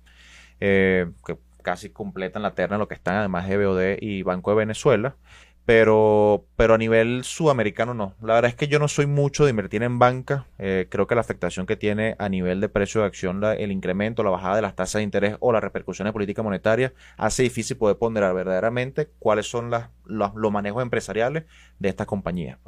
Eh, 0.62 1.06
que 1.24 1.36
casi 1.62 1.90
completan 1.90 2.42
la 2.42 2.54
terna 2.54 2.78
lo 2.78 2.88
que 2.88 2.94
están, 2.94 3.16
además 3.16 3.48
de 3.48 3.64
BOD 3.64 3.96
y 4.00 4.22
Banco 4.22 4.50
de 4.50 4.56
Venezuela. 4.56 5.16
Pero, 5.66 6.46
pero 6.56 6.74
a 6.74 6.78
nivel 6.78 7.22
sudamericano 7.22 7.94
no. 7.94 8.14
La 8.22 8.34
verdad 8.34 8.48
es 8.48 8.56
que 8.56 8.66
yo 8.66 8.78
no 8.80 8.88
soy 8.88 9.06
mucho 9.06 9.44
de 9.44 9.50
invertir 9.50 9.82
en 9.84 10.00
banca. 10.00 10.46
Eh, 10.58 10.88
creo 10.90 11.06
que 11.06 11.14
la 11.14 11.20
afectación 11.20 11.66
que 11.66 11.76
tiene 11.76 12.16
a 12.18 12.28
nivel 12.28 12.60
de 12.60 12.68
precio 12.68 13.02
de 13.02 13.06
acción, 13.06 13.44
el 13.44 13.70
incremento, 13.70 14.24
la 14.24 14.30
bajada 14.30 14.56
de 14.56 14.62
las 14.62 14.74
tasas 14.74 14.98
de 14.98 15.04
interés 15.04 15.36
o 15.38 15.52
las 15.52 15.62
repercusiones 15.62 16.08
de 16.08 16.14
política 16.14 16.42
monetaria 16.42 16.92
hace 17.16 17.44
difícil 17.44 17.76
poder 17.76 17.98
ponderar 17.98 18.34
verdaderamente 18.34 19.10
cuáles 19.20 19.48
son 19.48 19.70
las, 19.70 19.90
los, 20.06 20.32
manejos 20.50 20.82
empresariales 20.82 21.44
de 21.78 21.88
estas 21.88 22.06
compañías. 22.06 22.58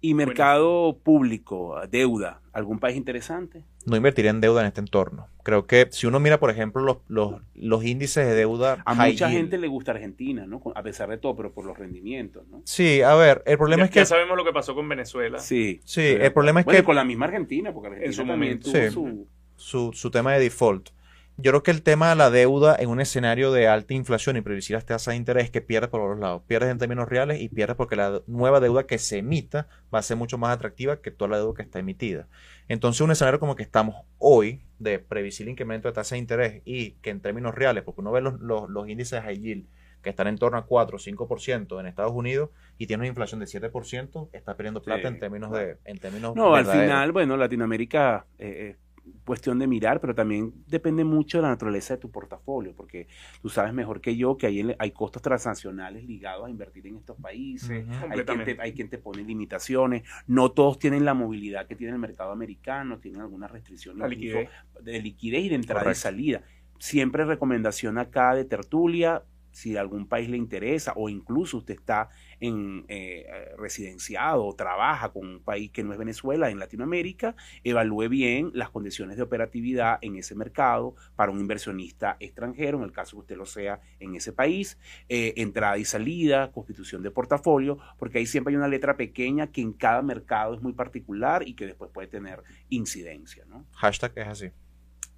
Y 0.00 0.14
mercado 0.14 0.98
público, 1.02 1.80
deuda, 1.90 2.40
¿algún 2.52 2.78
país 2.78 2.96
interesante? 2.96 3.64
No 3.86 3.96
invertiría 3.96 4.30
en 4.30 4.40
deuda 4.40 4.60
en 4.62 4.66
este 4.68 4.80
entorno. 4.80 5.28
Creo 5.42 5.66
que 5.66 5.88
si 5.90 6.06
uno 6.06 6.20
mira, 6.20 6.38
por 6.40 6.50
ejemplo, 6.50 6.82
los, 6.82 6.98
los, 7.08 7.42
los 7.54 7.84
índices 7.84 8.26
de 8.26 8.34
deuda. 8.34 8.82
A 8.86 8.94
mucha 8.94 9.28
gente 9.30 9.58
le 9.58 9.68
gusta 9.68 9.92
Argentina, 9.92 10.46
¿no? 10.46 10.62
A 10.74 10.82
pesar 10.82 11.10
de 11.10 11.18
todo, 11.18 11.36
pero 11.36 11.52
por 11.52 11.66
los 11.66 11.76
rendimientos, 11.78 12.46
¿no? 12.48 12.62
Sí, 12.64 13.02
a 13.02 13.14
ver, 13.14 13.42
el 13.46 13.58
problema 13.58 13.82
ya, 13.82 13.84
es 13.86 13.90
que. 13.90 13.98
Ya 14.00 14.06
sabemos 14.06 14.36
lo 14.36 14.44
que 14.44 14.52
pasó 14.52 14.74
con 14.74 14.88
Venezuela. 14.88 15.38
Sí. 15.38 15.80
Sí, 15.84 16.00
el 16.02 16.32
problema 16.32 16.60
es 16.60 16.66
bueno, 16.66 16.80
que. 16.80 16.84
con 16.84 16.96
la 16.96 17.04
misma 17.04 17.26
Argentina, 17.26 17.72
porque 17.74 17.88
Argentina 17.88 18.08
En 18.10 18.14
su 18.14 18.24
momento. 18.24 18.70
tuvo 18.70 18.80
Sí. 18.82 18.90
su. 18.90 19.26
su, 19.56 19.90
su 19.92 20.10
tema 20.10 20.32
de 20.32 20.40
default. 20.40 20.90
Yo 21.36 21.50
creo 21.50 21.62
que 21.64 21.72
el 21.72 21.82
tema 21.82 22.10
de 22.10 22.16
la 22.16 22.30
deuda 22.30 22.76
en 22.78 22.88
un 22.88 23.00
escenario 23.00 23.50
de 23.50 23.66
alta 23.66 23.92
inflación 23.92 24.36
y 24.36 24.40
previsibles 24.40 24.84
tasas 24.84 25.12
de 25.12 25.16
interés 25.16 25.44
es 25.44 25.50
que 25.50 25.60
pierdes 25.60 25.90
por 25.90 26.08
los 26.08 26.18
lados. 26.18 26.42
Pierdes 26.46 26.70
en 26.70 26.78
términos 26.78 27.08
reales 27.08 27.40
y 27.40 27.48
pierdes 27.48 27.76
porque 27.76 27.96
la 27.96 28.22
nueva 28.28 28.60
deuda 28.60 28.86
que 28.86 28.98
se 28.98 29.18
emita 29.18 29.66
va 29.92 29.98
a 29.98 30.02
ser 30.02 30.16
mucho 30.16 30.38
más 30.38 30.54
atractiva 30.54 31.00
que 31.00 31.10
toda 31.10 31.32
la 31.32 31.38
deuda 31.38 31.54
que 31.54 31.62
está 31.62 31.80
emitida. 31.80 32.28
Entonces, 32.68 33.00
un 33.00 33.10
escenario 33.10 33.40
como 33.40 33.56
que 33.56 33.64
estamos 33.64 33.96
hoy 34.18 34.62
de 34.78 35.00
previsible 35.00 35.50
incremento 35.50 35.88
de 35.88 35.94
tasa 35.94 36.14
de 36.14 36.20
interés 36.20 36.62
y 36.64 36.92
que 37.02 37.10
en 37.10 37.20
términos 37.20 37.54
reales, 37.54 37.82
porque 37.82 38.00
uno 38.00 38.12
ve 38.12 38.20
los, 38.20 38.40
los, 38.40 38.70
los 38.70 38.88
índices 38.88 39.20
de 39.20 39.22
high 39.22 39.40
yield 39.40 39.66
que 40.04 40.10
están 40.10 40.28
en 40.28 40.38
torno 40.38 40.58
a 40.58 40.66
4 40.66 40.96
o 40.96 41.00
5% 41.00 41.80
en 41.80 41.86
Estados 41.86 42.12
Unidos 42.12 42.50
y 42.78 42.86
tiene 42.86 43.00
una 43.00 43.08
inflación 43.08 43.40
de 43.40 43.46
7%, 43.46 44.28
está 44.32 44.54
perdiendo 44.54 44.82
plata 44.82 45.08
Sí, 45.08 45.14
en 45.14 45.18
términos 45.18 45.50
de 45.50 45.78
en 45.84 45.98
términos 45.98 46.36
No, 46.36 46.54
al 46.54 46.66
final, 46.66 47.10
bueno, 47.10 47.36
Latinoamérica 47.36 48.26
eh, 48.38 48.76
eh, 48.76 48.76
cuestión 49.24 49.58
de 49.58 49.66
mirar, 49.66 50.00
pero 50.00 50.14
también 50.14 50.52
depende 50.66 51.04
mucho 51.04 51.38
de 51.38 51.42
la 51.42 51.48
naturaleza 51.48 51.94
de 51.94 52.00
tu 52.00 52.10
portafolio, 52.10 52.74
porque 52.76 53.08
tú 53.40 53.48
sabes 53.48 53.72
mejor 53.72 54.00
que 54.00 54.16
yo 54.16 54.36
que 54.36 54.46
hay, 54.46 54.74
hay 54.78 54.90
costos 54.92 55.22
transnacionales 55.22 56.04
ligados 56.04 56.46
a 56.46 56.50
invertir 56.50 56.86
en 56.86 56.96
estos 56.96 57.16
países. 57.20 57.86
Hay 58.10 58.24
quien, 58.24 58.44
te, 58.44 58.56
hay 58.60 58.72
quien 58.72 58.88
te 58.88 58.98
pone 58.98 59.22
limitaciones, 59.22 60.02
no 60.26 60.52
todos 60.52 60.78
tienen 60.78 61.04
la 61.04 61.14
movilidad 61.14 61.66
que 61.66 61.76
tiene 61.76 61.92
el 61.92 61.98
mercado 61.98 62.32
americano, 62.32 62.98
tienen 62.98 63.22
algunas 63.22 63.50
restricciones 63.50 64.08
liquidez. 64.08 64.48
de 64.82 65.00
liquidez 65.00 65.44
y 65.44 65.48
de 65.48 65.54
entrada 65.54 65.90
y 65.90 65.94
salida. 65.94 66.42
Siempre 66.78 67.24
recomendación 67.24 67.98
acá 67.98 68.34
de 68.34 68.44
tertulia, 68.44 69.22
si 69.52 69.76
algún 69.76 70.06
país 70.06 70.28
le 70.28 70.36
interesa 70.36 70.92
o 70.96 71.08
incluso 71.08 71.58
usted 71.58 71.74
está 71.74 72.10
en 72.40 72.84
eh, 72.88 73.26
residenciado 73.58 74.44
o 74.44 74.54
trabaja 74.54 75.12
con 75.12 75.26
un 75.26 75.40
país 75.40 75.70
que 75.70 75.82
no 75.84 75.92
es 75.92 75.98
Venezuela 75.98 76.50
en 76.50 76.58
Latinoamérica, 76.58 77.36
evalúe 77.62 78.08
bien 78.08 78.50
las 78.54 78.70
condiciones 78.70 79.16
de 79.16 79.22
operatividad 79.22 79.98
en 80.00 80.16
ese 80.16 80.34
mercado 80.34 80.94
para 81.16 81.32
un 81.32 81.40
inversionista 81.40 82.16
extranjero, 82.20 82.78
en 82.78 82.84
el 82.84 82.92
caso 82.92 83.16
que 83.16 83.20
usted 83.20 83.36
lo 83.36 83.46
sea 83.46 83.80
en 84.00 84.14
ese 84.14 84.32
país, 84.32 84.78
eh, 85.08 85.34
entrada 85.36 85.78
y 85.78 85.84
salida, 85.84 86.50
constitución 86.52 87.02
de 87.02 87.10
portafolio, 87.10 87.78
porque 87.98 88.18
ahí 88.18 88.26
siempre 88.26 88.52
hay 88.52 88.56
una 88.56 88.68
letra 88.68 88.96
pequeña 88.96 89.48
que 89.48 89.60
en 89.60 89.72
cada 89.72 90.02
mercado 90.02 90.54
es 90.54 90.62
muy 90.62 90.72
particular 90.72 91.46
y 91.46 91.54
que 91.54 91.66
después 91.66 91.90
puede 91.92 92.08
tener 92.08 92.42
incidencia, 92.68 93.44
¿no? 93.46 93.66
Hashtag 93.72 94.12
es 94.16 94.26
así. 94.28 94.50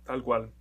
Tal 0.05 0.23
cual. 0.23 0.53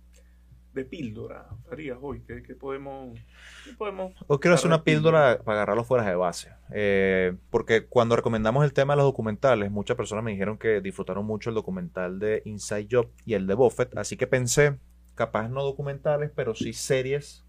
De 0.76 0.84
píldora, 0.84 1.46
Farías, 1.70 1.96
hoy. 2.02 2.20
¿Qué, 2.26 2.42
qué 2.42 2.54
podemos, 2.54 3.18
qué 3.64 3.72
podemos 3.78 4.12
Hoy 4.26 4.38
quiero 4.40 4.56
hacer 4.56 4.66
una 4.66 4.84
píldora 4.84 5.38
para 5.42 5.60
agarrarlo 5.60 5.84
fuera 5.84 6.04
de 6.04 6.14
base. 6.14 6.50
Eh, 6.70 7.34
porque 7.48 7.86
cuando 7.86 8.14
recomendamos 8.14 8.62
el 8.62 8.74
tema 8.74 8.92
de 8.92 8.98
los 8.98 9.06
documentales, 9.06 9.70
muchas 9.70 9.96
personas 9.96 10.22
me 10.22 10.32
dijeron 10.32 10.58
que 10.58 10.82
disfrutaron 10.82 11.24
mucho 11.24 11.48
el 11.48 11.54
documental 11.54 12.18
de 12.18 12.42
Inside 12.44 12.88
Job 12.90 13.08
y 13.24 13.32
el 13.32 13.46
de 13.46 13.54
Buffett. 13.54 13.96
Así 13.96 14.18
que 14.18 14.26
pensé, 14.26 14.78
capaz 15.14 15.48
no 15.48 15.62
documentales, 15.62 16.30
pero 16.36 16.54
sí 16.54 16.74
series 16.74 17.46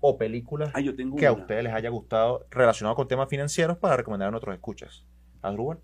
o 0.00 0.16
películas 0.16 0.70
Ah, 0.72 0.80
yo 0.80 0.96
tengo 0.96 1.16
que 1.16 1.26
a 1.26 1.32
ustedes 1.32 1.64
les 1.64 1.74
haya 1.74 1.90
gustado 1.90 2.46
relacionado 2.50 2.96
con 2.96 3.06
temas 3.06 3.28
financieros 3.28 3.76
para 3.76 3.98
recomendar 3.98 4.28
a 4.28 4.30
nuestros 4.30 4.54
escuchas. 4.54 5.04
¿Adrúbal? 5.42 5.78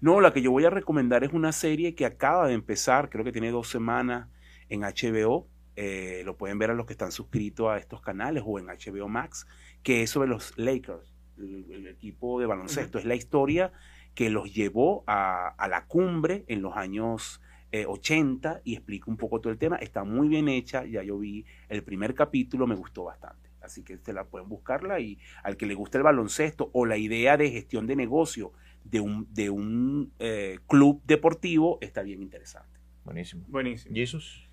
No, 0.00 0.20
la 0.20 0.32
que 0.32 0.40
yo 0.40 0.52
voy 0.52 0.64
a 0.66 0.70
recomendar 0.70 1.24
es 1.24 1.32
una 1.32 1.50
serie 1.50 1.96
que 1.96 2.06
acaba 2.06 2.46
de 2.46 2.54
empezar, 2.54 3.10
creo 3.10 3.24
que 3.24 3.32
tiene 3.32 3.50
dos 3.50 3.68
semanas 3.68 4.28
en 4.68 4.82
HBO. 4.82 5.48
Eh, 5.80 6.22
lo 6.24 6.36
pueden 6.36 6.58
ver 6.58 6.72
a 6.72 6.74
los 6.74 6.86
que 6.86 6.92
están 6.92 7.12
suscritos 7.12 7.68
a 7.68 7.78
estos 7.78 8.00
canales 8.00 8.42
o 8.44 8.58
en 8.58 8.66
HBO 8.66 9.08
Max, 9.08 9.46
que 9.84 10.02
es 10.02 10.10
sobre 10.10 10.28
los 10.28 10.58
Lakers, 10.58 11.14
el, 11.38 11.70
el 11.70 11.86
equipo 11.86 12.40
de 12.40 12.46
baloncesto. 12.46 12.98
Es 12.98 13.04
la 13.04 13.14
historia 13.14 13.70
que 14.16 14.28
los 14.28 14.52
llevó 14.52 15.04
a, 15.06 15.50
a 15.50 15.68
la 15.68 15.86
cumbre 15.86 16.44
en 16.48 16.62
los 16.62 16.76
años 16.76 17.40
eh, 17.70 17.86
80 17.86 18.62
y 18.64 18.74
explica 18.74 19.08
un 19.08 19.16
poco 19.16 19.40
todo 19.40 19.52
el 19.52 19.58
tema. 19.60 19.76
Está 19.76 20.02
muy 20.02 20.26
bien 20.26 20.48
hecha, 20.48 20.84
ya 20.84 21.04
yo 21.04 21.16
vi 21.16 21.46
el 21.68 21.84
primer 21.84 22.16
capítulo, 22.16 22.66
me 22.66 22.74
gustó 22.74 23.04
bastante. 23.04 23.48
Así 23.60 23.84
que 23.84 23.98
se 23.98 24.12
la 24.12 24.24
pueden 24.24 24.48
buscarla 24.48 24.98
y 24.98 25.20
al 25.44 25.56
que 25.56 25.66
le 25.66 25.74
guste 25.74 25.98
el 25.98 26.02
baloncesto 26.02 26.70
o 26.72 26.86
la 26.86 26.96
idea 26.96 27.36
de 27.36 27.52
gestión 27.52 27.86
de 27.86 27.94
negocio 27.94 28.52
de 28.82 28.98
un, 28.98 29.32
de 29.32 29.50
un 29.50 30.12
eh, 30.18 30.58
club 30.66 31.02
deportivo 31.04 31.78
está 31.80 32.02
bien 32.02 32.20
interesante. 32.20 32.80
Buenísimo. 33.04 33.44
Buenísimo. 33.46 33.94
Jesus. 33.94 34.47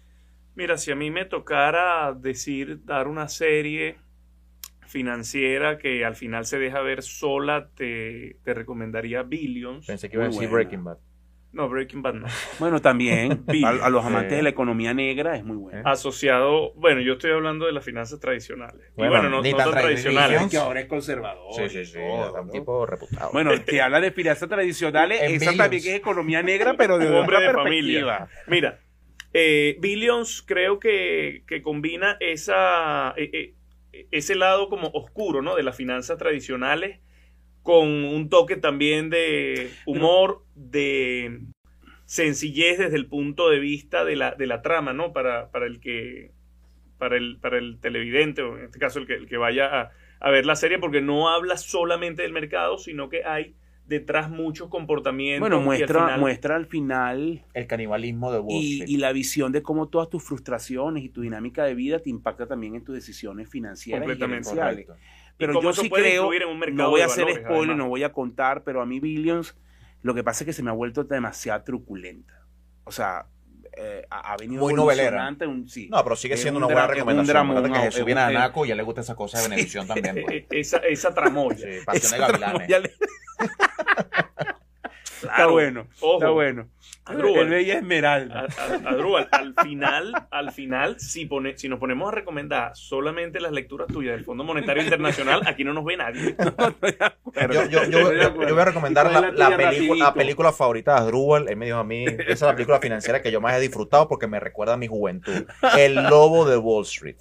Mira, 0.56 0.78
si 0.78 0.92
a 0.92 0.96
mí 0.96 1.12
me 1.12 1.26
tocara 1.26 2.14
decir, 2.14 2.80
dar 2.86 3.08
una 3.08 3.28
serie 3.28 3.98
financiera 4.88 5.78
que 5.78 6.06
al 6.06 6.16
final 6.16 6.46
se 6.46 6.60
deja 6.60 6.82
ver 6.82 7.02
sola, 7.02 7.70
te, 7.76 8.38
te 8.44 8.54
recomendaría 8.54 9.24
Billions. 9.24 9.86
Pensé 9.88 10.10
que 10.10 10.16
iba 10.16 10.26
a 10.26 10.28
decir 10.28 10.42
buena. 10.48 10.54
Breaking 10.54 10.84
Bad. 10.84 10.98
No, 11.52 11.70
Breaking 11.70 12.02
Bad 12.02 12.14
no. 12.16 12.28
Bueno, 12.60 12.82
también 12.82 13.44
a, 13.66 13.70
a 13.70 13.90
los 13.90 14.06
amantes 14.06 14.32
Sí. 14.32 14.36
de 14.38 14.44
la 14.44 14.50
economía 14.50 14.94
negra 14.94 15.36
es 15.38 15.44
muy 15.44 15.58
bueno. 15.58 15.80
Eh. 15.80 15.84
Asociado, 15.86 16.74
bueno, 16.76 17.02
yo 17.02 17.14
estoy 17.14 17.32
hablando 17.32 17.66
de 17.66 17.72
las 17.72 17.84
finanzas 17.84 18.20
tradicionales. 18.20 18.82
Y 18.92 18.96
Bueno, 18.98 19.12
bueno, 19.14 19.30
no, 19.30 19.42
ni 19.42 19.52
no 19.52 19.58
tan 19.58 19.72
tradicionales. 19.72 20.04
tradicionales. 20.28 20.52
que 20.52 20.58
ahora 20.58 20.80
es 20.82 20.86
conservador. 20.88 21.54
Sí, 21.56 21.70
sí, 21.70 21.86
sí. 21.86 21.94
todo, 22.00 22.42
un 22.42 22.48
¿no? 22.48 22.52
tipo 22.54 22.86
reputado. 22.86 23.32
Bueno, 23.34 23.52
que 23.66 23.82
habla 23.82 24.00
de 24.02 24.12
finanzas 24.12 24.48
tradicionales, 24.50 25.20
esa 25.22 25.32
Billions. 25.32 25.58
también 25.58 25.84
es 25.84 25.90
economía 25.96 26.44
negra, 26.44 26.76
pero 26.78 26.98
de 26.98 27.08
Un 27.08 27.16
hombre 27.16 27.38
otra 27.38 27.48
de 27.48 27.54
perspectiva. 27.54 28.18
familia. 28.18 28.30
Mira, 28.48 28.80
eh, 29.38 29.76
Billions 29.82 30.42
creo 30.48 30.80
que, 30.80 31.44
combina 31.62 32.16
eh, 32.22 32.36
eh, 33.18 33.54
ese 34.12 34.36
lado 34.36 34.70
como 34.70 34.88
oscuro, 34.94 35.42
¿no? 35.42 35.58
De 35.58 35.64
las 35.64 35.76
finanzas 35.76 36.18
tradicionales 36.18 37.02
con 37.62 37.90
un 37.90 38.30
toque 38.30 38.56
también 38.56 39.10
de 39.10 39.72
humor, 39.86 40.46
de 40.56 41.42
sencillez 42.06 42.78
desde 42.78 42.96
el 42.96 43.08
punto 43.08 43.50
de 43.50 43.60
vista 43.60 44.06
de 44.06 44.16
la, 44.16 44.36
de 44.36 44.48
la 44.48 44.62
trama, 44.62 44.94
¿no? 44.94 45.12
Para, 45.12 45.52
para 45.52 45.66
el 45.66 45.82
que 45.82 46.32
para 46.98 47.18
el, 47.18 47.38
para 47.42 47.58
el 47.58 47.82
televidente, 47.82 48.42
o 48.42 48.58
en 48.58 48.64
este 48.64 48.80
caso 48.80 49.00
el 49.00 49.06
que, 49.06 49.16
el 49.16 49.28
que 49.28 49.36
vaya 49.36 49.92
a 50.22 50.32
ver 50.32 50.46
la 50.46 50.56
serie, 50.56 50.80
porque 50.80 51.02
no 51.02 51.28
habla 51.28 51.58
solamente 51.58 52.22
del 52.22 52.32
mercado, 52.32 52.78
sino 52.78 53.10
que 53.10 53.26
hay 53.26 53.54
detrás 53.88 54.30
muchos 54.30 54.68
comportamientos. 54.70 55.42
Bueno, 55.42 55.58
y 55.58 55.60
al 55.60 55.66
muestra, 55.66 56.00
final- 56.06 56.20
muestra 56.20 56.56
al 56.56 56.66
final 56.66 57.46
el 57.54 57.68
canibalismo 57.68 58.32
de 58.32 58.40
Wall 58.40 58.52
y, 58.64 58.74
Street. 58.82 58.90
y 58.90 58.98
la 58.98 59.12
visión 59.12 59.52
de 59.52 59.62
cómo 59.62 59.88
todas 59.90 60.10
tus 60.10 60.24
frustraciones 60.24 61.04
y 61.04 61.10
tu 61.10 61.22
dinámica 61.22 61.64
de 61.66 61.76
vida 61.76 62.00
te 62.00 62.10
impacta 62.10 62.48
también 62.48 62.76
en 62.76 62.84
tus 62.84 62.96
decisiones 62.96 63.50
financieras 63.50 64.04
y 64.04 64.08
Completamente. 64.08 64.50
Correcto. 64.50 64.96
Pero 65.38 65.54
cómo 65.54 65.70
yo 65.72 65.74
sí 65.82 65.90
puede 65.90 66.04
creo, 66.12 66.34
en 66.34 66.48
un 66.48 66.58
mercado 66.60 66.84
no 66.84 66.90
voy 66.92 67.00
de 67.00 67.04
a 67.04 67.08
hacer 67.08 67.26
valores, 67.26 67.44
spoiler, 67.44 67.64
además. 67.72 67.78
no 67.78 67.90
voy 67.90 68.04
a 68.04 68.12
contar, 68.14 68.64
pero 68.64 68.82
a 68.82 68.86
mí 68.86 69.00
Billions, 69.02 69.58
lo 70.02 70.14
que 70.16 70.24
pasa 70.24 70.44
es 70.44 70.46
que 70.46 70.54
se 70.54 70.64
me 70.64 70.70
ha 70.70 70.74
vuelto 70.74 71.04
demasiado 71.04 71.62
truculenta. 71.64 72.46
O 72.86 72.92
sea, 72.92 73.28
eh, 73.78 74.04
ha, 74.10 74.38
venido 74.38 74.62
Muy 74.62 74.74
novelera. 74.74 75.28
un- 75.46 75.68
sí. 75.68 75.90
No, 75.92 76.02
pero 76.02 76.16
sigue 76.16 76.38
siendo 76.38 76.60
un 76.60 76.64
una 76.64 76.74
buena 76.74 76.88
un 76.88 76.94
recomendación. 76.94 77.28
dramón, 77.28 77.58
Acuérdate 77.58 77.80
que 77.82 77.86
Jesús 77.88 78.00
es 78.00 78.06
viene 78.06 78.22
un- 78.22 78.26
a 78.28 78.30
Anaco 78.30 78.66
y 78.66 78.70
ya 78.70 78.76
le 78.76 78.84
gusta 78.84 79.02
esa 79.02 79.16
cosa 79.16 79.38
de 79.42 79.44
Venevisión 79.50 79.86
también. 79.88 80.22
pues. 80.26 80.46
Esa, 80.52 80.78
esa 80.78 81.14
tramoya. 81.14 81.58
Sí, 81.58 81.86
Pasión 81.86 82.12
de 82.12 82.18
Esa 82.18 82.18
Gavilanes. 82.18 82.68
ya 82.70 82.80
le- 82.80 82.94
Está 85.30 85.48
bueno, 85.48 85.88
Ojo. 86.02 86.14
está 86.16 86.30
bueno. 86.30 86.68
Adrúbal. 87.08 87.42
El 87.44 87.50
Bella 87.50 87.74
Esmeralda. 87.76 88.48
Adrúbal, 88.86 89.28
al 89.32 89.54
final, 89.62 90.28
al 90.32 90.52
final, 90.52 91.00
si, 91.00 91.28
pone, 91.28 91.56
si 91.56 91.70
nos 91.70 91.78
ponemos 91.80 92.10
a 92.12 92.16
recomendar 92.16 92.72
solamente 92.76 93.40
las 93.40 93.52
lecturas 93.52 93.88
tuyas 93.88 94.16
del 94.16 94.26
Fondo 94.26 94.44
Monetario 94.44 94.82
Internacional, 94.82 95.42
aquí 95.46 95.64
no 95.64 95.74
nos 95.74 95.86
ve 95.86 95.98
nadie. 95.98 96.36
Yo, 97.54 97.66
yo, 97.66 97.84
yo, 97.86 98.14
yo- 98.14 98.42
yo 98.48 98.54
voy 98.54 98.60
a 98.62 98.66
recomendar 98.66 99.08
¿Y 99.12 99.38
la, 99.38 99.56
película, 99.58 100.06
la 100.06 100.14
película 100.14 100.52
favorita 100.54 100.94
de 100.96 101.00
Asdrúbal. 101.02 101.48
Él 101.50 101.58
me 101.58 101.66
dijo 101.66 101.78
a 101.78 101.84
mí, 101.84 102.06
esa 102.06 102.32
es 102.32 102.42
la 102.42 102.54
película 102.56 102.80
financiera 102.80 103.22
que 103.22 103.30
yo 103.32 103.42
más 103.42 103.56
he 103.56 103.60
disfrutado 103.60 104.08
porque 104.08 104.26
me 104.28 104.40
recuerda 104.40 104.74
a 104.74 104.78
mi 104.78 104.88
juventud. 104.88 105.46
El 105.78 105.96
Lobo 105.96 106.46
de 106.46 106.58
Wall 106.58 106.84
Street. 106.86 107.18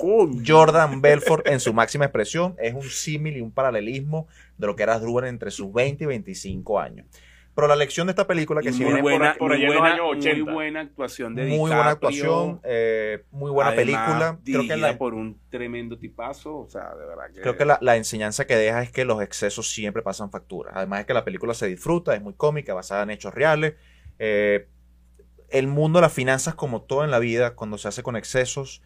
Jordan 0.46 1.00
Belfort 1.02 1.46
en 1.48 1.60
su 1.60 1.74
máxima 1.74 2.04
expresión 2.06 2.54
es 2.58 2.74
un 2.74 2.82
símil 2.84 3.36
y 3.36 3.40
un 3.40 3.50
paralelismo 3.52 4.28
de 4.56 4.66
lo 4.68 4.76
que 4.76 4.84
era 4.84 4.94
Asdrúbal 4.94 5.26
entre 5.26 5.50
sus 5.50 5.72
20 5.72 6.04
y 6.04 6.06
25 6.06 6.78
años. 6.80 7.06
Pero 7.54 7.68
la 7.68 7.76
lección 7.76 8.08
de 8.08 8.10
esta 8.10 8.26
película 8.26 8.60
que 8.60 8.70
Y 8.70 8.72
si 8.72 8.78
muy 8.82 8.86
viene 8.94 9.02
buena, 9.02 9.34
por 9.38 9.50
muy 9.52 9.62
en 9.62 9.66
los 9.68 9.76
buena- 9.78 9.94
años 9.94 10.06
muy 10.06 10.16
80. 10.18 10.52
buena 10.52 10.80
actuación 10.80 11.34
de 11.36 11.46
muy 11.46 11.58
buena 11.70 11.88
actuación, 11.90 12.60
eh, 12.64 13.24
muy 13.30 13.50
buena 13.52 13.74
película. 13.76 14.38
Creo 14.44 14.62
que 14.66 14.76
la, 14.76 14.98
por 14.98 15.14
un 15.14 15.38
tremendo 15.50 15.96
tipazo, 15.98 16.58
o 16.58 16.68
sea, 16.68 16.92
de 16.96 17.06
verdad 17.06 17.24
que... 17.32 17.40
Creo 17.42 17.56
que 17.56 17.64
la, 17.64 17.78
la 17.80 17.96
enseñanza 17.96 18.46
que 18.46 18.56
deja 18.56 18.82
es 18.82 18.90
que 18.90 19.04
los 19.04 19.22
excesos 19.22 19.70
siempre 19.70 20.02
pasan 20.02 20.30
factura. 20.32 20.72
Además 20.74 21.00
es 21.00 21.06
que 21.06 21.14
la 21.14 21.24
película 21.24 21.54
se 21.54 21.68
disfruta, 21.68 22.14
es 22.16 22.22
muy 22.22 22.34
cómica, 22.34 22.74
basada 22.74 23.04
en 23.04 23.10
hechos 23.10 23.32
reales. 23.32 23.74
Eh, 24.18 24.66
el 25.48 25.68
mundo 25.68 25.98
de 25.98 26.02
las 26.02 26.12
finanzas, 26.12 26.56
como 26.56 26.82
todo 26.82 27.04
en 27.04 27.12
la 27.12 27.20
vida, 27.20 27.54
cuando 27.54 27.78
se 27.78 27.86
hace 27.86 28.02
con 28.02 28.16
excesos 28.16 28.82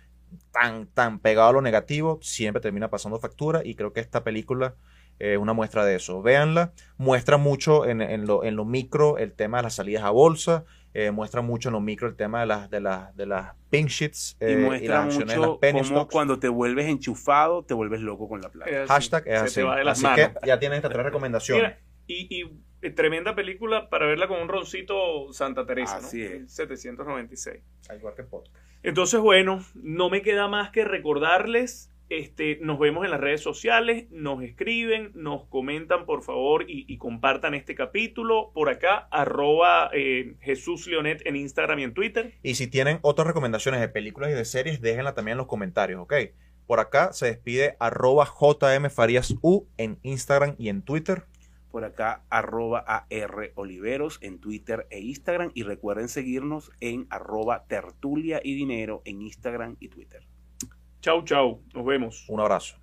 tan, 0.52 0.88
tan 0.88 1.20
pegado 1.20 1.48
a 1.48 1.52
lo 1.54 1.62
negativo, 1.62 2.18
siempre 2.20 2.60
termina 2.60 2.90
pasando 2.90 3.18
factura. 3.18 3.62
Y 3.64 3.76
creo 3.76 3.94
que 3.94 4.00
esta 4.00 4.24
película 4.24 4.74
es 5.18 5.38
una 5.38 5.52
muestra 5.52 5.84
de 5.84 5.96
eso. 5.96 6.22
Véanla, 6.22 6.72
muestra 6.96 7.36
mucho 7.36 7.86
en, 7.86 8.00
en, 8.00 8.26
lo, 8.26 8.44
en 8.44 8.56
lo 8.56 8.64
micro 8.64 9.18
el 9.18 9.32
tema 9.32 9.58
de 9.58 9.64
las 9.64 9.74
salidas 9.74 10.04
a 10.04 10.10
bolsa, 10.10 10.64
eh, 10.94 11.10
muestra 11.10 11.42
mucho 11.42 11.68
en 11.68 11.74
lo 11.74 11.80
micro 11.80 12.08
el 12.08 12.16
tema 12.16 12.40
de 12.40 12.46
las, 12.46 12.70
de 12.70 12.80
las, 12.80 13.14
de 13.16 13.26
las 13.26 13.54
pink 13.70 13.88
sheets 13.88 14.36
y 14.40 14.44
eh, 14.44 14.56
muestra 14.56 14.94
las 14.94 15.04
acciones 15.06 15.34
de 15.34 15.36
mucho 15.38 15.50
las 15.50 15.58
penny 15.58 15.82
cómo 15.88 16.08
cuando 16.08 16.38
te 16.38 16.48
vuelves 16.48 16.86
enchufado, 16.86 17.62
te 17.64 17.74
vuelves 17.74 18.00
loco 18.00 18.28
con 18.28 18.40
la 18.40 18.48
plata. 18.48 18.70
Es 18.70 18.78
así, 18.78 18.88
Hashtag 19.10 19.22
es 19.28 19.38
se 19.40 19.44
así. 19.46 19.54
te 19.56 19.62
va 19.64 19.76
de 19.76 19.84
las 19.84 19.98
Así 19.98 20.06
manos. 20.06 20.38
que 20.40 20.46
ya 20.46 20.58
tienes 20.58 20.76
estas 20.78 20.92
tres 20.92 21.04
recomendaciones. 21.04 21.62
Mira, 21.64 21.78
y, 22.06 22.40
y, 22.40 22.50
eh, 22.80 22.90
tremenda 22.90 23.34
película 23.34 23.90
para 23.90 24.06
verla 24.06 24.28
con 24.28 24.40
un 24.40 24.48
roncito 24.48 25.32
Santa 25.32 25.66
Teresa, 25.66 25.96
Así 25.98 26.22
¿no? 26.22 26.44
es. 26.44 26.52
796. 26.52 27.60
Al 27.90 27.98
igual 27.98 28.14
que 28.14 28.22
podcast. 28.22 28.56
Entonces, 28.82 29.20
bueno, 29.20 29.62
no 29.74 30.08
me 30.08 30.22
queda 30.22 30.48
más 30.48 30.70
que 30.70 30.84
recordarles, 30.84 31.90
este, 32.08 32.58
nos 32.62 32.78
vemos 32.78 33.04
en 33.04 33.10
las 33.10 33.20
redes 33.20 33.40
sociales, 33.40 34.06
nos 34.10 34.42
escriben, 34.42 35.12
nos 35.14 35.44
comentan 35.46 36.06
por 36.06 36.22
favor 36.22 36.64
y, 36.68 36.84
y 36.88 36.98
compartan 36.98 37.54
este 37.54 37.74
capítulo 37.74 38.50
por 38.54 38.70
acá, 38.70 39.08
arroba 39.10 39.90
eh, 39.92 40.34
Jesús 40.40 40.86
Leonet 40.86 41.26
en 41.26 41.36
Instagram 41.36 41.78
y 41.80 41.84
en 41.84 41.94
Twitter. 41.94 42.34
Y 42.42 42.54
si 42.54 42.66
tienen 42.66 42.98
otras 43.02 43.26
recomendaciones 43.26 43.80
de 43.80 43.88
películas 43.88 44.30
y 44.30 44.34
de 44.34 44.44
series, 44.44 44.80
déjenla 44.80 45.14
también 45.14 45.32
en 45.32 45.38
los 45.38 45.46
comentarios, 45.46 46.00
¿ok? 46.00 46.14
Por 46.66 46.80
acá 46.80 47.12
se 47.14 47.26
despide 47.26 47.76
arroba 47.80 48.26
JM 48.26 48.90
Farías 48.90 49.34
U 49.40 49.66
en 49.78 49.98
Instagram 50.02 50.54
y 50.58 50.68
en 50.68 50.82
Twitter. 50.82 51.24
Por 51.70 51.84
acá, 51.84 52.24
arroba 52.28 52.80
AR 52.80 53.52
Oliveros 53.54 54.18
en 54.22 54.38
Twitter 54.38 54.86
e 54.90 55.00
Instagram. 55.00 55.50
Y 55.54 55.62
recuerden 55.62 56.08
seguirnos 56.08 56.70
en 56.80 57.06
arroba 57.08 57.64
tertulia 57.68 58.40
y 58.42 58.54
dinero 58.54 59.00
en 59.06 59.22
Instagram 59.22 59.76
y 59.80 59.88
Twitter. 59.88 60.26
Chau, 61.08 61.22
chau, 61.24 61.62
nos 61.72 61.86
vemos. 61.86 62.26
Un 62.28 62.38
abrazo. 62.38 62.76